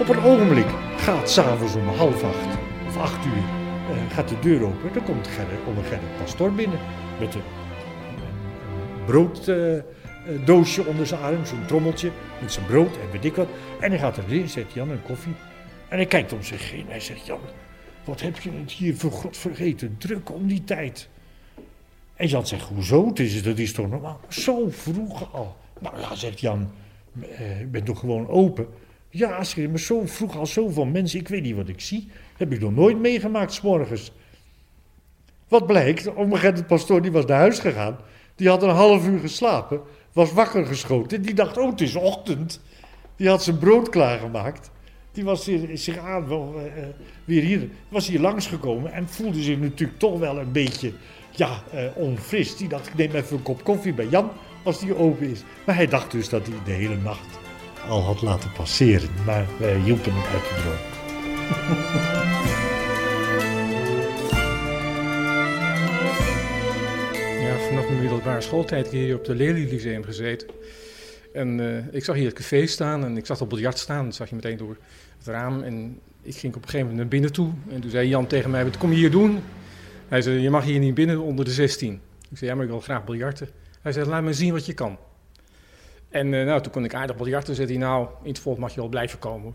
Op 0.00 0.08
een 0.08 0.22
ogenblik 0.22 0.66
gaat 0.96 1.30
s'avonds 1.30 1.74
om 1.74 1.88
half 1.88 2.22
acht 2.24 2.58
of 2.86 2.96
acht 2.96 3.26
uur 3.26 3.32
uh, 3.32 4.10
gaat 4.10 4.28
de 4.28 4.38
deur 4.38 4.62
open. 4.62 4.92
Dan 4.92 5.04
komt 5.04 5.28
Gerrit, 5.28 5.58
onder 5.66 5.84
Gerrit 5.84 6.16
Pastor 6.18 6.54
binnen 6.54 6.78
met 7.18 7.34
een, 7.34 7.42
een 8.18 9.04
brooddoosje 9.04 10.82
uh, 10.82 10.88
onder 10.88 11.06
zijn 11.06 11.20
arm, 11.20 11.46
zo'n 11.46 11.66
trommeltje 11.66 12.10
met 12.40 12.52
zijn 12.52 12.66
brood 12.66 12.96
en 12.96 13.20
weet 13.20 13.36
wat. 13.36 13.48
En 13.80 13.90
hij 13.90 13.98
gaat 13.98 14.18
erin, 14.18 14.48
zet 14.48 14.72
Jan 14.72 14.90
een 14.90 15.02
koffie. 15.02 15.34
En 15.88 15.96
hij 15.96 16.06
kijkt 16.06 16.32
om 16.32 16.42
zich 16.42 16.70
heen. 16.70 16.86
Hij 16.88 17.00
zegt: 17.00 17.26
Jan, 17.26 17.40
wat 18.04 18.20
heb 18.20 18.38
je 18.38 18.50
het 18.50 18.70
hier 18.70 18.96
voor 18.96 19.12
God 19.12 19.36
vergeten? 19.36 19.94
Druk 19.98 20.30
om 20.30 20.46
die 20.46 20.64
tijd. 20.64 21.08
En 22.20 22.26
Jan 22.26 22.46
zegt, 22.46 22.68
hoezo? 22.68 23.06
Het 23.06 23.18
is, 23.18 23.42
dat 23.42 23.58
is 23.58 23.72
toch 23.72 23.88
normaal? 23.88 24.20
Zo 24.28 24.66
vroeg 24.70 25.34
al. 25.34 25.56
Nou 25.78 26.00
ja, 26.00 26.14
zegt 26.14 26.40
Jan, 26.40 26.70
eh, 27.20 27.60
ik 27.60 27.70
ben 27.70 27.84
toch 27.84 27.98
gewoon 27.98 28.28
open? 28.28 28.66
Ja, 29.10 29.42
maar 29.70 29.78
zo 29.78 30.02
vroeg 30.04 30.36
al 30.36 30.46
zoveel 30.46 30.84
mensen, 30.84 31.20
ik 31.20 31.28
weet 31.28 31.42
niet 31.42 31.56
wat 31.56 31.68
ik 31.68 31.80
zie. 31.80 32.08
Heb 32.36 32.52
ik 32.52 32.60
nog 32.60 32.74
nooit 32.74 32.98
meegemaakt, 32.98 33.52
s'morgens. 33.52 34.12
Wat 35.48 35.66
blijkt, 35.66 36.14
omgekend 36.14 36.56
de 36.56 36.64
pastoor 36.64 37.02
die 37.02 37.12
was 37.12 37.24
naar 37.24 37.38
huis 37.38 37.58
gegaan. 37.58 37.96
Die 38.34 38.48
had 38.48 38.62
een 38.62 38.68
half 38.68 39.06
uur 39.06 39.20
geslapen, 39.20 39.80
was 40.12 40.32
wakker 40.32 40.66
geschoten. 40.66 41.22
Die 41.22 41.34
dacht, 41.34 41.58
oh 41.58 41.70
het 41.70 41.80
is 41.80 41.94
ochtend. 41.94 42.60
Die 43.16 43.28
had 43.28 43.42
zijn 43.42 43.58
brood 43.58 43.88
klaargemaakt. 43.88 44.70
Die 45.12 45.24
was 45.24 45.50
zich 45.74 45.98
aan, 45.98 46.28
wel, 46.28 46.54
eh, 46.76 46.82
weer 47.24 47.42
hier, 47.42 47.68
was 47.88 48.08
hier 48.08 48.20
langsgekomen 48.20 48.92
en 48.92 49.08
voelde 49.08 49.42
zich 49.42 49.58
natuurlijk 49.58 49.98
toch 49.98 50.18
wel 50.18 50.38
een 50.38 50.52
beetje 50.52 50.92
ja, 51.30 51.62
eh, 51.72 51.84
onfris. 51.94 52.56
Die 52.56 52.68
dacht, 52.68 52.86
ik 52.86 52.94
neem 52.94 53.14
even 53.14 53.36
een 53.36 53.42
kop 53.42 53.64
koffie 53.64 53.92
bij 53.92 54.06
Jan 54.06 54.30
als 54.62 54.80
die 54.80 54.96
open 54.96 55.30
is. 55.30 55.42
Maar 55.66 55.74
hij 55.74 55.86
dacht 55.86 56.10
dus 56.10 56.28
dat 56.28 56.46
hij 56.46 56.56
de 56.64 56.70
hele 56.70 56.96
nacht 56.96 57.38
al 57.88 58.02
had 58.02 58.22
laten 58.22 58.52
passeren. 58.52 59.10
Maar 59.26 59.46
wij 59.58 59.78
hielpen 59.78 60.12
hem 60.14 60.24
uit 60.32 60.42
de 60.42 60.54
droom. 60.60 60.78
Ja, 67.40 67.56
vanaf 67.56 67.88
mijn 67.88 68.00
middelbare 68.00 68.40
schooltijd 68.40 68.84
heb 68.84 68.94
ik 68.94 69.00
hier 69.00 69.16
op 69.16 69.24
de 69.24 69.34
Lely 69.34 69.70
Lyceum 69.70 70.04
gezeten. 70.04 70.48
En 71.32 71.60
eh, 71.60 71.94
ik 71.94 72.04
zag 72.04 72.16
hier 72.16 72.26
het 72.26 72.34
café 72.34 72.66
staan 72.66 73.04
en 73.04 73.16
ik 73.16 73.26
zag 73.26 73.40
op 73.40 73.48
biljart 73.48 73.78
staan. 73.78 74.04
Dat 74.04 74.14
zag 74.14 74.28
je 74.28 74.34
meteen 74.34 74.56
door 74.56 74.76
het 75.18 75.26
raam. 75.26 75.62
En 75.62 75.98
ik 76.22 76.36
ging 76.36 76.54
op 76.54 76.62
een 76.62 76.68
gegeven 76.68 76.86
moment 76.86 76.96
naar 76.96 77.08
binnen 77.08 77.32
toe. 77.32 77.50
En 77.70 77.80
toen 77.80 77.90
zei 77.90 78.08
Jan 78.08 78.26
tegen 78.26 78.50
mij, 78.50 78.64
wat 78.64 78.78
kom 78.78 78.90
je 78.90 78.96
hier 78.96 79.10
doen? 79.10 79.40
Hij 80.10 80.22
zei, 80.22 80.40
je 80.40 80.50
mag 80.50 80.64
hier 80.64 80.78
niet 80.78 80.94
binnen 80.94 81.20
onder 81.20 81.44
de 81.44 81.50
16. 81.50 82.00
Ik 82.30 82.38
zei, 82.38 82.50
ja, 82.50 82.56
maar 82.56 82.64
ik 82.64 82.70
wil 82.70 82.80
graag 82.80 83.04
biljarten. 83.04 83.48
Hij 83.80 83.92
zei, 83.92 84.08
laat 84.08 84.22
me 84.22 84.32
zien 84.32 84.52
wat 84.52 84.66
je 84.66 84.74
kan. 84.74 84.98
En 86.08 86.32
uh, 86.32 86.46
nou, 86.46 86.62
toen 86.62 86.72
kon 86.72 86.84
ik 86.84 86.94
aardig 86.94 87.16
biljarten. 87.16 87.54
Zei 87.54 87.68
hij, 87.68 87.76
nou, 87.76 88.08
in 88.22 88.28
het 88.28 88.38
volk 88.38 88.58
mag 88.58 88.74
je 88.74 88.80
wel 88.80 88.88
blijven 88.88 89.18
komen. 89.18 89.54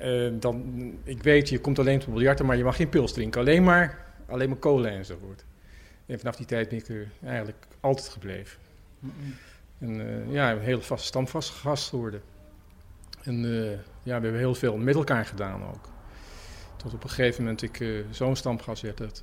Uh, 0.00 0.32
dan, 0.40 0.74
ik 1.04 1.22
weet, 1.22 1.48
je 1.48 1.58
komt 1.58 1.78
alleen 1.78 1.98
tot 1.98 2.14
biljarten, 2.14 2.46
maar 2.46 2.56
je 2.56 2.64
mag 2.64 2.76
geen 2.76 2.88
pils 2.88 3.12
drinken. 3.12 3.40
Alleen 3.40 3.64
maar, 3.64 4.06
alleen 4.28 4.48
maar 4.48 4.58
cola 4.58 4.88
enzovoort. 4.88 5.44
En 6.06 6.18
vanaf 6.18 6.36
die 6.36 6.46
tijd 6.46 6.68
ben 6.68 6.78
ik 6.78 6.88
er 6.88 7.08
eigenlijk 7.24 7.66
altijd 7.80 8.08
gebleven. 8.08 8.58
En 9.78 9.94
uh, 9.94 10.32
ja, 10.32 10.52
een 10.52 10.60
hele 10.60 10.82
vaste 10.82 11.06
stamvast 11.06 11.50
gast 11.50 11.88
geworden. 11.88 12.22
En 13.22 13.42
ja, 14.02 14.16
we 14.18 14.26
hebben 14.26 14.36
heel 14.36 14.54
veel 14.54 14.76
met 14.76 14.94
elkaar 14.94 15.26
gedaan 15.26 15.64
ook. 15.64 15.88
Tot 16.76 16.94
op 16.94 17.04
een 17.04 17.10
gegeven 17.10 17.42
moment 17.42 17.62
ik 17.62 18.04
zo'n 18.10 18.36
stamgast 18.36 18.82
werd 18.82 18.98
dat 18.98 19.22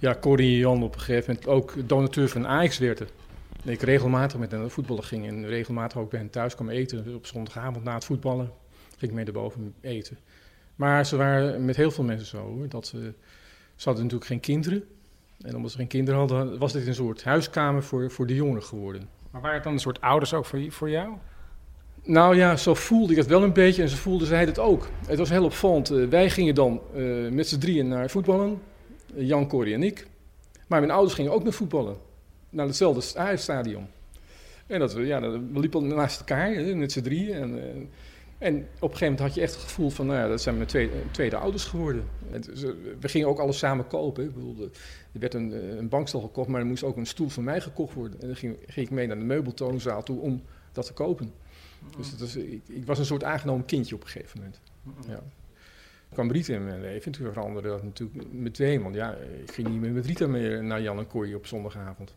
ja, 0.00 0.16
Corrie 0.20 0.52
en 0.52 0.58
Jan 0.58 0.82
op 0.82 0.94
een 0.94 1.00
gegeven 1.00 1.34
moment 1.34 1.48
ook 1.48 1.88
donateur 1.88 2.28
van 2.28 2.46
Ajax 2.46 2.78
werden. 2.78 3.08
En 3.64 3.72
ik 3.72 3.82
regelmatig 3.82 4.38
met 4.38 4.50
hen 4.50 4.70
voetballen 4.70 5.04
ging 5.04 5.26
en 5.26 5.46
regelmatig 5.46 5.98
ook 5.98 6.10
bij 6.10 6.18
hen 6.18 6.30
thuis 6.30 6.54
kwam 6.54 6.68
eten. 6.68 7.14
Op 7.14 7.26
zondagavond 7.26 7.84
na 7.84 7.94
het 7.94 8.04
voetballen 8.04 8.50
ging 8.98 9.10
ik 9.10 9.16
mee 9.16 9.24
erboven 9.24 9.74
eten. 9.80 10.18
Maar 10.76 11.06
ze 11.06 11.16
waren 11.16 11.64
met 11.64 11.76
heel 11.76 11.90
veel 11.90 12.04
mensen 12.04 12.26
zo 12.26 12.38
hoor, 12.38 12.68
dat 12.68 12.86
ze, 12.86 12.98
ze 13.76 13.84
hadden 13.84 14.02
natuurlijk 14.02 14.30
geen 14.30 14.40
kinderen. 14.40 14.84
En 15.40 15.56
omdat 15.56 15.70
ze 15.70 15.76
geen 15.76 15.86
kinderen 15.86 16.18
hadden, 16.18 16.58
was 16.58 16.72
dit 16.72 16.86
een 16.86 16.94
soort 16.94 17.24
huiskamer 17.24 17.82
voor, 17.82 18.10
voor 18.10 18.26
de 18.26 18.34
jongeren 18.34 18.62
geworden. 18.62 19.08
Maar 19.30 19.40
waren 19.40 19.56
het 19.56 19.64
dan 19.64 19.72
een 19.72 19.80
soort 19.80 20.00
ouders 20.00 20.34
ook 20.34 20.46
voor, 20.46 20.60
voor 20.68 20.90
jou? 20.90 21.12
Nou 22.02 22.36
ja, 22.36 22.56
zo 22.56 22.74
voelde 22.74 23.12
ik 23.12 23.18
het 23.18 23.26
wel 23.26 23.42
een 23.42 23.52
beetje 23.52 23.82
en 23.82 23.88
ze 23.88 23.96
voelden 23.96 24.26
zij 24.26 24.44
het 24.44 24.58
ook. 24.58 24.88
Het 25.06 25.18
was 25.18 25.28
heel 25.28 25.44
opvallend. 25.44 25.90
Uh, 25.90 26.08
wij 26.08 26.30
gingen 26.30 26.54
dan 26.54 26.80
uh, 26.96 27.30
met 27.30 27.48
z'n 27.48 27.58
drieën 27.58 27.88
naar 27.88 28.10
voetballen. 28.10 28.60
Jan, 29.14 29.48
Corrie 29.48 29.74
en 29.74 29.82
ik. 29.82 30.06
Maar 30.66 30.80
mijn 30.80 30.92
ouders 30.92 31.14
gingen 31.14 31.32
ook 31.32 31.42
naar 31.42 31.52
voetballen. 31.52 31.96
Naar 32.50 32.66
hetzelfde 32.66 33.36
stadion. 33.36 33.86
En 34.66 34.78
dat, 34.78 34.92
ja, 34.92 35.20
we 35.20 35.60
liepen 35.60 35.86
naast 35.86 36.18
elkaar, 36.18 36.76
met 36.76 36.92
z'n 36.92 37.00
drieën. 37.00 37.34
En, 37.34 37.56
uh, 37.56 37.64
en 38.38 38.56
op 38.56 38.90
een 38.90 38.96
gegeven 38.96 39.00
moment 39.00 39.20
had 39.20 39.34
je 39.34 39.40
echt 39.40 39.54
het 39.54 39.62
gevoel 39.62 39.90
van, 39.90 40.06
nou 40.06 40.28
dat 40.28 40.42
zijn 40.42 40.56
mijn 40.56 40.68
tweede, 40.68 40.92
tweede 41.10 41.36
ouders 41.36 41.64
geworden. 41.64 42.04
En, 42.32 42.42
we 43.00 43.08
gingen 43.08 43.28
ook 43.28 43.38
alles 43.38 43.58
samen 43.58 43.86
kopen. 43.86 44.24
Ik 44.24 44.34
bedoel, 44.34 44.56
er 45.12 45.20
werd 45.20 45.34
een, 45.34 45.78
een, 45.78 45.88
bankstel 45.88 46.20
gekocht, 46.20 46.48
maar 46.48 46.60
er 46.60 46.66
moest 46.66 46.82
ook 46.82 46.96
een 46.96 47.06
stoel 47.06 47.28
van 47.28 47.44
mij 47.44 47.60
gekocht 47.60 47.94
worden. 47.94 48.20
En 48.20 48.26
dan 48.26 48.36
ging, 48.36 48.56
ging 48.66 48.86
ik 48.86 48.92
mee 48.92 49.06
naar 49.06 49.18
de 49.18 49.24
meubeltoonzaal 49.24 50.02
toe 50.02 50.20
om 50.20 50.42
dat 50.72 50.86
te 50.86 50.92
kopen. 50.92 51.32
Dus 51.96 52.18
was, 52.18 52.36
ik, 52.36 52.62
ik, 52.68 52.86
was 52.86 52.98
een 52.98 53.04
soort 53.04 53.24
aangenomen 53.24 53.64
kindje 53.64 53.94
op 53.94 54.02
een 54.02 54.08
gegeven 54.08 54.38
moment. 54.38 54.60
Ja. 55.08 55.22
Kwam 56.12 56.30
Rita 56.30 56.52
in 56.54 56.64
mijn 56.64 56.80
leven 56.80 57.12
en 57.12 57.12
toen 57.12 57.32
veranderde 57.32 57.68
dat 57.68 57.82
natuurlijk 57.82 58.32
meteen. 58.32 58.82
Want 58.82 58.94
ja, 58.94 59.16
ik 59.42 59.52
ging 59.52 59.68
niet 59.68 59.80
meer 59.80 59.90
met 59.90 60.06
Rita 60.06 60.26
meer 60.26 60.64
naar 60.64 60.82
Jan 60.82 60.98
en 60.98 61.06
Corrie 61.06 61.36
op 61.36 61.46
zondagavond. 61.46 62.14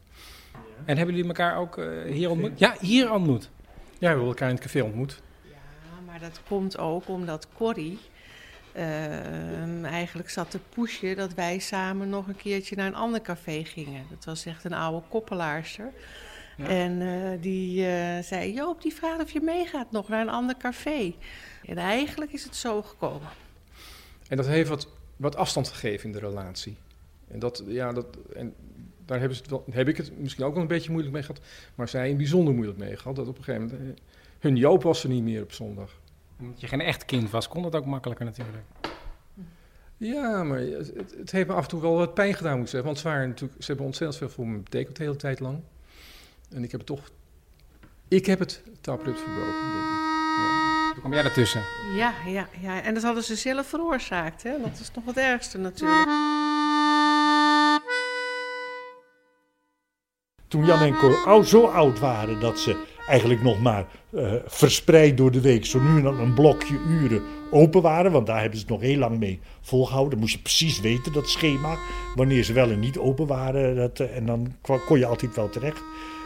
Ja. 0.53 0.59
En 0.85 0.97
hebben 0.97 1.15
jullie 1.15 1.29
elkaar 1.29 1.57
ook 1.57 1.77
uh, 1.77 2.11
hier 2.11 2.29
ontmoet? 2.29 2.59
Ja, 2.59 2.75
hier 2.79 3.11
ontmoet. 3.11 3.49
Ja, 3.73 3.99
we 3.99 4.05
hebben 4.07 4.27
elkaar 4.27 4.49
in 4.49 4.55
het 4.55 4.63
café 4.63 4.81
ontmoet. 4.81 5.21
Ja, 5.41 6.01
maar 6.05 6.19
dat 6.19 6.41
komt 6.47 6.77
ook 6.77 7.07
omdat 7.07 7.47
Corrie 7.53 7.99
uh, 8.75 9.83
eigenlijk 9.83 10.29
zat 10.29 10.51
te 10.51 10.59
pushen 10.69 11.15
dat 11.15 11.33
wij 11.33 11.59
samen 11.59 12.09
nog 12.09 12.27
een 12.27 12.35
keertje 12.35 12.75
naar 12.75 12.87
een 12.87 12.95
ander 12.95 13.21
café 13.21 13.63
gingen. 13.63 14.05
Dat 14.09 14.25
was 14.25 14.45
echt 14.45 14.63
een 14.63 14.73
oude 14.73 15.07
koppelaarster. 15.09 15.91
Ja. 16.57 16.67
En 16.67 17.01
uh, 17.01 17.41
die 17.41 17.81
uh, 17.81 18.19
zei, 18.19 18.53
Joop, 18.53 18.81
die 18.81 18.93
vraagt 18.93 19.21
of 19.21 19.31
je 19.31 19.41
meegaat 19.41 19.91
nog 19.91 20.09
naar 20.09 20.21
een 20.21 20.29
ander 20.29 20.57
café. 20.57 21.13
En 21.65 21.77
eigenlijk 21.77 22.33
is 22.33 22.43
het 22.43 22.55
zo 22.55 22.81
gekomen. 22.81 23.27
En 24.27 24.37
dat 24.37 24.47
heeft 24.47 24.69
wat, 24.69 24.87
wat 25.15 25.35
afstand 25.35 25.67
gegeven 25.67 26.05
in 26.05 26.11
de 26.11 26.19
relatie. 26.19 26.77
En, 27.27 27.39
dat, 27.39 27.63
ja, 27.67 27.91
dat, 27.91 28.17
en 28.35 28.53
daar 29.05 29.19
hebben 29.19 29.37
ze 29.37 29.41
het 29.41 29.51
wel, 29.51 29.63
heb 29.71 29.87
ik 29.87 29.97
het 29.97 30.19
misschien 30.19 30.45
ook 30.45 30.53
wel 30.53 30.61
een 30.61 30.67
beetje 30.67 30.91
moeilijk 30.91 31.13
mee 31.13 31.23
gehad. 31.23 31.41
Maar 31.75 31.87
zij 31.87 32.09
een 32.09 32.17
bijzonder 32.17 32.53
moeilijk 32.53 32.77
mee 32.77 32.97
gehad. 32.97 33.15
Dat 33.15 33.27
op 33.27 33.37
een 33.37 33.43
gegeven 33.43 33.77
moment, 33.77 33.99
hun 34.39 34.55
Joop 34.55 34.83
was 34.83 35.03
er 35.03 35.09
niet 35.09 35.23
meer 35.23 35.41
op 35.41 35.51
zondag. 35.51 35.99
Omdat 36.39 36.61
je 36.61 36.67
geen 36.67 36.81
echt 36.81 37.05
kind 37.05 37.29
was, 37.29 37.47
kon 37.47 37.61
dat 37.61 37.75
ook 37.75 37.85
makkelijker 37.85 38.25
natuurlijk. 38.25 38.63
Ja, 39.97 40.43
maar 40.43 40.59
het, 40.59 40.93
het, 41.17 41.31
heeft 41.31 41.47
me 41.47 41.53
af 41.53 41.63
en 41.63 41.69
toe 41.69 41.81
wel 41.81 41.95
wat 41.95 42.13
pijn 42.13 42.33
gedaan, 42.33 42.53
moet 42.53 42.63
ik 42.63 42.69
zeggen. 42.69 42.89
Want 42.89 42.99
ze, 42.99 43.07
waren 43.07 43.27
natuurlijk, 43.27 43.61
ze 43.61 43.67
hebben 43.67 43.85
ontzettend 43.85 44.19
veel 44.19 44.29
voor 44.29 44.47
me 44.47 44.57
betekend 44.57 44.95
de 44.95 45.03
hele 45.03 45.15
tijd 45.15 45.39
lang. 45.39 45.59
En 46.49 46.63
ik 46.63 46.71
heb 46.71 46.79
het 46.79 46.89
toch... 46.89 47.11
Ik 48.07 48.25
heb 48.25 48.39
het 48.39 48.63
taproot 48.81 49.19
verbroken, 49.19 49.61
denk 49.61 49.83
ik. 49.83 50.01
Ja. 50.37 50.72
Toen 50.93 51.01
kwam 51.01 51.13
jij 51.13 51.23
ertussen. 51.23 51.61
Ja, 51.95 52.13
ja, 52.25 52.47
ja, 52.61 52.81
en 52.81 52.93
dat 52.93 53.03
hadden 53.03 53.23
ze 53.23 53.35
zelf 53.35 53.67
veroorzaakt. 53.67 54.43
Hè? 54.43 54.51
Dat 54.61 54.79
is 54.79 54.91
nog 54.95 55.05
het 55.05 55.17
ergste 55.17 55.57
natuurlijk. 55.57 56.07
Toen 60.47 60.65
Jan 60.65 60.79
en 60.79 60.95
Cor 60.97 61.45
zo 61.45 61.65
oud 61.65 61.99
waren 61.99 62.39
dat 62.39 62.59
ze 62.59 62.83
eigenlijk 63.07 63.41
nog 63.41 63.61
maar 63.61 63.85
uh, 64.11 64.33
verspreid 64.45 65.17
door 65.17 65.31
de 65.31 65.41
week 65.41 65.65
zo 65.65 65.79
nu 65.79 65.97
en 65.97 66.03
dan 66.03 66.19
een 66.19 66.33
blokje 66.33 66.79
uren 66.87 67.21
open 67.51 67.81
waren. 67.81 68.11
Want 68.11 68.27
daar 68.27 68.39
hebben 68.39 68.57
ze 68.59 68.63
het 68.63 68.73
nog 68.73 68.81
heel 68.81 68.97
lang 68.97 69.19
mee 69.19 69.39
volgehouden. 69.61 70.11
Dan 70.11 70.19
moest 70.19 70.33
je 70.33 70.41
precies 70.41 70.79
weten, 70.79 71.13
dat 71.13 71.29
schema, 71.29 71.77
wanneer 72.15 72.43
ze 72.43 72.53
wel 72.53 72.71
en 72.71 72.79
niet 72.79 72.97
open 72.97 73.27
waren. 73.27 73.75
Dat, 73.75 73.99
uh, 73.99 74.15
en 74.15 74.25
dan 74.25 74.55
kon 74.85 74.99
je 74.99 75.05
altijd 75.05 75.35
wel 75.35 75.49
terecht. 75.49 75.81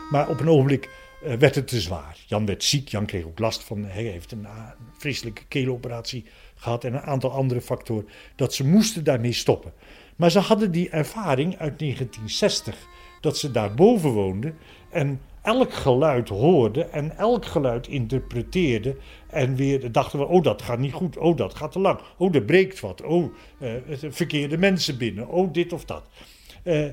Maar 0.10 0.30
op 0.30 0.40
een 0.40 0.50
ogenblik 0.50 0.90
werd 1.20 1.56
het 1.56 1.68
te 1.68 1.82
zwaar. 1.82 2.18
Jan 2.26 2.46
werd 2.46 2.64
ziek, 2.64 2.88
Jan 2.88 3.06
kreeg 3.06 3.26
ook 3.26 3.40
last 3.40 3.64
van, 3.64 3.86
hij 3.86 4.04
heeft 4.04 4.32
een, 4.32 4.46
een 4.46 4.74
vreselijke 4.98 5.46
keeloperatie 5.48 6.26
gehad 6.56 6.84
en 6.84 6.94
een 6.94 7.02
aantal 7.02 7.32
andere 7.32 7.62
factoren. 7.62 8.08
Dat 8.36 8.54
ze 8.54 8.66
moesten 8.66 9.04
daarmee 9.04 9.34
stoppen. 9.34 9.74
Maar 10.16 10.32
ze 10.32 10.40
hadden 10.40 10.72
die 10.72 10.90
ervaring 10.90 11.58
uit 11.58 11.80
1960, 11.80 12.76
dat 13.22 13.38
ze 13.38 13.52
daarboven 13.52 14.10
woonden 14.10 14.58
en 14.90 15.22
elk 15.42 15.74
geluid 15.74 16.30
hoorden 16.30 16.92
en 16.92 17.18
elk 17.18 17.46
geluid 17.46 17.88
interpreteerden. 17.88 18.98
En 19.28 19.56
weer 19.56 19.92
dachten 19.92 20.20
we, 20.20 20.26
oh 20.26 20.44
dat 20.44 20.62
gaat 20.62 20.80
niet 20.80 20.94
goed, 20.94 21.18
oh 21.18 21.38
dat 21.38 21.56
gaat 21.56 21.72
te 21.72 21.80
lang, 21.80 22.00
oh 22.18 22.36
er 22.36 22.42
breekt 22.42 22.80
wat, 22.80 23.02
oh 23.02 23.34
uh, 23.60 23.72
verkeerde 24.10 24.58
mensen 24.58 24.98
binnen, 24.98 25.28
oh 25.28 25.54
dit 25.54 25.74
of 25.74 25.86
dat. 25.86 26.04
Uh, 26.64 26.88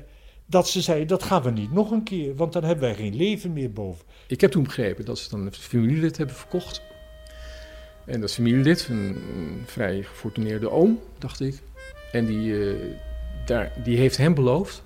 dat 0.45 0.67
ze 0.67 0.81
zeiden, 0.81 1.07
dat 1.07 1.23
gaan 1.23 1.41
we 1.41 1.51
niet 1.51 1.71
nog 1.71 1.91
een 1.91 2.03
keer, 2.03 2.35
want 2.35 2.53
dan 2.53 2.63
hebben 2.63 2.83
wij 2.83 2.95
geen 2.95 3.15
leven 3.15 3.53
meer 3.53 3.71
boven. 3.71 4.05
Ik 4.27 4.41
heb 4.41 4.51
toen 4.51 4.63
begrepen 4.63 5.05
dat 5.05 5.17
ze 5.17 5.29
dan 5.29 5.45
een 5.45 5.53
familielid 5.53 6.17
hebben 6.17 6.35
verkocht. 6.35 6.81
En 8.05 8.21
dat 8.21 8.33
familielid, 8.33 8.87
een, 8.89 9.17
een 9.35 9.63
vrij 9.65 10.03
gefortuneerde 10.03 10.69
oom, 10.69 10.99
dacht 11.17 11.39
ik. 11.39 11.61
En 12.11 12.25
die, 12.25 12.47
uh, 12.47 12.95
daar, 13.45 13.73
die 13.83 13.97
heeft 13.97 14.17
hem 14.17 14.33
beloofd. 14.33 14.81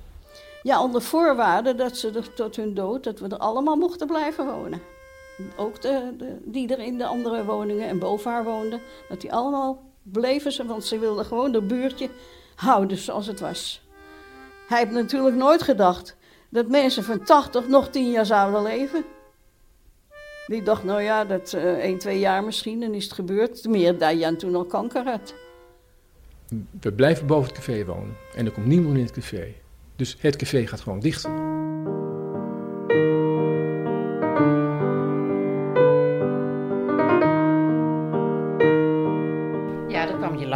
Ja, 0.63 0.83
onder 0.83 1.01
voorwaarde 1.01 1.75
dat 1.75 1.97
ze 1.97 2.11
er 2.11 2.33
tot 2.33 2.55
hun 2.55 2.73
dood, 2.73 3.03
dat 3.03 3.19
we 3.19 3.27
er 3.27 3.37
allemaal 3.37 3.75
mochten 3.75 4.07
blijven 4.07 4.45
wonen. 4.45 4.81
Ook 5.57 5.81
de, 5.81 6.13
de, 6.17 6.37
die 6.43 6.75
er 6.75 6.79
in 6.79 6.97
de 6.97 7.05
andere 7.05 7.45
woningen 7.45 7.87
en 7.87 7.99
boven 7.99 8.31
haar 8.31 8.43
woonden, 8.43 8.81
dat 9.09 9.21
die 9.21 9.33
allemaal 9.33 9.83
bleven 10.03 10.51
ze, 10.51 10.65
want 10.65 10.85
ze 10.85 10.99
wilden 10.99 11.25
gewoon 11.25 11.51
de 11.51 11.61
buurtje 11.61 12.09
houden 12.55 12.97
zoals 12.97 13.27
het 13.27 13.39
was. 13.39 13.81
Hij 14.69 14.79
heeft 14.79 14.91
natuurlijk 14.91 15.35
nooit 15.35 15.63
gedacht 15.63 16.15
dat 16.49 16.67
mensen 16.67 17.03
van 17.03 17.23
80 17.23 17.67
nog 17.67 17.89
10 17.89 18.11
jaar 18.11 18.25
zouden 18.25 18.63
leven. 18.63 19.05
Die 20.47 20.63
dacht, 20.63 20.83
nou 20.83 21.01
ja, 21.01 21.25
dat 21.25 21.53
uh, 21.53 21.63
1, 21.63 21.97
2 21.97 22.19
jaar 22.19 22.43
misschien, 22.43 22.79
dan 22.79 22.93
is 22.93 23.03
het 23.03 23.13
gebeurd. 23.13 23.67
Meer 23.67 23.97
dat 23.97 24.19
Jan 24.19 24.35
toen 24.35 24.55
al 24.55 24.65
kanker 24.65 25.03
had. 25.03 25.33
We 26.81 26.93
blijven 26.93 27.27
boven 27.27 27.47
het 27.47 27.57
café 27.57 27.85
wonen. 27.85 28.15
En 28.35 28.45
er 28.45 28.51
komt 28.51 28.65
niemand 28.65 28.97
in 28.97 29.03
het 29.03 29.11
café. 29.11 29.53
Dus 29.95 30.17
het 30.19 30.35
café 30.35 30.67
gaat 30.67 30.81
gewoon 30.81 30.99
dicht. 30.99 31.27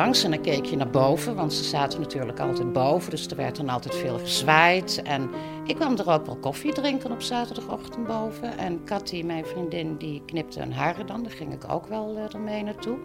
Langs 0.04 0.24
en 0.24 0.32
dan 0.32 0.42
keek 0.42 0.66
je 0.66 0.76
naar 0.76 0.90
boven, 0.90 1.36
want 1.36 1.54
ze 1.54 1.64
zaten 1.64 2.00
natuurlijk 2.00 2.40
altijd 2.40 2.74
boven. 2.74 3.10
Dus 3.10 3.28
er 3.28 3.36
werd 3.36 3.56
dan 3.56 3.70
altijd 3.70 3.96
veel 3.96 4.20
gezwaaid. 4.20 5.02
En 5.04 5.30
ik 5.66 5.76
kwam 5.76 5.98
er 5.98 6.10
ook 6.10 6.26
wel 6.26 6.36
koffie 6.36 6.74
drinken 6.74 7.12
op 7.12 7.22
zaterdagochtend 7.22 8.08
boven. 8.08 8.58
En 8.58 8.84
Cathy, 8.86 9.24
mijn 9.24 9.46
vriendin, 9.46 9.98
die 9.98 10.22
knipte 10.26 10.60
hun 10.60 10.74
haren 10.74 11.08
dan. 11.08 11.24
Daar 11.24 11.32
ging 11.32 11.54
ik 11.54 11.72
ook 11.72 11.88
wel 11.88 12.18
uh, 12.18 12.34
ermee 12.34 12.64
naartoe. 12.64 12.98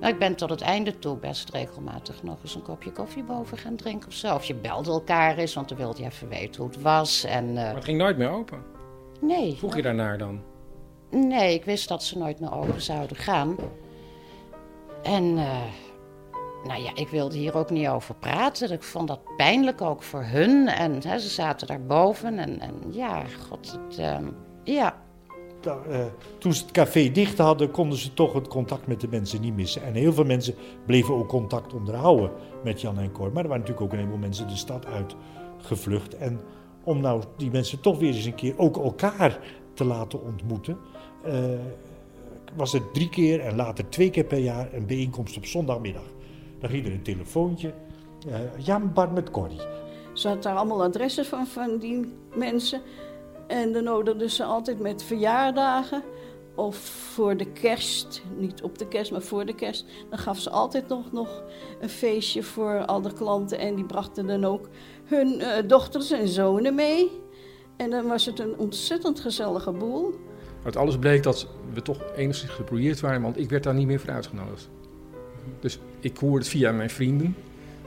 Maar 0.00 0.08
ik 0.08 0.18
ben 0.18 0.36
tot 0.36 0.50
het 0.50 0.60
einde 0.60 0.98
toe 0.98 1.16
best 1.16 1.50
regelmatig 1.50 2.22
nog 2.22 2.38
eens 2.42 2.54
een 2.54 2.62
kopje 2.62 2.92
koffie 2.92 3.22
boven 3.24 3.58
gaan 3.58 3.76
drinken 3.76 4.08
of 4.08 4.14
zo. 4.14 4.34
Of 4.34 4.44
je 4.44 4.54
belde 4.54 4.90
elkaar 4.90 5.36
eens, 5.36 5.54
want 5.54 5.68
dan 5.68 5.78
wilde 5.78 6.00
je 6.02 6.06
even 6.06 6.28
weten 6.28 6.62
hoe 6.62 6.70
het 6.70 6.82
was. 6.82 7.24
En, 7.24 7.46
uh, 7.48 7.54
maar 7.54 7.74
het 7.74 7.84
ging 7.84 7.98
nooit 7.98 8.16
meer 8.16 8.30
open? 8.30 8.62
Nee. 9.20 9.54
Vroeg 9.56 9.76
je 9.76 9.82
daarnaar 9.82 10.18
dan? 10.18 10.40
Nee, 11.10 11.54
ik 11.54 11.64
wist 11.64 11.88
dat 11.88 12.02
ze 12.04 12.18
nooit 12.18 12.40
meer 12.40 12.52
open 12.52 12.82
zouden 12.82 13.16
gaan. 13.16 13.56
En 15.02 15.24
uh, 15.24 15.62
nou 16.64 16.82
ja, 16.82 16.90
ik 16.94 17.08
wilde 17.08 17.36
hier 17.36 17.56
ook 17.56 17.70
niet 17.70 17.88
over 17.88 18.14
praten. 18.14 18.72
Ik 18.72 18.82
vond 18.82 19.08
dat 19.08 19.20
pijnlijk 19.36 19.80
ook 19.80 20.02
voor 20.02 20.24
hun. 20.24 20.68
En 20.68 21.00
hè, 21.02 21.18
ze 21.18 21.28
zaten 21.28 21.66
daar 21.66 21.82
boven. 21.82 22.38
En, 22.38 22.60
en 22.60 22.74
ja, 22.90 23.24
god, 23.48 23.72
het, 23.72 23.98
uh, 23.98 24.16
ja. 24.64 25.02
Uh, 25.66 26.04
toen 26.38 26.54
ze 26.54 26.62
het 26.62 26.70
café 26.70 27.10
dicht 27.10 27.38
hadden, 27.38 27.70
konden 27.70 27.98
ze 27.98 28.14
toch 28.14 28.32
het 28.32 28.48
contact 28.48 28.86
met 28.86 29.00
de 29.00 29.08
mensen 29.08 29.40
niet 29.40 29.54
missen. 29.54 29.82
En 29.82 29.94
heel 29.94 30.12
veel 30.12 30.24
mensen 30.24 30.54
bleven 30.86 31.14
ook 31.14 31.28
contact 31.28 31.74
onderhouden 31.74 32.30
met 32.64 32.80
Jan 32.80 32.98
en 32.98 33.12
Cor. 33.12 33.32
Maar 33.32 33.42
er 33.42 33.48
waren 33.48 33.66
natuurlijk 33.66 33.80
ook 33.80 33.92
een 33.92 33.98
heleboel 33.98 34.18
mensen 34.18 34.48
de 34.48 34.56
stad 34.56 34.86
uitgevlucht. 34.86 36.16
En 36.16 36.40
om 36.84 37.00
nou 37.00 37.22
die 37.36 37.50
mensen 37.50 37.80
toch 37.80 37.98
weer 37.98 38.14
eens 38.14 38.24
een 38.24 38.34
keer 38.34 38.54
ook 38.56 38.76
elkaar 38.76 39.38
te 39.74 39.84
laten 39.84 40.22
ontmoeten 40.22 40.78
uh, 41.26 41.34
was 42.56 42.72
het 42.72 42.94
drie 42.94 43.08
keer 43.08 43.40
en 43.40 43.56
later 43.56 43.88
twee 43.88 44.10
keer 44.10 44.24
per 44.24 44.38
jaar 44.38 44.74
een 44.74 44.86
bijeenkomst 44.86 45.36
op 45.36 45.46
zondagmiddag. 45.46 46.02
Dan 46.60 46.70
ging 46.70 46.86
er 46.86 46.92
een 46.92 47.02
telefoontje. 47.02 47.72
Uh, 48.28 48.34
Jan 48.58 48.92
Bart 48.92 49.12
met 49.12 49.30
Corrie. 49.30 49.60
Ze 50.12 50.28
had 50.28 50.42
daar 50.42 50.56
allemaal 50.56 50.82
adressen 50.82 51.24
van, 51.24 51.46
van 51.46 51.78
die 51.78 52.14
mensen. 52.34 52.80
En 53.46 53.72
dan 53.72 53.84
nodigden 53.84 54.30
ze 54.30 54.44
altijd 54.44 54.80
met 54.80 55.02
verjaardagen 55.02 56.02
of 56.54 56.76
voor 57.14 57.36
de 57.36 57.52
kerst, 57.52 58.22
niet 58.38 58.62
op 58.62 58.78
de 58.78 58.88
kerst, 58.88 59.10
maar 59.10 59.22
voor 59.22 59.46
de 59.46 59.54
kerst, 59.54 59.84
dan 60.08 60.18
gaf 60.18 60.38
ze 60.38 60.50
altijd 60.50 60.88
nog, 60.88 61.12
nog 61.12 61.42
een 61.80 61.88
feestje 61.88 62.42
voor 62.42 62.84
al 62.84 63.02
de 63.02 63.12
klanten. 63.12 63.58
En 63.58 63.74
die 63.74 63.84
brachten 63.84 64.26
dan 64.26 64.44
ook 64.44 64.68
hun 65.04 65.40
uh, 65.40 65.48
dochters 65.66 66.10
en 66.10 66.28
zonen 66.28 66.74
mee. 66.74 67.10
En 67.76 67.90
dan 67.90 68.06
was 68.06 68.26
het 68.26 68.38
een 68.38 68.58
ontzettend 68.58 69.20
gezellige 69.20 69.72
boel. 69.72 70.14
Uit 70.64 70.76
alles 70.76 70.98
bleek 70.98 71.22
dat 71.22 71.46
we 71.72 71.82
toch 71.82 72.02
enigszins 72.16 72.50
gebrouilleerd 72.50 73.00
waren, 73.00 73.22
want 73.22 73.38
ik 73.38 73.50
werd 73.50 73.62
daar 73.62 73.74
niet 73.74 73.86
meer 73.86 74.00
voor 74.00 74.10
uitgenodigd. 74.10 74.70
Dus 75.60 75.78
ik 76.00 76.16
hoorde 76.16 76.38
het 76.38 76.48
via 76.48 76.72
mijn 76.72 76.90
vrienden, 76.90 77.36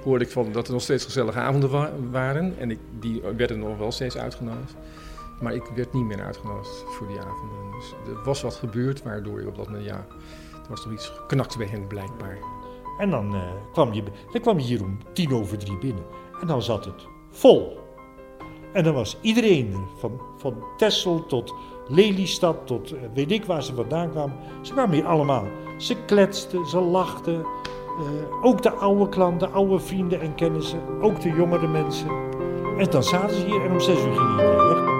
hoorde 0.04 0.26
ik 0.26 0.32
van 0.32 0.52
dat 0.52 0.68
er 0.68 0.74
nog 0.74 0.82
steeds 0.82 1.06
gezellige 1.06 1.40
avonden 1.40 1.70
wa 1.70 1.92
waren. 2.12 2.54
En 2.60 2.72
ik, 2.72 2.80
die 3.00 3.22
werden 3.38 3.60
nog 3.60 3.78
wel 3.78 3.92
steeds 3.92 4.18
uitgenodigd. 4.18 4.76
Maar 5.42 5.54
ik 5.54 5.64
werd 5.76 5.94
niet 5.94 6.06
meer 6.06 6.22
uitgenodigd 6.22 6.84
voor 6.88 7.08
die 7.08 7.20
avonden. 7.20 7.72
Dus 7.72 8.14
er 8.14 8.24
was 8.24 8.42
wat 8.42 8.56
gebeurd, 8.56 9.04
waardoor 9.04 9.42
je 9.42 9.48
op 9.48 9.56
dat 9.56 9.66
moment, 9.66 9.86
ja, 9.86 10.06
er 10.52 10.70
was 10.70 10.84
toch 10.84 10.94
iets 10.94 11.10
geknakt 11.10 11.58
bij 11.58 11.68
hen 11.68 11.88
blijkbaar. 11.88 12.38
En 12.98 13.10
dan, 13.10 13.36
uh, 13.36 13.42
kwam 13.72 13.94
je, 13.94 14.04
dan 14.32 14.42
kwam 14.42 14.60
je 14.60 14.66
hier 14.66 14.84
om 14.84 14.98
tien 15.14 15.34
over 15.34 15.58
drie 15.58 15.78
binnen. 15.78 16.04
En 16.42 16.48
dan 16.48 16.62
zat 16.62 16.86
het 16.86 17.08
vol. 17.32 17.80
En 18.74 18.84
dan 18.84 18.94
was 18.94 19.18
iedereen 19.22 19.74
er, 19.74 20.00
van, 20.00 20.22
van 20.38 20.64
Texel 20.78 21.26
tot 21.26 21.54
Lelystad 21.94 22.58
tot 22.66 22.94
uh, 22.94 23.00
weet 23.14 23.32
ik 23.32 23.46
waar 23.46 23.64
ze 23.64 23.74
vandaan 23.76 24.10
kwamen. 24.10 24.36
Ze 24.62 24.74
kwamen 24.74 24.96
hier 24.96 25.06
allemaal. 25.06 25.46
Ze 25.78 25.96
kletsten, 26.06 26.66
ze 26.66 26.80
lachten. 26.80 27.34
Uh, 27.34 28.46
ook 28.46 28.62
de 28.62 28.72
oude 28.72 29.10
klanten, 29.10 29.52
oude 29.52 29.80
vrienden 29.80 30.22
en 30.22 30.36
kennissen. 30.36 30.80
Ook 31.02 31.22
de 31.22 31.30
jongere 31.30 31.68
mensen. 31.68 32.10
En 32.78 32.90
dan 32.90 33.04
zaten 33.04 33.36
ze 33.36 33.46
hier 33.46 33.66
en 33.66 33.72
om 33.72 33.80
zes 33.80 34.06
uur 34.06 34.14
ging 34.14 34.30
iedereen 34.32 34.68
weg. 34.68 34.93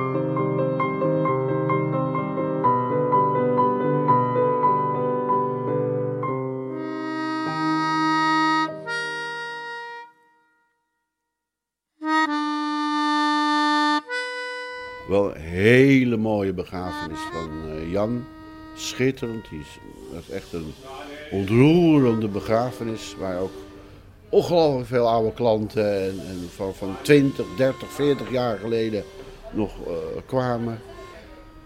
Begrafenis 16.52 17.20
van 17.32 17.50
uh, 17.66 17.92
Jan. 17.92 18.26
Schitterend. 18.76 19.50
Die 19.50 19.60
is 19.60 20.30
echt 20.30 20.54
een 20.54 20.74
ontroerende 21.32 22.28
begrafenis. 22.28 23.16
Waar 23.20 23.40
ook 23.40 23.52
ongelooflijk 24.30 24.88
veel 24.88 25.10
oude 25.10 25.34
klanten 25.34 26.04
en, 26.04 26.20
en 26.28 26.50
van, 26.56 26.76
van 26.76 26.96
20, 27.02 27.46
30, 27.58 27.92
40 27.92 28.32
jaar 28.32 28.58
geleden 28.58 29.04
nog 29.52 29.88
uh, 29.88 29.94
kwamen. 30.26 30.80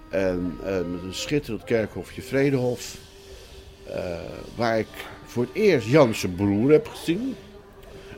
En, 0.09 0.57
en 0.63 0.91
met 0.91 1.03
een 1.03 1.13
schitterend 1.13 1.63
kerkhofje 1.63 2.21
Vredehof. 2.21 2.97
Waar 4.55 4.80
ik 4.80 4.88
voor 5.25 5.43
het 5.43 5.53
eerst 5.53 5.88
Jan 5.88 6.15
zijn 6.15 6.36
broer 6.36 6.71
heb 6.71 6.88
gezien. 6.88 7.36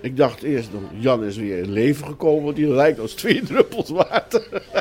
Ik 0.01 0.17
dacht 0.17 0.43
eerst 0.43 0.69
Jan 0.99 1.23
is 1.23 1.37
weer 1.37 1.57
in 1.57 1.71
leven 1.71 2.07
gekomen, 2.07 2.43
want 2.43 2.55
die 2.55 2.67
lijkt 2.67 2.99
als 2.99 3.13
twee 3.13 3.43
druppels 3.43 3.89
water. 3.89 4.47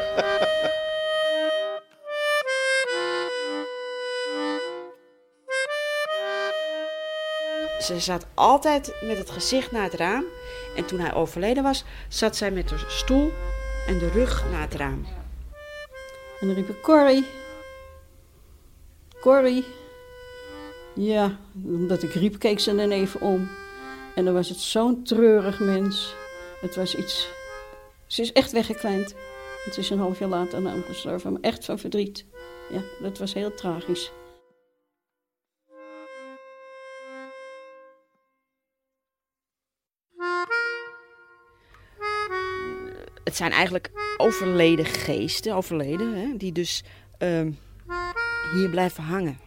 Ze 7.88 8.00
zat 8.00 8.26
altijd 8.34 8.94
met 9.02 9.18
het 9.18 9.30
gezicht 9.30 9.72
naar 9.72 9.82
het 9.82 9.94
raam. 9.94 10.24
En 10.76 10.86
toen 10.86 10.98
hij 10.98 11.14
overleden 11.14 11.62
was, 11.62 11.84
zat 12.08 12.36
zij 12.36 12.50
met 12.50 12.68
de 12.68 12.84
stoel 12.88 13.32
en 13.86 13.98
de 13.98 14.10
rug 14.10 14.44
naar 14.50 14.60
het 14.60 14.74
raam. 14.74 15.06
En 16.40 16.46
dan 16.46 16.54
riep 16.54 16.68
ik, 16.68 16.82
Corrie. 16.82 17.26
Corrie. 19.20 19.64
Ja, 20.94 21.38
omdat 21.64 22.02
ik 22.02 22.12
riep, 22.12 22.38
keek 22.38 22.60
ze 22.60 22.74
dan 22.74 22.90
even 22.90 23.20
om. 23.20 23.48
En 24.14 24.24
dan 24.24 24.34
was 24.34 24.48
het 24.48 24.60
zo'n 24.60 25.04
treurig 25.04 25.60
mens. 25.60 26.14
Het 26.60 26.76
was 26.76 26.94
iets... 26.94 27.28
Ze 28.06 28.22
is 28.22 28.32
echt 28.32 28.52
weggekleind. 28.52 29.14
Het 29.64 29.76
is 29.76 29.90
een 29.90 29.98
half 29.98 30.18
jaar 30.18 30.28
later 30.28 30.68
aan 30.68 30.82
gestorven, 30.86 31.32
maar 31.32 31.40
echt 31.40 31.64
van 31.64 31.78
verdriet. 31.78 32.24
Ja, 32.70 32.80
dat 33.02 33.18
was 33.18 33.34
heel 33.34 33.54
tragisch. 33.54 34.10
Zijn 43.38 43.52
eigenlijk 43.52 43.90
overleden 44.16 44.84
geesten, 44.84 45.54
overleden, 45.54 46.14
hè, 46.14 46.36
die 46.36 46.52
dus 46.52 46.84
uh, 47.18 47.46
hier 48.52 48.70
blijven 48.70 49.02
hangen. 49.04 49.38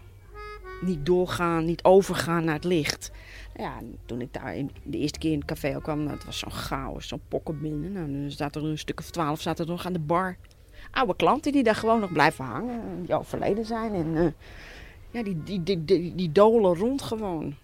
Niet 0.82 1.06
doorgaan, 1.06 1.66
niet 1.66 1.84
overgaan 1.84 2.44
naar 2.44 2.56
het 2.56 2.64
licht. 2.64 3.12
Ja, 3.56 3.80
toen 4.06 4.22
ik 4.22 4.34
daar 4.34 4.56
de 4.84 4.98
eerste 4.98 5.20
keer 5.20 5.32
in 5.32 5.38
het 5.38 5.48
café 5.48 5.82
kwam, 5.82 6.08
het 6.08 6.26
was 6.26 6.40
zo'n 6.40 6.52
chaos, 6.52 7.08
zo'n 7.08 7.22
pokken 7.28 7.62
binnen. 7.62 7.92
Nou, 7.92 8.12
dan 8.12 8.32
zaten 8.32 8.62
er 8.62 8.68
een 8.68 8.78
stuk 8.78 9.00
of 9.00 9.10
twaalf 9.10 9.42
zaten 9.42 9.66
er 9.66 9.72
nog 9.72 9.86
aan 9.86 9.94
de 9.94 10.00
bar. 10.00 10.38
Oude 10.92 11.16
klanten 11.16 11.52
die 11.52 11.64
daar 11.64 11.76
gewoon 11.76 12.00
nog 12.00 12.12
blijven 12.12 12.46
hangen, 12.46 13.06
die 13.06 13.16
overleden 13.16 13.66
zijn. 13.66 13.94
En 13.94 14.08
uh, 14.08 14.28
ja, 15.12 15.24
die, 15.24 15.44
die, 15.44 15.64
die, 15.64 15.86
die, 15.86 16.16
die 16.16 16.32
dolen 16.32 16.76
rond 16.76 17.02
gewoon. 17.02 17.56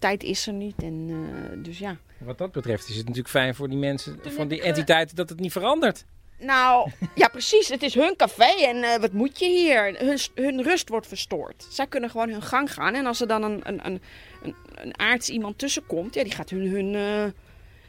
Tijd 0.00 0.22
is 0.22 0.46
er 0.46 0.52
niet 0.52 0.82
en 0.82 1.08
uh, 1.08 1.64
dus 1.64 1.78
ja. 1.78 1.96
Wat 2.18 2.38
dat 2.38 2.52
betreft 2.52 2.88
is 2.88 2.96
het 2.96 3.04
natuurlijk 3.04 3.28
fijn 3.28 3.54
voor 3.54 3.68
die 3.68 3.78
mensen, 3.78 4.18
van 4.22 4.48
die 4.48 4.62
entiteiten, 4.62 5.16
dat 5.16 5.28
het 5.28 5.40
niet 5.40 5.52
verandert. 5.52 6.04
Nou, 6.38 6.90
ja 7.14 7.28
precies. 7.28 7.68
Het 7.68 7.82
is 7.82 7.94
hun 7.94 8.16
café 8.16 8.64
en 8.64 8.76
uh, 8.76 8.96
wat 8.96 9.12
moet 9.12 9.38
je 9.38 9.46
hier? 9.46 9.94
Hun, 9.98 10.18
hun, 10.34 10.62
rust 10.62 10.88
wordt 10.88 11.06
verstoord. 11.06 11.66
Zij 11.70 11.86
kunnen 11.86 12.10
gewoon 12.10 12.28
hun 12.28 12.42
gang 12.42 12.72
gaan. 12.72 12.94
En 12.94 13.06
als 13.06 13.20
er 13.20 13.28
dan 13.28 13.42
een, 13.42 13.60
een, 13.64 13.86
een, 13.86 14.00
een, 14.42 14.54
een 14.74 14.98
aards 14.98 15.28
iemand 15.28 15.58
tussenkomt, 15.58 16.14
ja, 16.14 16.22
die 16.22 16.32
gaat 16.32 16.50
hun... 16.50 16.68
hun 16.68 16.94
uh, 16.94 17.22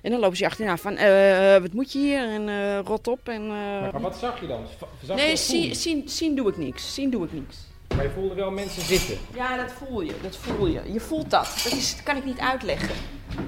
en 0.01 0.11
dan 0.11 0.19
lopen 0.19 0.37
ze 0.37 0.45
achterna 0.45 0.77
van, 0.77 0.93
uh, 0.93 1.57
wat 1.57 1.73
moet 1.73 1.91
je 1.91 1.99
hier? 1.99 2.23
En 2.29 2.79
rot 2.83 3.07
op. 3.07 3.27
En, 3.27 3.47
maar, 3.47 3.91
maar, 3.91 4.01
wat 4.01 4.17
zag 4.17 4.41
je 4.41 4.47
dan? 4.47 4.65
Zag 5.03 5.17
nee, 5.17 5.35
zien, 5.35 5.75
zien, 5.75 6.09
zien 6.09 6.35
doe 6.35 6.49
ik 6.49 6.57
niks. 6.57 6.93
Zien 6.93 7.09
doe 7.09 7.25
ik 7.25 7.33
niks. 7.33 7.70
Maar 7.95 8.03
je 8.03 8.11
voelde 8.11 8.35
wel 8.35 8.51
mensen 8.51 8.81
zitten? 8.81 9.17
Ja, 9.33 9.57
dat 9.57 9.71
voel 9.71 10.01
je. 10.01 10.13
Dat 10.21 10.35
voel 10.35 10.67
je. 10.67 10.81
Je 10.91 10.99
voelt 10.99 11.29
dat. 11.29 11.61
Dat, 11.63 11.73
is, 11.73 11.95
dat 11.95 12.03
kan 12.03 12.17
ik 12.17 12.25
niet 12.25 12.39
uitleggen. 12.39 12.95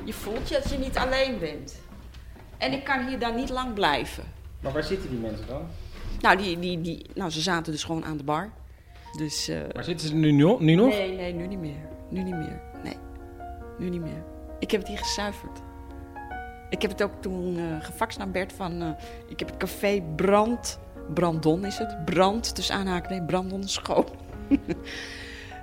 Je 0.04 0.14
voelt 0.14 0.50
je 0.50 0.56
dat 0.56 0.70
je 0.70 0.78
niet 0.78 0.98
alleen 0.98 1.39
bent. 1.39 1.82
En 2.58 2.74
ik 2.74 2.84
kan 2.84 3.08
hier 3.08 3.20
dan 3.20 3.36
niet 3.36 3.50
lang 3.50 3.74
blijven. 3.74 4.24
Maar 4.60 4.72
waar 4.72 4.84
zitten 4.84 5.10
die 5.10 5.20
mensen 5.20 5.48
dan? 5.48 5.68
Nou, 6.22 6.38
die, 6.38 6.60
die, 6.60 6.82
die, 6.82 7.06
nou 7.14 7.30
ze 7.30 7.41
zaten 7.41 7.72
dus 7.72 7.84
gewoon 7.84 8.06
aan 8.06 8.18
de 8.18 8.24
bar. 8.24 8.50
Dus, 9.18 9.50
uh, 9.50 9.60
maar 9.74 9.84
zitten 9.84 10.08
ze 10.08 10.16
nu, 10.16 10.32
nu 10.32 10.76
nog? 10.76 10.89
Nee, 10.89 11.12
nee, 11.12 11.34
nu 11.34 11.48
niet 11.48 11.60
meer. 11.60 11.89
Nu 12.10 12.24
niet 12.24 12.36
meer. 12.36 12.62
Nee, 12.84 12.98
nu 13.78 13.89
niet 13.89 14.02
meer. 14.02 14.24
Ik 14.60 14.72
heb 14.72 14.80
het 14.80 14.89
hier 14.89 14.98
gezuiverd. 14.98 15.60
Ik 16.70 16.82
heb 16.82 16.91
het 16.91 17.04
ook 17.04 17.22
toen 17.22 17.58
uh, 17.58 17.64
gefaxt 17.80 18.18
naar 18.18 18.32
Bert 18.32 18.54
van... 18.54 18.82
Uh, 18.82 18.89
ik 19.28 19.39
heb 19.39 19.48
het 19.48 19.58
café 19.58 20.04
Brand... 20.16 20.80
Brandon 21.14 21.66
is 21.66 21.78
het. 21.78 22.06
Brand, 22.06 22.56
dus 22.56 22.72
aanhaken. 22.72 23.12
Nee, 23.12 23.24
Brandon 23.24 23.64
schoon. 23.64 24.06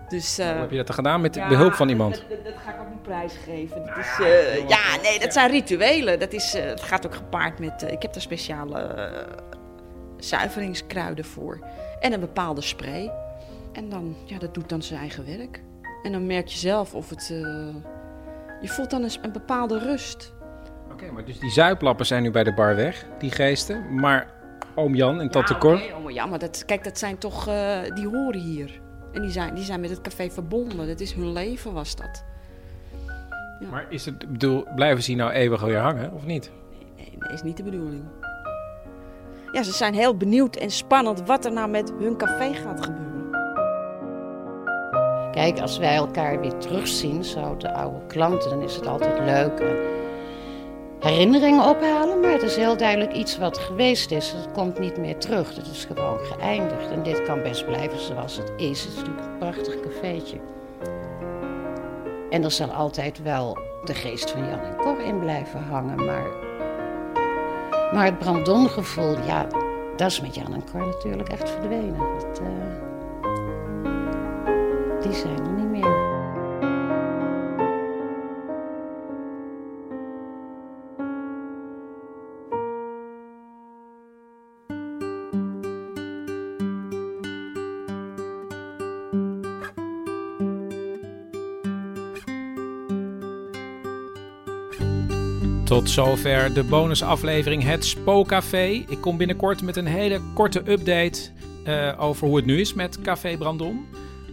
Dus, 0.09 0.39
eh, 0.39 0.47
Hoe 0.51 0.61
heb 0.61 0.70
je 0.70 0.76
dat 0.76 0.87
dan 0.87 0.95
gedaan? 0.95 1.20
Met 1.20 1.35
ja, 1.35 1.49
behulp 1.49 1.72
van 1.72 1.89
iemand? 1.89 2.14
Dat, 2.14 2.28
dat, 2.28 2.45
dat 2.45 2.55
ga 2.64 2.70
ik 2.74 2.81
ook 2.81 2.89
niet 2.91 3.03
prijsgeven. 3.03 3.87
Dat 3.87 3.97
is, 3.97 4.18
eh, 4.26 4.68
ja, 4.68 4.97
nee, 5.03 5.18
dat 5.18 5.33
zijn 5.33 5.51
rituelen. 5.51 6.18
Dat, 6.18 6.33
is, 6.33 6.55
eh, 6.55 6.64
het 6.64 6.81
gaat 6.83 7.07
ook 7.07 7.14
gepaard 7.14 7.59
met... 7.59 7.83
eh, 7.83 7.93
ik 7.93 8.03
heb 8.03 8.12
daar 8.12 8.22
speciale 8.22 8.78
eh, 8.81 9.35
zuiveringskruiden 10.16 11.24
voor. 11.24 11.59
En 12.01 12.12
een 12.12 12.20
bepaalde 12.20 12.61
spray. 12.61 13.12
En 13.72 13.89
dan, 13.89 14.16
ja, 14.24 14.39
dat 14.39 14.55
doet 14.55 14.68
dan 14.68 14.83
zijn 14.83 15.01
eigen 15.01 15.26
werk. 15.39 15.62
En 16.03 16.12
dan 16.12 16.26
merk 16.26 16.47
je 16.49 16.59
zelf 16.59 16.95
of 16.95 17.09
het... 17.11 17.31
eh, 17.33 17.39
je 18.61 18.68
voelt 18.68 18.91
dan 18.91 19.03
een, 19.03 19.11
een 19.22 19.33
bepaalde 19.33 19.78
rust. 19.78 20.33
Oké, 20.93 21.11
maar 21.12 21.24
dus 21.24 21.39
die 21.39 21.51
zuiplappen 21.51 22.07
zijn 22.07 22.22
nu 22.22 22.31
bij 22.31 22.45
de 22.45 22.55
bar 22.55 22.76
weg, 22.76 23.07
die 23.18 23.31
geesten. 23.31 23.95
Maar 23.95 24.31
oom 24.81 24.95
Jan 24.95 25.20
en 25.20 25.31
tante 25.31 25.53
ja, 25.53 25.59
Cor... 25.59 25.74
oké, 25.74 25.95
oh, 26.05 26.11
ja, 26.11 26.26
maar 26.26 26.39
dat, 26.39 26.64
kijk, 26.64 26.85
dat 26.85 26.99
zijn 26.99 27.18
toch... 27.18 27.47
eh, 27.47 27.78
die 27.95 28.09
horen 28.09 28.41
hier. 28.41 28.81
En 29.12 29.22
die 29.22 29.31
zijn, 29.31 29.55
die 29.55 29.64
zijn 29.64 29.81
met 29.81 29.91
het 29.91 30.01
café 30.01 30.31
verbonden. 30.31 30.87
Dat 30.87 31.01
is 31.01 31.12
hun 31.12 31.33
leven, 31.33 31.72
was 31.72 31.97
dat. 31.97 32.24
Maar 33.70 33.87
is 33.89 34.05
het, 34.05 34.33
bedoel, 34.33 34.64
blijven 34.74 35.03
ze 35.03 35.11
hier 35.11 35.20
nou 35.20 35.33
eeuwig 35.33 35.61
weer 35.61 35.78
hangen, 35.78 36.12
of 36.12 36.26
niet? 36.26 36.51
Nee, 36.97 37.14
dat 37.18 37.33
is 37.33 37.43
niet 37.43 37.57
de 37.57 37.62
bedoeling. 37.62 38.03
Ja, 39.53 39.62
ze 39.62 39.72
zijn 39.72 39.95
heel 39.95 40.16
benieuwd 40.16 40.57
en 40.57 40.70
spannend 40.70 41.26
wat 41.26 41.45
er 41.45 41.53
nou 41.53 41.68
met 41.68 41.93
hun 41.99 42.16
café 42.16 42.55
gaat 42.55 42.85
gebeuren. 42.85 43.09
Kijk, 45.33 45.61
als 45.61 45.78
wij 45.78 45.95
elkaar 45.95 46.41
weer 46.41 46.57
terugzien, 46.57 47.24
zo 47.24 47.57
de 47.57 47.72
oude 47.72 48.07
klanten, 48.07 48.51
dan 48.51 48.62
is 48.62 48.74
het 48.74 48.87
altijd 48.87 49.18
leuk. 49.18 49.61
En 49.61 49.76
herinneringen 51.01 51.64
ophalen, 51.64 52.20
maar 52.20 52.32
het 52.32 52.42
is 52.42 52.57
heel 52.57 52.76
duidelijk 52.76 53.12
iets 53.12 53.38
wat 53.38 53.59
geweest 53.59 54.11
is. 54.11 54.32
Het 54.32 54.53
komt 54.53 54.78
niet 54.78 54.96
meer 54.96 55.18
terug. 55.18 55.57
Het 55.57 55.66
is 55.66 55.84
gewoon 55.84 56.18
geëindigd. 56.18 56.90
En 56.90 57.03
dit 57.03 57.22
kan 57.22 57.42
best 57.42 57.66
blijven 57.66 58.01
zoals 58.01 58.36
het 58.36 58.53
is. 58.57 58.84
Het 58.84 58.92
is 58.92 58.96
natuurlijk 58.96 59.26
een 59.26 59.38
prachtig 59.38 59.80
cafeetje. 59.80 60.36
En 62.30 62.44
er 62.44 62.51
zal 62.51 62.72
altijd 62.72 63.22
wel 63.22 63.59
de 63.84 63.94
geest 63.94 64.30
van 64.30 64.48
Jan 64.48 64.61
en 64.61 64.76
Cor 64.76 65.01
in 65.01 65.18
blijven 65.18 65.62
hangen. 65.62 66.05
Maar, 66.05 66.26
maar 67.92 68.05
het 68.05 68.18
Brandongevoel, 68.18 69.16
ja, 69.26 69.46
dat 69.96 70.11
is 70.11 70.20
met 70.20 70.34
Jan 70.34 70.55
en 70.55 70.64
Cor 70.72 70.86
natuurlijk 70.86 71.28
echt 71.28 71.51
verdwenen. 71.51 71.98
Dat, 72.18 72.40
eh, 72.40 72.46
die 75.03 75.12
zijn 75.12 75.46
er 75.46 75.53
niet 75.53 75.70
meer. 75.70 76.10
Tot 95.71 95.91
zover 95.91 96.55
de 96.55 96.64
bonusaflevering 96.64 97.62
Het 97.62 97.85
Spookcafé. 97.85 98.85
Ik 98.89 99.01
kom 99.01 99.16
binnenkort 99.16 99.62
met 99.62 99.77
een 99.77 99.87
hele 99.87 100.21
korte 100.35 100.71
update 100.71 101.21
eh, 101.64 101.93
over 101.99 102.27
hoe 102.27 102.37
het 102.37 102.45
nu 102.45 102.61
is 102.61 102.75
met 102.75 103.01
Café 103.01 103.37
Brandon. 103.37 103.87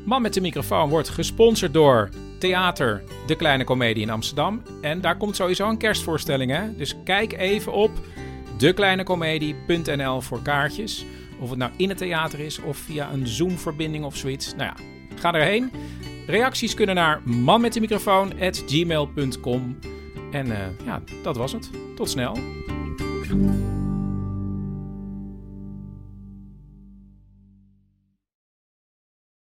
Man 0.06 0.22
met 0.22 0.34
de 0.34 0.42
microfoon 0.42 0.90
wordt 0.90 1.10
gesponsord 1.10 1.74
door 1.74 2.10
Theater 2.40 3.04
De 3.28 3.36
Kleine 3.36 3.64
Comedie 3.64 4.04
in 4.04 4.10
Amsterdam. 4.10 4.62
En 4.82 5.02
daar 5.02 5.18
komt 5.18 5.36
sowieso 5.36 5.70
een 5.70 5.78
kerstvoorstelling, 5.78 6.52
hè? 6.52 6.76
Dus 6.76 6.96
kijk 7.04 7.34
even 7.34 7.74
op 7.74 7.92
dekleinecomedie.nl 8.58 10.22
voor 10.22 10.42
kaartjes. 10.42 11.06
Of 11.40 11.50
het 11.50 11.60
nou 11.60 11.72
in 11.76 11.90
het 11.90 11.98
theater 11.98 12.40
is 12.40 12.60
of 12.60 12.78
via 12.78 13.12
een 13.12 13.28
Zoom-verbinding 13.28 14.06
of 14.06 14.16
zoiets. 14.16 14.56
Nou 14.56 14.64
ja, 14.64 14.76
ga 15.16 15.34
erheen. 15.34 15.72
Reacties 16.28 16.74
kunnen 16.74 16.96
naar 16.96 17.22
manmetdemicrofoon@gmail.com. 17.26 19.78
En 20.32 20.52
eh, 20.52 20.86
ja, 20.86 21.02
dat 21.24 21.38
was 21.38 21.52
het. 21.52 21.70
Tot 21.96 22.10
snel. 22.10 22.38